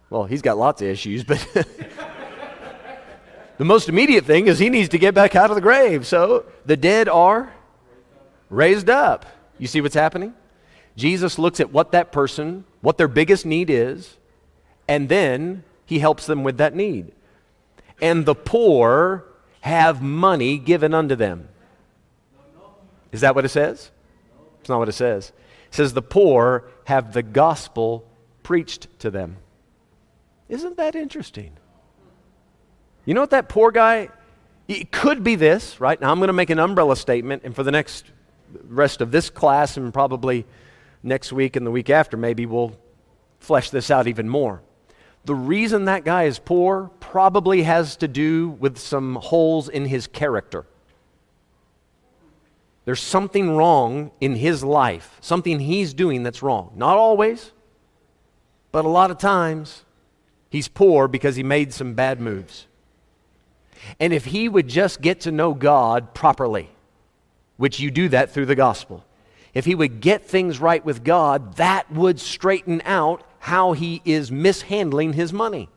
Well, 0.08 0.22
he's 0.22 0.40
got 0.40 0.56
lots 0.56 0.80
of 0.82 0.86
issues, 0.86 1.24
but 1.24 1.44
the 3.58 3.64
most 3.64 3.88
immediate 3.88 4.24
thing 4.24 4.46
is 4.46 4.60
he 4.60 4.70
needs 4.70 4.90
to 4.90 4.98
get 4.98 5.12
back 5.12 5.34
out 5.34 5.50
of 5.50 5.56
the 5.56 5.60
grave. 5.60 6.06
So 6.06 6.44
the 6.64 6.76
dead 6.76 7.08
are 7.08 7.52
raised 8.50 8.88
up. 8.88 9.26
You 9.58 9.66
see 9.66 9.80
what's 9.80 9.96
happening? 9.96 10.32
Jesus 10.96 11.40
looks 11.40 11.58
at 11.58 11.72
what 11.72 11.90
that 11.90 12.12
person, 12.12 12.64
what 12.82 12.98
their 12.98 13.08
biggest 13.08 13.44
need 13.44 13.68
is, 13.68 14.16
and 14.86 15.08
then 15.08 15.64
he 15.84 15.98
helps 15.98 16.26
them 16.26 16.44
with 16.44 16.58
that 16.58 16.72
need. 16.72 17.10
And 18.00 18.26
the 18.26 18.36
poor 18.36 19.24
have 19.62 20.00
money 20.00 20.56
given 20.56 20.94
unto 20.94 21.16
them. 21.16 21.48
Is 23.10 23.22
that 23.22 23.34
what 23.34 23.44
it 23.44 23.48
says? 23.48 23.90
It's 24.60 24.68
not 24.68 24.78
what 24.78 24.88
it 24.88 24.92
says. 24.92 25.32
It 25.68 25.74
says 25.74 25.94
the 25.94 26.02
poor 26.02 26.64
have 26.84 27.12
the 27.12 27.22
gospel 27.22 28.04
preached 28.42 28.88
to 29.00 29.10
them. 29.10 29.36
Isn't 30.48 30.76
that 30.76 30.94
interesting? 30.94 31.52
You 33.04 33.14
know 33.14 33.20
what 33.20 33.30
that 33.30 33.48
poor 33.48 33.70
guy, 33.70 34.10
it 34.68 34.92
could 34.92 35.24
be 35.24 35.34
this, 35.34 35.80
right? 35.80 36.00
Now 36.00 36.10
I'm 36.10 36.18
going 36.18 36.28
to 36.28 36.32
make 36.32 36.50
an 36.50 36.58
umbrella 36.58 36.96
statement, 36.96 37.42
and 37.44 37.54
for 37.54 37.62
the 37.62 37.72
next 37.72 38.06
rest 38.64 39.00
of 39.00 39.10
this 39.10 39.30
class 39.30 39.76
and 39.76 39.92
probably 39.92 40.44
next 41.02 41.32
week 41.32 41.56
and 41.56 41.66
the 41.66 41.70
week 41.70 41.90
after, 41.90 42.16
maybe 42.16 42.46
we'll 42.46 42.78
flesh 43.40 43.70
this 43.70 43.90
out 43.90 44.06
even 44.06 44.28
more. 44.28 44.62
The 45.24 45.34
reason 45.34 45.86
that 45.86 46.04
guy 46.04 46.24
is 46.24 46.38
poor 46.38 46.90
probably 47.00 47.62
has 47.62 47.96
to 47.96 48.08
do 48.08 48.50
with 48.50 48.78
some 48.78 49.16
holes 49.16 49.68
in 49.68 49.86
his 49.86 50.06
character. 50.06 50.66
There's 52.84 53.00
something 53.00 53.56
wrong 53.56 54.10
in 54.20 54.34
his 54.34 54.64
life, 54.64 55.16
something 55.20 55.60
he's 55.60 55.94
doing 55.94 56.22
that's 56.22 56.42
wrong. 56.42 56.72
Not 56.74 56.96
always, 56.96 57.52
but 58.72 58.84
a 58.84 58.88
lot 58.88 59.10
of 59.10 59.18
times 59.18 59.84
he's 60.50 60.68
poor 60.68 61.06
because 61.06 61.36
he 61.36 61.42
made 61.42 61.72
some 61.72 61.94
bad 61.94 62.20
moves. 62.20 62.66
And 64.00 64.12
if 64.12 64.24
he 64.26 64.48
would 64.48 64.68
just 64.68 65.00
get 65.00 65.20
to 65.22 65.32
know 65.32 65.54
God 65.54 66.14
properly, 66.14 66.70
which 67.56 67.78
you 67.78 67.90
do 67.90 68.08
that 68.08 68.30
through 68.30 68.46
the 68.46 68.54
gospel, 68.54 69.04
if 69.54 69.64
he 69.64 69.74
would 69.74 70.00
get 70.00 70.24
things 70.26 70.60
right 70.60 70.84
with 70.84 71.04
God, 71.04 71.56
that 71.56 71.90
would 71.92 72.18
straighten 72.18 72.82
out 72.84 73.22
how 73.38 73.72
he 73.72 74.00
is 74.04 74.32
mishandling 74.32 75.12
his 75.12 75.32
money. 75.32 75.68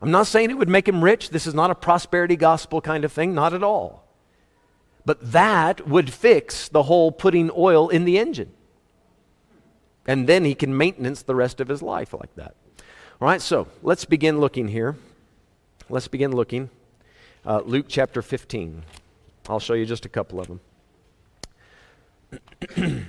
I'm 0.00 0.10
not 0.10 0.26
saying 0.26 0.50
it 0.50 0.58
would 0.58 0.68
make 0.68 0.88
him 0.88 1.02
rich. 1.02 1.30
This 1.30 1.46
is 1.46 1.54
not 1.54 1.70
a 1.70 1.76
prosperity 1.76 2.36
gospel 2.36 2.80
kind 2.80 3.04
of 3.04 3.12
thing, 3.12 3.34
not 3.34 3.54
at 3.54 3.62
all. 3.62 4.01
But 5.04 5.32
that 5.32 5.88
would 5.88 6.12
fix 6.12 6.68
the 6.68 6.84
whole 6.84 7.10
putting 7.10 7.50
oil 7.56 7.88
in 7.88 8.04
the 8.04 8.18
engine. 8.18 8.52
And 10.06 10.28
then 10.28 10.44
he 10.44 10.54
can 10.54 10.76
maintenance 10.76 11.22
the 11.22 11.34
rest 11.34 11.60
of 11.60 11.68
his 11.68 11.82
life 11.82 12.12
like 12.12 12.34
that. 12.36 12.54
All 13.20 13.28
right, 13.28 13.40
so 13.40 13.68
let's 13.82 14.04
begin 14.04 14.40
looking 14.40 14.68
here. 14.68 14.96
Let's 15.88 16.08
begin 16.08 16.32
looking. 16.32 16.70
Uh, 17.44 17.60
Luke 17.64 17.86
chapter 17.88 18.22
15. 18.22 18.82
I'll 19.48 19.60
show 19.60 19.74
you 19.74 19.86
just 19.86 20.04
a 20.04 20.08
couple 20.08 20.40
of 20.40 20.48
them. 20.48 20.60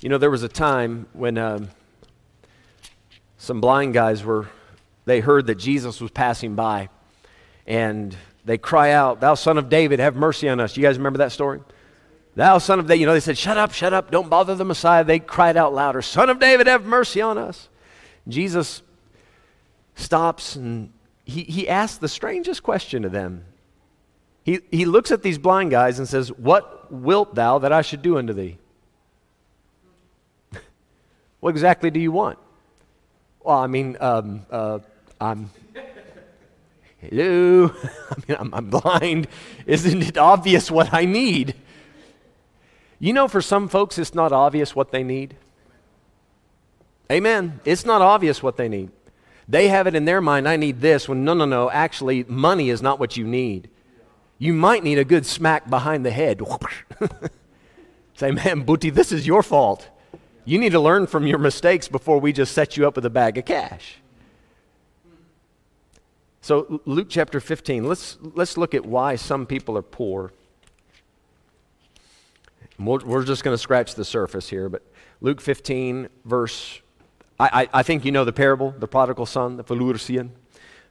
you 0.00 0.08
know, 0.08 0.18
there 0.18 0.30
was 0.30 0.42
a 0.42 0.48
time 0.48 1.06
when 1.12 1.38
um, 1.38 1.70
some 3.38 3.60
blind 3.60 3.94
guys 3.94 4.24
were, 4.24 4.48
they 5.06 5.20
heard 5.20 5.46
that 5.46 5.56
Jesus 5.56 6.00
was 6.00 6.10
passing 6.10 6.54
by, 6.54 6.88
and 7.66 8.16
they 8.44 8.58
cry 8.58 8.92
out, 8.92 9.20
Thou 9.20 9.34
son 9.34 9.58
of 9.58 9.68
David, 9.68 9.98
have 9.98 10.16
mercy 10.16 10.48
on 10.48 10.60
us. 10.60 10.76
You 10.76 10.82
guys 10.82 10.96
remember 10.96 11.18
that 11.18 11.32
story? 11.32 11.60
Thou 12.34 12.58
son 12.58 12.78
of 12.78 12.86
David, 12.86 13.00
you 13.00 13.06
know, 13.06 13.12
they 13.12 13.20
said, 13.20 13.36
Shut 13.36 13.58
up, 13.58 13.72
shut 13.72 13.92
up, 13.92 14.10
don't 14.10 14.28
bother 14.28 14.54
the 14.54 14.64
Messiah. 14.64 15.04
They 15.04 15.18
cried 15.18 15.56
out 15.56 15.74
louder, 15.74 16.02
Son 16.02 16.30
of 16.30 16.38
David, 16.38 16.66
have 16.66 16.84
mercy 16.84 17.20
on 17.20 17.38
us. 17.38 17.68
Jesus 18.28 18.82
stops 19.94 20.56
and 20.56 20.92
he, 21.24 21.44
he 21.44 21.68
asks 21.68 21.98
the 21.98 22.08
strangest 22.08 22.62
question 22.62 23.02
to 23.02 23.08
them. 23.08 23.44
He, 24.42 24.60
he 24.70 24.84
looks 24.84 25.10
at 25.10 25.22
these 25.22 25.38
blind 25.38 25.70
guys 25.70 25.98
and 25.98 26.08
says, 26.08 26.30
What 26.32 26.90
wilt 26.92 27.34
thou 27.34 27.58
that 27.58 27.72
I 27.72 27.82
should 27.82 28.02
do 28.02 28.18
unto 28.18 28.32
thee? 28.32 28.58
what 31.40 31.50
exactly 31.50 31.90
do 31.90 32.00
you 32.00 32.10
want? 32.10 32.38
Well, 33.42 33.58
I 33.58 33.66
mean, 33.66 33.96
um, 34.00 34.46
uh, 34.50 34.80
I'm. 35.20 35.50
Hello? 37.00 37.72
I 38.10 38.14
mean, 38.26 38.36
I'm, 38.38 38.54
I'm 38.54 38.70
blind. 38.70 39.28
Isn't 39.66 40.02
it 40.02 40.18
obvious 40.18 40.70
what 40.70 40.92
I 40.92 41.04
need? 41.04 41.54
You 42.98 43.12
know, 43.12 43.28
for 43.28 43.40
some 43.40 43.68
folks, 43.68 43.98
it's 43.98 44.14
not 44.14 44.32
obvious 44.32 44.76
what 44.76 44.92
they 44.92 45.02
need. 45.02 45.36
Amen. 47.10 47.60
It's 47.64 47.84
not 47.84 48.02
obvious 48.02 48.42
what 48.42 48.56
they 48.56 48.68
need. 48.68 48.90
They 49.48 49.68
have 49.68 49.86
it 49.86 49.94
in 49.94 50.04
their 50.04 50.20
mind, 50.20 50.46
I 50.46 50.56
need 50.56 50.80
this, 50.80 51.08
when 51.08 51.24
no, 51.24 51.34
no, 51.34 51.44
no, 51.44 51.70
actually, 51.70 52.22
money 52.24 52.70
is 52.70 52.80
not 52.80 53.00
what 53.00 53.16
you 53.16 53.26
need 53.26 53.68
you 54.40 54.54
might 54.54 54.82
need 54.82 54.98
a 54.98 55.04
good 55.04 55.26
smack 55.26 55.68
behind 55.68 56.04
the 56.04 56.10
head. 56.10 56.40
Say, 58.14 58.30
man, 58.32 58.64
Boetie, 58.64 58.92
this 58.92 59.12
is 59.12 59.26
your 59.26 59.42
fault. 59.42 59.88
You 60.46 60.58
need 60.58 60.72
to 60.72 60.80
learn 60.80 61.06
from 61.06 61.26
your 61.26 61.38
mistakes 61.38 61.88
before 61.88 62.18
we 62.18 62.32
just 62.32 62.52
set 62.52 62.76
you 62.76 62.88
up 62.88 62.96
with 62.96 63.04
a 63.04 63.10
bag 63.10 63.36
of 63.36 63.44
cash. 63.44 63.99
So, 66.42 66.80
Luke 66.86 67.08
chapter 67.10 67.38
15, 67.38 67.86
let's, 67.86 68.16
let's 68.34 68.56
look 68.56 68.74
at 68.74 68.86
why 68.86 69.16
some 69.16 69.44
people 69.44 69.76
are 69.76 69.82
poor. 69.82 70.32
We're, 72.78 73.04
we're 73.04 73.24
just 73.24 73.44
going 73.44 73.54
to 73.54 73.58
scratch 73.58 73.94
the 73.94 74.06
surface 74.06 74.48
here, 74.48 74.70
but 74.70 74.82
Luke 75.20 75.40
15, 75.42 76.08
verse, 76.24 76.80
I, 77.38 77.62
I, 77.62 77.80
I 77.80 77.82
think 77.82 78.06
you 78.06 78.12
know 78.12 78.24
the 78.24 78.32
parable, 78.32 78.74
the 78.78 78.88
prodigal 78.88 79.26
son, 79.26 79.58
the 79.58 79.64
Verlorenen. 79.64 80.30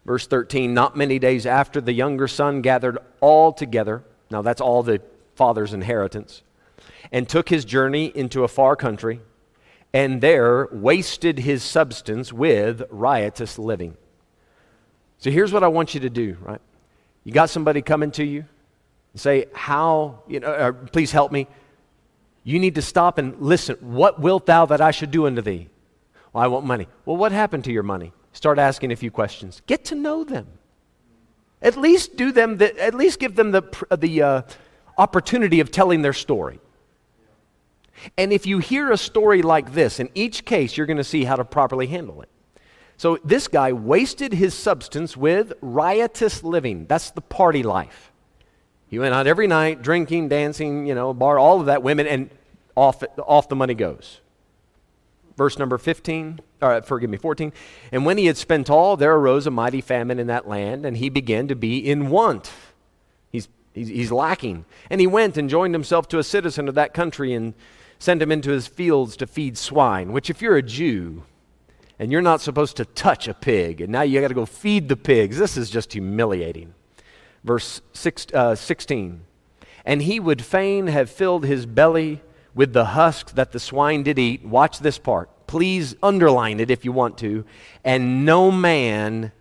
Verse 0.05 0.27
13 0.27 0.73
Not 0.73 0.95
many 0.95 1.17
days 1.17 1.47
after, 1.47 1.81
the 1.81 1.93
younger 1.93 2.27
son 2.27 2.61
gathered 2.61 2.99
all 3.19 3.51
together. 3.51 4.03
Now, 4.29 4.43
that's 4.43 4.61
all 4.61 4.83
the 4.83 5.01
father's 5.35 5.73
inheritance. 5.73 6.43
And 7.11 7.27
took 7.27 7.49
his 7.49 7.65
journey 7.65 8.11
into 8.13 8.43
a 8.43 8.47
far 8.47 8.75
country, 8.75 9.19
and 9.93 10.21
there 10.21 10.67
wasted 10.71 11.39
his 11.39 11.63
substance 11.63 12.31
with 12.31 12.83
riotous 12.91 13.57
living. 13.57 13.97
So 15.19 15.29
here's 15.29 15.53
what 15.53 15.63
I 15.63 15.67
want 15.67 15.93
you 15.93 15.99
to 16.01 16.09
do, 16.09 16.37
right? 16.41 16.61
You 17.23 17.33
got 17.33 17.49
somebody 17.49 17.81
coming 17.81 18.11
to 18.11 18.23
you 18.23 18.45
and 19.13 19.21
say, 19.21 19.45
How, 19.53 20.23
you 20.27 20.39
know, 20.39 20.47
uh, 20.47 20.71
please 20.71 21.11
help 21.11 21.31
me. 21.31 21.47
You 22.43 22.57
need 22.57 22.75
to 22.75 22.81
stop 22.81 23.17
and 23.17 23.39
listen. 23.39 23.75
What 23.81 24.19
wilt 24.19 24.45
thou 24.45 24.65
that 24.65 24.81
I 24.81 24.91
should 24.91 25.11
do 25.11 25.27
unto 25.27 25.41
thee? 25.41 25.67
Well, 26.33 26.43
I 26.43 26.47
want 26.47 26.65
money. 26.65 26.87
Well, 27.05 27.17
what 27.17 27.31
happened 27.31 27.65
to 27.65 27.71
your 27.71 27.83
money? 27.83 28.13
Start 28.31 28.57
asking 28.57 28.91
a 28.91 28.95
few 28.95 29.11
questions. 29.11 29.61
Get 29.67 29.85
to 29.85 29.95
know 29.95 30.23
them. 30.23 30.47
At 31.61 31.75
least 31.75 32.15
do 32.15 32.31
them. 32.31 32.57
The, 32.57 32.81
at 32.81 32.93
least 32.93 33.19
give 33.19 33.35
them 33.35 33.51
the 33.51 33.63
the 33.97 34.21
uh, 34.21 34.41
opportunity 34.97 35.59
of 35.59 35.69
telling 35.69 36.01
their 36.01 36.13
story. 36.13 36.59
And 38.17 38.31
if 38.31 38.45
you 38.45 38.59
hear 38.59 38.91
a 38.91 38.97
story 38.97 39.41
like 39.41 39.73
this, 39.73 39.99
in 39.99 40.09
each 40.15 40.45
case, 40.45 40.77
you're 40.77 40.85
going 40.85 40.97
to 40.97 41.03
see 41.03 41.25
how 41.25 41.35
to 41.35 41.43
properly 41.43 41.87
handle 41.87 42.21
it. 42.21 42.29
So 42.99 43.17
this 43.23 43.47
guy 43.47 43.71
wasted 43.71 44.33
his 44.33 44.53
substance 44.53 45.15
with 45.15 45.53
riotous 45.61 46.43
living. 46.43 46.85
That's 46.85 47.11
the 47.11 47.21
party 47.21 47.63
life. 47.63 48.11
He 48.89 48.99
went 48.99 49.13
out 49.13 49.25
every 49.25 49.47
night, 49.47 49.81
drinking, 49.81 50.27
dancing, 50.27 50.85
you 50.85 50.93
know, 50.93 51.13
bar, 51.13 51.39
all 51.39 51.61
of 51.61 51.67
that, 51.67 51.81
women, 51.81 52.07
and 52.07 52.29
off, 52.75 53.01
off 53.25 53.47
the 53.47 53.55
money 53.55 53.73
goes. 53.73 54.19
Verse 55.37 55.57
number 55.57 55.77
15, 55.77 56.41
or 56.61 56.81
forgive 56.81 57.09
me, 57.09 57.15
14. 57.15 57.53
And 57.93 58.05
when 58.05 58.17
he 58.17 58.25
had 58.25 58.35
spent 58.35 58.69
all, 58.69 58.97
there 58.97 59.15
arose 59.15 59.47
a 59.47 59.51
mighty 59.51 59.79
famine 59.79 60.19
in 60.19 60.27
that 60.27 60.49
land, 60.49 60.85
and 60.85 60.97
he 60.97 61.07
began 61.07 61.47
to 61.47 61.55
be 61.55 61.77
in 61.77 62.09
want. 62.09 62.51
He's, 63.31 63.47
he's, 63.73 63.87
he's 63.87 64.11
lacking. 64.11 64.65
And 64.89 64.99
he 64.99 65.07
went 65.07 65.37
and 65.37 65.49
joined 65.49 65.73
himself 65.73 66.09
to 66.09 66.19
a 66.19 66.23
citizen 66.23 66.67
of 66.67 66.75
that 66.75 66.93
country 66.93 67.33
and 67.33 67.53
sent 67.97 68.21
him 68.21 68.29
into 68.29 68.51
his 68.51 68.67
fields 68.67 69.15
to 69.15 69.25
feed 69.25 69.57
swine, 69.57 70.11
which, 70.11 70.29
if 70.29 70.41
you're 70.41 70.57
a 70.57 70.61
Jew, 70.61 71.23
and 71.99 72.11
you're 72.11 72.21
not 72.21 72.39
supposed 72.39 72.77
to 72.77 72.85
touch 72.85 73.27
a 73.27 73.33
pig, 73.33 73.81
and 73.81 73.91
now 73.91 74.01
you 74.01 74.21
got 74.21 74.29
to 74.29 74.33
go 74.33 74.45
feed 74.45 74.87
the 74.87 74.95
pigs. 74.95 75.37
This 75.37 75.57
is 75.57 75.69
just 75.69 75.91
humiliating. 75.91 76.73
Verse 77.43 77.81
six, 77.93 78.25
uh, 78.33 78.55
16. 78.55 79.21
And 79.85 80.01
he 80.01 80.19
would 80.19 80.41
fain 80.43 80.87
have 80.87 81.09
filled 81.09 81.45
his 81.45 81.65
belly 81.65 82.21
with 82.55 82.73
the 82.73 82.85
husks 82.85 83.33
that 83.33 83.51
the 83.51 83.59
swine 83.59 84.03
did 84.03 84.17
eat. 84.17 84.45
Watch 84.45 84.79
this 84.79 84.97
part. 84.97 85.29
Please 85.47 85.95
underline 86.01 86.59
it 86.59 86.71
if 86.71 86.85
you 86.85 86.91
want 86.91 87.17
to. 87.19 87.45
And 87.83 88.25
no 88.25 88.51
man 88.51 89.31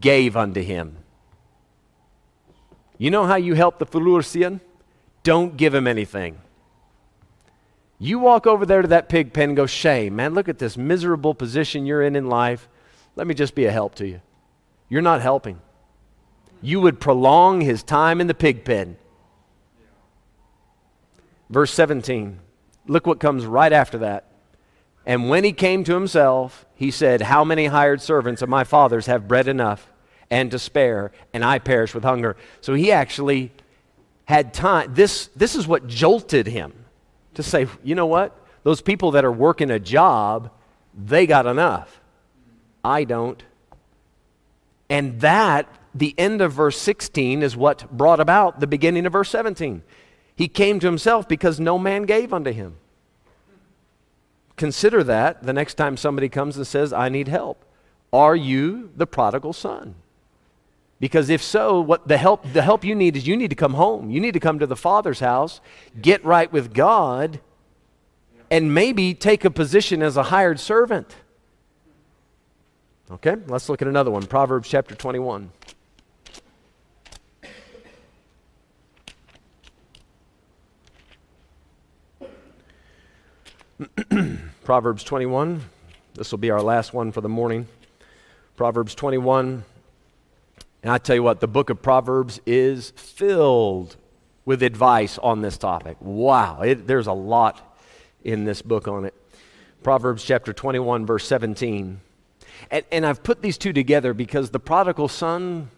gave 0.00 0.36
unto 0.36 0.62
him. 0.62 0.96
You 2.98 3.10
know 3.10 3.24
how 3.24 3.36
you 3.36 3.54
help 3.54 3.78
the 3.78 3.86
Verlorenen? 3.86 4.60
Don't 5.22 5.56
give 5.56 5.74
him 5.74 5.86
anything. 5.86 6.38
You 7.98 8.18
walk 8.18 8.46
over 8.46 8.66
there 8.66 8.82
to 8.82 8.88
that 8.88 9.08
pig 9.08 9.32
pen 9.32 9.50
and 9.50 9.56
go, 9.56 9.66
Shay, 9.66 10.10
man, 10.10 10.34
look 10.34 10.48
at 10.48 10.58
this 10.58 10.76
miserable 10.76 11.34
position 11.34 11.86
you're 11.86 12.02
in 12.02 12.16
in 12.16 12.28
life. 12.28 12.68
Let 13.14 13.26
me 13.26 13.34
just 13.34 13.54
be 13.54 13.64
a 13.64 13.72
help 13.72 13.94
to 13.96 14.06
you. 14.06 14.20
You're 14.88 15.02
not 15.02 15.22
helping. 15.22 15.60
You 16.60 16.80
would 16.82 17.00
prolong 17.00 17.60
his 17.62 17.82
time 17.82 18.20
in 18.20 18.26
the 18.26 18.34
pig 18.34 18.64
pen. 18.64 18.96
Verse 21.48 21.72
17. 21.72 22.38
Look 22.86 23.06
what 23.06 23.20
comes 23.20 23.46
right 23.46 23.72
after 23.72 23.98
that. 23.98 24.24
And 25.06 25.30
when 25.30 25.44
he 25.44 25.52
came 25.52 25.84
to 25.84 25.94
himself, 25.94 26.66
he 26.74 26.90
said, 26.90 27.22
How 27.22 27.44
many 27.44 27.66
hired 27.66 28.02
servants 28.02 28.42
of 28.42 28.48
my 28.48 28.64
father's 28.64 29.06
have 29.06 29.28
bread 29.28 29.48
enough 29.48 29.90
and 30.30 30.50
to 30.50 30.58
spare, 30.58 31.12
and 31.32 31.44
I 31.44 31.60
perish 31.60 31.94
with 31.94 32.04
hunger? 32.04 32.36
So 32.60 32.74
he 32.74 32.92
actually 32.92 33.52
had 34.24 34.52
time. 34.52 34.94
This, 34.94 35.28
this 35.36 35.54
is 35.54 35.66
what 35.66 35.86
jolted 35.86 36.48
him 36.48 36.85
to 37.36 37.42
say, 37.42 37.66
You 37.82 37.94
know 37.94 38.06
what? 38.06 38.36
Those 38.64 38.82
people 38.82 39.12
that 39.12 39.24
are 39.24 39.32
working 39.32 39.70
a 39.70 39.78
job, 39.78 40.50
they 40.92 41.26
got 41.26 41.46
enough. 41.46 42.00
I 42.84 43.04
don't. 43.04 43.42
And 44.90 45.20
that, 45.20 45.68
the 45.94 46.14
end 46.18 46.40
of 46.40 46.52
verse 46.52 46.78
16, 46.78 47.42
is 47.42 47.56
what 47.56 47.90
brought 47.90 48.20
about 48.20 48.60
the 48.60 48.66
beginning 48.66 49.06
of 49.06 49.12
verse 49.12 49.30
17. 49.30 49.82
He 50.34 50.48
came 50.48 50.80
to 50.80 50.86
himself 50.86 51.28
because 51.28 51.58
no 51.58 51.78
man 51.78 52.02
gave 52.02 52.32
unto 52.32 52.52
him. 52.52 52.76
Consider 54.56 55.04
that 55.04 55.42
the 55.42 55.52
next 55.52 55.74
time 55.74 55.96
somebody 55.96 56.28
comes 56.28 56.56
and 56.56 56.66
says, 56.66 56.92
I 56.92 57.08
need 57.08 57.28
help. 57.28 57.64
Are 58.12 58.36
you 58.36 58.90
the 58.96 59.06
prodigal 59.06 59.52
son? 59.52 59.96
Because 60.98 61.28
if 61.28 61.42
so, 61.42 61.80
what 61.80 62.08
the 62.08 62.16
help 62.16 62.50
the 62.52 62.62
help 62.62 62.82
you 62.84 62.94
need 62.94 63.16
is 63.16 63.26
you 63.26 63.36
need 63.36 63.50
to 63.50 63.56
come 63.56 63.74
home. 63.74 64.10
You 64.10 64.20
need 64.20 64.32
to 64.32 64.40
come 64.40 64.58
to 64.58 64.66
the 64.66 64.76
Father's 64.76 65.20
house, 65.20 65.60
get 66.00 66.24
right 66.24 66.50
with 66.50 66.72
God, 66.72 67.40
and 68.50 68.74
maybe 68.74 69.12
take 69.12 69.44
a 69.44 69.50
position 69.50 70.02
as 70.02 70.16
a 70.16 70.24
hired 70.24 70.58
servant. 70.58 71.14
Okay, 73.10 73.36
let's 73.46 73.68
look 73.68 73.82
at 73.82 73.88
another 73.88 74.10
one. 74.10 74.24
Proverbs 74.24 74.68
chapter 74.68 74.94
21. 74.94 75.50
Proverbs 84.64 85.04
21. 85.04 85.60
This 86.14 86.30
will 86.30 86.38
be 86.38 86.50
our 86.50 86.62
last 86.62 86.94
one 86.94 87.12
for 87.12 87.20
the 87.20 87.28
morning. 87.28 87.68
Proverbs 88.56 88.94
21. 88.94 89.62
And 90.86 90.92
I 90.92 90.98
tell 90.98 91.16
you 91.16 91.22
what, 91.24 91.40
the 91.40 91.48
book 91.48 91.68
of 91.68 91.82
Proverbs 91.82 92.40
is 92.46 92.90
filled 92.90 93.96
with 94.44 94.62
advice 94.62 95.18
on 95.18 95.40
this 95.40 95.58
topic. 95.58 95.96
Wow, 95.98 96.60
it, 96.60 96.86
there's 96.86 97.08
a 97.08 97.12
lot 97.12 97.76
in 98.22 98.44
this 98.44 98.62
book 98.62 98.86
on 98.86 99.04
it. 99.04 99.12
Proverbs 99.82 100.22
chapter 100.22 100.52
21, 100.52 101.04
verse 101.04 101.26
17. 101.26 102.00
And, 102.70 102.84
and 102.92 103.04
I've 103.04 103.24
put 103.24 103.42
these 103.42 103.58
two 103.58 103.72
together 103.72 104.14
because 104.14 104.50
the 104.50 104.60
prodigal 104.60 105.08
son 105.08 105.72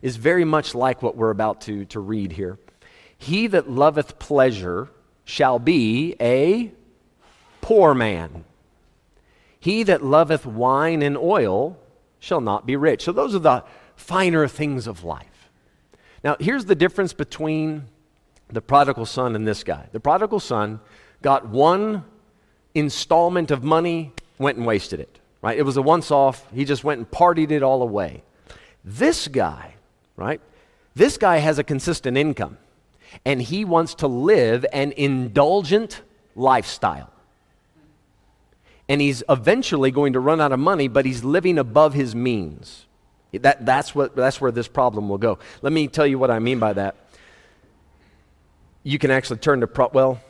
is 0.00 0.16
very 0.16 0.46
much 0.46 0.74
like 0.74 1.02
what 1.02 1.14
we're 1.14 1.28
about 1.28 1.60
to, 1.60 1.84
to 1.84 2.00
read 2.00 2.32
here. 2.32 2.58
He 3.18 3.48
that 3.48 3.68
loveth 3.68 4.18
pleasure 4.18 4.88
shall 5.26 5.58
be 5.58 6.16
a 6.18 6.72
poor 7.60 7.92
man. 7.92 8.46
He 9.60 9.82
that 9.82 10.02
loveth 10.02 10.46
wine 10.46 11.02
and 11.02 11.18
oil 11.18 11.78
shall 12.18 12.40
not 12.40 12.64
be 12.64 12.76
rich. 12.76 13.02
So 13.04 13.12
those 13.12 13.34
are 13.34 13.40
the 13.40 13.64
finer 13.96 14.46
things 14.48 14.86
of 14.86 15.04
life. 15.04 15.50
Now, 16.22 16.36
here's 16.40 16.64
the 16.64 16.74
difference 16.74 17.12
between 17.12 17.86
the 18.48 18.62
prodigal 18.62 19.06
son 19.06 19.34
and 19.36 19.46
this 19.46 19.64
guy. 19.64 19.88
The 19.92 20.00
prodigal 20.00 20.40
son 20.40 20.80
got 21.22 21.48
one 21.48 22.04
installment 22.74 23.50
of 23.50 23.62
money, 23.62 24.12
went 24.38 24.58
and 24.58 24.66
wasted 24.66 25.00
it, 25.00 25.18
right? 25.42 25.58
It 25.58 25.62
was 25.62 25.76
a 25.76 25.82
once 25.82 26.10
off. 26.10 26.46
He 26.52 26.64
just 26.64 26.84
went 26.84 26.98
and 26.98 27.10
partied 27.10 27.50
it 27.50 27.62
all 27.62 27.82
away. 27.82 28.22
This 28.84 29.28
guy, 29.28 29.74
right? 30.16 30.40
This 30.94 31.16
guy 31.18 31.38
has 31.38 31.58
a 31.58 31.64
consistent 31.64 32.16
income 32.16 32.58
and 33.24 33.40
he 33.40 33.64
wants 33.64 33.94
to 33.96 34.06
live 34.06 34.66
an 34.72 34.92
indulgent 34.92 36.02
lifestyle 36.34 37.10
and 38.88 39.00
he's 39.00 39.22
eventually 39.28 39.90
going 39.90 40.12
to 40.12 40.20
run 40.20 40.40
out 40.40 40.52
of 40.52 40.58
money, 40.58 40.88
but 40.88 41.06
he's 41.06 41.24
living 41.24 41.58
above 41.58 41.94
his 41.94 42.14
means. 42.14 42.86
That, 43.38 43.64
that's, 43.64 43.94
what, 43.94 44.16
that's 44.16 44.40
where 44.40 44.50
this 44.50 44.68
problem 44.68 45.08
will 45.08 45.18
go. 45.18 45.38
Let 45.62 45.72
me 45.72 45.88
tell 45.88 46.06
you 46.06 46.18
what 46.18 46.30
I 46.30 46.38
mean 46.38 46.58
by 46.58 46.72
that. 46.74 46.96
You 48.82 48.98
can 48.98 49.10
actually 49.10 49.38
turn 49.38 49.60
to, 49.60 49.66
pro- 49.66 49.90
well, 49.92 50.20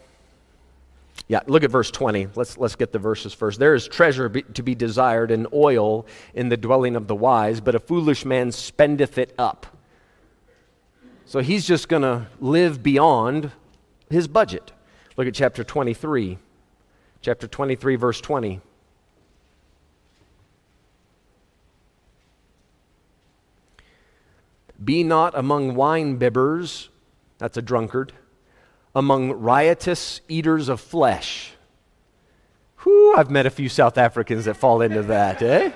yeah, 1.29 1.41
look 1.47 1.65
at 1.65 1.71
verse 1.71 1.91
20. 1.91 2.29
Let's, 2.35 2.59
let's 2.59 2.77
get 2.77 2.93
the 2.93 2.99
verses 2.99 3.33
first. 3.35 3.59
There 3.59 3.75
is 3.75 3.89
treasure 3.89 4.29
be, 4.29 4.43
to 4.43 4.63
be 4.63 4.75
desired 4.75 5.31
and 5.31 5.47
oil 5.53 6.07
in 6.35 6.49
the 6.49 6.57
dwelling 6.57 6.97
of 6.97 7.07
the 7.07 7.15
wise, 7.15 7.61
but 7.61 7.75
a 7.75 7.81
foolish 7.81 8.25
man 8.25 8.53
spendeth 8.53 9.19
it 9.19 9.35
up. 9.39 9.67
So 11.27 11.41
he's 11.41 11.67
just 11.67 11.89
going 11.89 12.03
to 12.03 12.27
live 12.41 12.83
beyond 12.83 13.51
his 14.11 14.29
budget. 14.29 14.73
Look 15.17 15.27
at 15.27 15.35
chapter 15.35 15.65
23 15.65 16.39
chapter 17.25 17.49
23, 17.49 17.97
verse 17.97 18.21
20. 18.21 18.61
Be 24.85 25.03
not 25.03 25.37
among 25.37 25.75
wine 25.75 26.19
bibbers, 26.19 26.89
that's 27.39 27.57
a 27.57 27.63
drunkard, 27.63 28.13
among 28.95 29.33
riotous 29.33 30.21
eaters 30.29 30.69
of 30.69 30.81
flesh. 30.81 31.53
Whew, 32.83 33.15
I've 33.17 33.31
met 33.31 33.47
a 33.47 33.51
few 33.51 33.69
South 33.69 33.97
Africans 33.97 34.45
that 34.45 34.55
fall 34.55 34.83
into 34.83 35.03
that, 35.03 35.41
eh? 35.43 35.73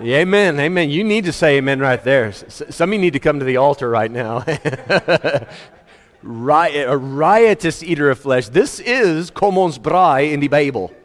Amen, 0.00 0.58
amen. 0.58 0.90
You 0.90 1.04
need 1.04 1.26
to 1.26 1.32
say 1.32 1.58
amen 1.58 1.80
right 1.80 2.02
there. 2.02 2.32
Some 2.32 2.90
of 2.90 2.94
you 2.94 2.98
need 2.98 3.12
to 3.12 3.20
come 3.20 3.38
to 3.38 3.44
the 3.44 3.58
altar 3.58 3.90
right 3.90 4.10
now. 4.10 4.44
riot, 6.22 6.88
a 6.88 6.96
riotous 6.96 7.82
eater 7.82 8.10
of 8.10 8.18
flesh. 8.18 8.48
This 8.48 8.80
is 8.80 9.30
Komonsbraai 9.30 10.32
in 10.32 10.40
the 10.40 10.48
Bible. 10.48 10.92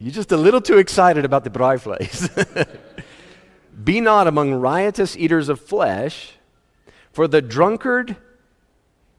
you, 0.00 0.08
are 0.08 0.12
just 0.12 0.32
a 0.32 0.36
little 0.36 0.60
too 0.60 0.78
excited 0.78 1.24
about 1.24 1.44
the 1.44 1.50
braai. 1.50 2.68
Be 3.84 4.00
not 4.00 4.26
among 4.26 4.54
riotous 4.54 5.16
eaters 5.16 5.48
of 5.48 5.60
flesh, 5.60 6.32
for 7.12 7.28
the 7.28 7.40
drunkard 7.40 8.16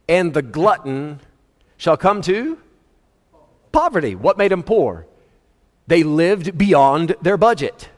and 0.09 0.33
the 0.33 0.41
glutton 0.41 1.21
shall 1.77 1.95
come 1.95 2.21
to 2.23 2.57
poverty. 3.71 4.15
What 4.15 4.37
made 4.37 4.51
them 4.51 4.63
poor? 4.63 5.07
They 5.87 6.03
lived 6.03 6.57
beyond 6.57 7.15
their 7.21 7.37
budget. 7.37 7.89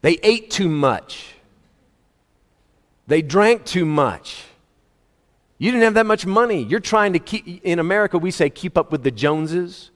They 0.00 0.18
ate 0.24 0.50
too 0.50 0.68
much. 0.68 1.34
They 3.06 3.22
drank 3.22 3.64
too 3.64 3.84
much. 3.84 4.44
You 5.58 5.70
didn't 5.70 5.84
have 5.84 5.94
that 5.94 6.06
much 6.06 6.26
money. 6.26 6.64
You're 6.64 6.80
trying 6.80 7.12
to 7.12 7.20
keep, 7.20 7.62
in 7.62 7.78
America, 7.78 8.18
we 8.18 8.32
say 8.32 8.50
keep 8.50 8.76
up 8.76 8.90
with 8.90 9.04
the 9.04 9.12
Joneses. 9.12 9.91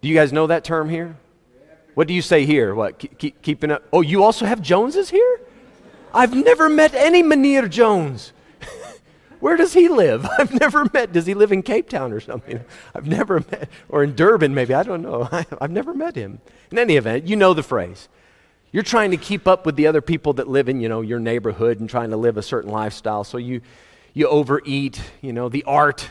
Do 0.00 0.08
you 0.08 0.14
guys 0.14 0.32
know 0.32 0.46
that 0.46 0.64
term 0.64 0.88
here? 0.88 1.16
What 1.94 2.08
do 2.08 2.14
you 2.14 2.22
say 2.22 2.44
here? 2.44 2.74
What? 2.74 2.98
Keep, 2.98 3.40
keeping 3.42 3.70
up? 3.70 3.82
Oh, 3.92 4.02
you 4.02 4.22
also 4.22 4.44
have 4.44 4.60
Joneses 4.60 5.10
here? 5.10 5.40
I've 6.12 6.34
never 6.34 6.68
met 6.68 6.94
any 6.94 7.22
Meneer 7.22 7.68
Jones. 7.68 8.32
Where 9.40 9.56
does 9.56 9.72
he 9.72 9.88
live? 9.88 10.26
I've 10.38 10.52
never 10.58 10.86
met. 10.92 11.12
Does 11.12 11.26
he 11.26 11.34
live 11.34 11.52
in 11.52 11.62
Cape 11.62 11.88
Town 11.88 12.12
or 12.12 12.20
something? 12.20 12.60
I've 12.94 13.06
never 13.06 13.40
met, 13.40 13.68
or 13.88 14.02
in 14.02 14.14
Durban 14.14 14.54
maybe. 14.54 14.74
I 14.74 14.82
don't 14.82 15.02
know. 15.02 15.28
I, 15.32 15.46
have 15.60 15.70
never 15.70 15.94
met 15.94 16.16
him. 16.16 16.40
In 16.70 16.78
any 16.78 16.96
event, 16.96 17.26
you 17.26 17.36
know 17.36 17.54
the 17.54 17.62
phrase. 17.62 18.08
You're 18.72 18.82
trying 18.82 19.10
to 19.12 19.16
keep 19.16 19.46
up 19.46 19.64
with 19.64 19.76
the 19.76 19.86
other 19.86 20.02
people 20.02 20.34
that 20.34 20.48
live 20.48 20.68
in, 20.68 20.80
you 20.80 20.88
know, 20.88 21.00
your 21.00 21.18
neighborhood 21.18 21.80
and 21.80 21.88
trying 21.88 22.10
to 22.10 22.16
live 22.16 22.36
a 22.36 22.42
certain 22.42 22.70
lifestyle. 22.70 23.24
So 23.24 23.38
you, 23.38 23.62
you 24.12 24.28
overeat, 24.28 25.00
you 25.22 25.32
know, 25.32 25.48
the 25.48 25.64
art. 25.64 26.10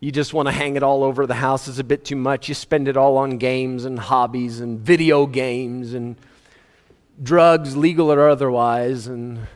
You 0.00 0.10
just 0.10 0.32
want 0.32 0.48
to 0.48 0.52
hang 0.52 0.76
it 0.76 0.82
all 0.82 1.04
over 1.04 1.26
the 1.26 1.34
house 1.34 1.68
It's 1.68 1.78
a 1.78 1.84
bit 1.84 2.06
too 2.06 2.16
much. 2.16 2.48
You 2.48 2.54
spend 2.54 2.88
it 2.88 2.96
all 2.96 3.18
on 3.18 3.36
games 3.36 3.84
and 3.84 3.98
hobbies 3.98 4.60
and 4.60 4.80
video 4.80 5.26
games 5.26 5.92
and 5.92 6.16
drugs, 7.22 7.76
legal 7.76 8.10
or 8.10 8.28
otherwise, 8.30 9.06
and 9.06 9.46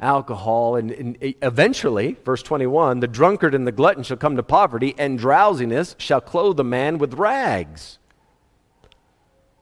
alcohol. 0.00 0.74
And, 0.74 0.90
and, 0.90 1.34
eventually, 1.42 2.16
verse 2.24 2.42
21 2.42 2.98
the 2.98 3.06
drunkard 3.06 3.54
and 3.54 3.68
the 3.68 3.72
glutton 3.72 4.02
shall 4.02 4.16
come 4.16 4.34
to 4.34 4.42
poverty, 4.42 4.96
and 4.98 5.16
drowsiness 5.16 5.94
shall 5.96 6.20
clothe 6.20 6.58
a 6.58 6.64
man 6.64 6.98
with 6.98 7.14
rags. 7.14 7.98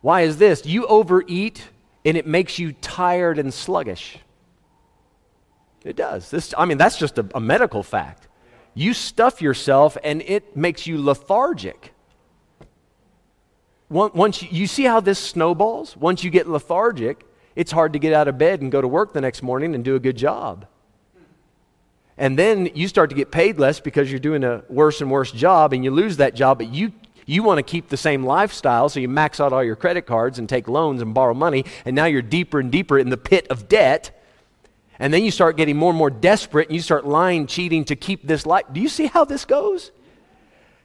Why 0.00 0.22
is 0.22 0.38
this? 0.38 0.64
You 0.64 0.86
overeat 0.86 1.68
and 2.06 2.16
it 2.16 2.26
makes 2.26 2.58
you 2.58 2.72
tired 2.72 3.38
and 3.38 3.52
sluggish. 3.52 4.18
It 5.84 5.96
does. 5.96 6.30
This, 6.30 6.54
I 6.56 6.64
mean, 6.64 6.78
that's 6.78 6.96
just 6.96 7.18
a, 7.18 7.26
a 7.34 7.40
medical 7.40 7.82
fact. 7.82 8.28
You 8.76 8.92
stuff 8.92 9.40
yourself 9.40 9.96
and 10.04 10.20
it 10.20 10.54
makes 10.54 10.86
you 10.86 11.02
lethargic. 11.02 11.94
Once 13.88 14.42
you, 14.42 14.48
you 14.50 14.66
see 14.66 14.84
how 14.84 15.00
this 15.00 15.18
snowballs? 15.18 15.96
Once 15.96 16.22
you 16.22 16.30
get 16.30 16.46
lethargic, 16.46 17.24
it's 17.54 17.72
hard 17.72 17.94
to 17.94 17.98
get 17.98 18.12
out 18.12 18.28
of 18.28 18.36
bed 18.36 18.60
and 18.60 18.70
go 18.70 18.82
to 18.82 18.86
work 18.86 19.14
the 19.14 19.20
next 19.22 19.42
morning 19.42 19.74
and 19.74 19.82
do 19.82 19.94
a 19.94 19.98
good 19.98 20.16
job. 20.16 20.66
And 22.18 22.38
then 22.38 22.68
you 22.74 22.86
start 22.86 23.08
to 23.10 23.16
get 23.16 23.30
paid 23.30 23.58
less 23.58 23.80
because 23.80 24.10
you're 24.10 24.20
doing 24.20 24.44
a 24.44 24.62
worse 24.68 25.00
and 25.00 25.10
worse 25.10 25.32
job 25.32 25.72
and 25.72 25.82
you 25.82 25.90
lose 25.90 26.18
that 26.18 26.34
job, 26.34 26.58
but 26.58 26.68
you 26.68 26.92
you 27.28 27.42
want 27.42 27.58
to 27.58 27.62
keep 27.64 27.88
the 27.88 27.96
same 27.96 28.24
lifestyle, 28.24 28.88
so 28.88 29.00
you 29.00 29.08
max 29.08 29.40
out 29.40 29.52
all 29.52 29.64
your 29.64 29.74
credit 29.74 30.06
cards 30.06 30.38
and 30.38 30.48
take 30.48 30.68
loans 30.68 31.02
and 31.02 31.12
borrow 31.12 31.34
money, 31.34 31.64
and 31.84 31.96
now 31.96 32.04
you're 32.04 32.22
deeper 32.22 32.60
and 32.60 32.70
deeper 32.70 32.98
in 33.00 33.10
the 33.10 33.16
pit 33.16 33.48
of 33.50 33.68
debt. 33.68 34.15
And 34.98 35.12
then 35.12 35.24
you 35.24 35.30
start 35.30 35.56
getting 35.56 35.76
more 35.76 35.90
and 35.90 35.98
more 35.98 36.10
desperate 36.10 36.68
and 36.68 36.74
you 36.74 36.82
start 36.82 37.06
lying, 37.06 37.46
cheating 37.46 37.84
to 37.86 37.96
keep 37.96 38.26
this 38.26 38.46
life. 38.46 38.64
Do 38.72 38.80
you 38.80 38.88
see 38.88 39.06
how 39.06 39.24
this 39.24 39.44
goes? 39.44 39.90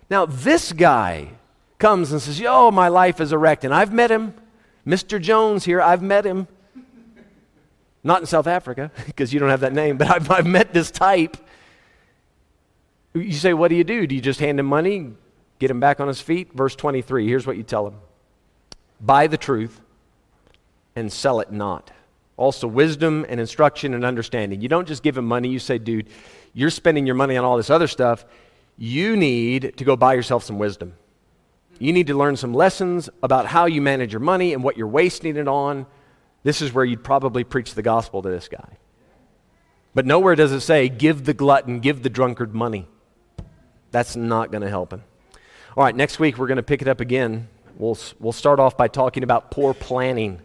Now, 0.10 0.26
this 0.26 0.74
guy 0.74 1.30
comes 1.80 2.12
and 2.12 2.22
says, 2.22 2.40
Yo, 2.40 2.72
my 2.72 2.90
life 2.90 3.22
is 3.22 3.32
a 3.32 3.38
wreck. 3.38 3.64
And 3.64 3.74
I've 3.74 3.94
met 3.94 4.12
him. 4.12 4.34
Mr. 4.86 5.22
Jones 5.22 5.64
here, 5.64 5.82
I've 5.82 6.02
met 6.02 6.26
him. 6.26 6.48
Not 8.04 8.22
in 8.22 8.26
South 8.26 8.48
Africa, 8.48 8.92
because 9.06 9.34
you 9.34 9.40
don't 9.40 9.50
have 9.50 9.62
that 9.62 9.74
name, 9.74 9.98
but 9.98 10.10
I've, 10.10 10.30
I've 10.32 10.48
met 10.48 10.74
this 10.74 10.92
type. 10.92 11.38
You 13.14 13.34
say, 13.34 13.54
What 13.54 13.70
do 13.70 13.76
you 13.76 13.84
do? 13.84 14.08
Do 14.08 14.16
you 14.16 14.22
just 14.22 14.40
hand 14.40 14.60
him 14.60 14.66
money, 14.66 15.12
get 15.60 15.72
him 15.72 15.80
back 15.80 16.00
on 16.00 16.08
his 16.08 16.20
feet? 16.20 16.54
Verse 16.54 16.76
23, 16.76 17.28
here's 17.28 17.48
what 17.48 17.58
you 17.58 17.64
tell 17.64 17.88
him 17.88 17.96
Buy 19.00 19.28
the 19.28 19.38
truth 19.38 19.80
and 20.96 21.12
sell 21.12 21.40
it 21.40 21.52
not. 21.52 21.92
Also, 22.42 22.66
wisdom 22.66 23.24
and 23.30 23.40
instruction 23.40 23.94
and 23.94 24.04
understanding. 24.04 24.62
You 24.62 24.68
don't 24.68 24.88
just 24.88 25.04
give 25.04 25.16
him 25.16 25.26
money, 25.26 25.50
you 25.50 25.60
say, 25.60 25.78
Dude, 25.78 26.10
you're 26.56 26.72
spending 26.72 27.06
your 27.06 27.14
money 27.14 27.38
on 27.38 27.46
all 27.46 27.56
this 27.56 27.70
other 27.70 27.86
stuff. 27.86 28.26
You 28.80 29.16
need 29.16 29.78
to 29.78 29.84
go 29.84 29.96
buy 29.96 30.16
yourself 30.16 30.44
some 30.44 30.58
wisdom. 30.58 30.94
You 31.78 31.94
need 31.94 32.08
to 32.08 32.18
learn 32.18 32.36
some 32.38 32.52
lessons 32.52 33.12
about 33.22 33.46
how 33.46 33.68
you 33.68 33.80
manage 33.80 34.12
your 34.12 34.22
money 34.22 34.54
and 34.54 34.64
what 34.64 34.76
you're 34.76 34.88
wasting 34.88 35.38
it 35.38 35.48
on. 35.48 35.86
This 36.42 36.64
is 36.64 36.74
where 36.74 36.84
you'd 36.84 37.04
probably 37.04 37.44
preach 37.44 37.76
the 37.76 37.84
gospel 37.84 38.24
to 38.24 38.30
this 38.30 38.48
guy. 38.48 38.78
But 39.94 40.08
nowhere 40.08 40.34
does 40.34 40.52
it 40.52 40.62
say, 40.62 40.90
give 40.90 41.26
the 41.26 41.36
glutton, 41.36 41.80
give 41.80 42.02
the 42.02 42.10
drunkard 42.10 42.56
money. 42.56 42.88
That's 43.92 44.16
not 44.16 44.50
going 44.50 44.64
to 44.64 44.70
help 44.70 44.92
him. 44.92 45.04
All 45.78 45.84
right, 45.84 45.96
next 45.96 46.18
week 46.18 46.40
we're 46.40 46.48
going 46.48 46.58
to 46.58 46.64
pick 46.64 46.82
it 46.82 46.88
up 46.88 47.02
again. 47.02 47.50
We'll, 47.78 48.00
we'll 48.20 48.32
start 48.32 48.60
off 48.60 48.76
by 48.78 48.88
talking 48.88 49.22
about 49.22 49.52
poor 49.52 49.76
planning, 49.76 50.42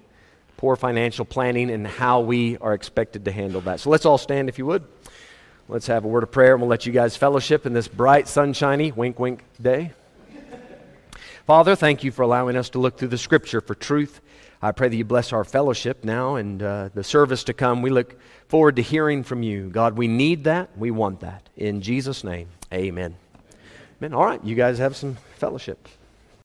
poor 0.56 0.76
financial 0.76 1.24
planning, 1.24 1.70
and 1.70 1.86
how 1.86 2.20
we 2.20 2.56
are 2.58 2.74
expected 2.74 3.24
to 3.26 3.32
handle 3.32 3.60
that. 3.62 3.80
So 3.80 3.90
let's 3.90 4.06
all 4.06 4.18
stand 4.18 4.48
if 4.48 4.58
you 4.58 4.66
would. 4.66 4.84
Let's 5.68 5.88
have 5.88 6.04
a 6.04 6.08
word 6.08 6.22
of 6.22 6.30
prayer, 6.30 6.52
and 6.52 6.62
we'll 6.62 6.70
let 6.70 6.86
you 6.86 6.92
guys 6.92 7.16
fellowship 7.16 7.66
in 7.66 7.72
this 7.72 7.88
bright, 7.88 8.28
sunshiny, 8.28 8.92
wink, 8.92 9.18
wink 9.18 9.42
day. 9.60 9.92
Father, 11.46 11.76
thank 11.76 12.02
you 12.02 12.10
for 12.10 12.22
allowing 12.22 12.56
us 12.56 12.70
to 12.70 12.78
look 12.78 12.98
through 12.98 13.08
the 13.08 13.18
scripture 13.18 13.60
for 13.60 13.74
truth. 13.74 14.20
I 14.60 14.72
pray 14.72 14.88
that 14.88 14.96
you 14.96 15.04
bless 15.04 15.32
our 15.32 15.44
fellowship 15.44 16.04
now 16.04 16.36
and 16.36 16.62
uh, 16.62 16.88
the 16.94 17.04
service 17.04 17.44
to 17.44 17.52
come. 17.52 17.82
We 17.82 17.90
look 17.90 18.16
forward 18.48 18.76
to 18.76 18.82
hearing 18.82 19.22
from 19.22 19.42
you. 19.42 19.68
God, 19.68 19.96
we 19.96 20.08
need 20.08 20.44
that. 20.44 20.76
We 20.76 20.90
want 20.90 21.20
that. 21.20 21.48
In 21.56 21.82
Jesus' 21.82 22.24
name, 22.24 22.48
amen. 22.72 23.16
Amen. 24.00 24.14
All 24.14 24.24
right, 24.24 24.42
you 24.44 24.54
guys 24.54 24.78
have 24.78 24.96
some 24.96 25.16
fellowship. 25.36 25.88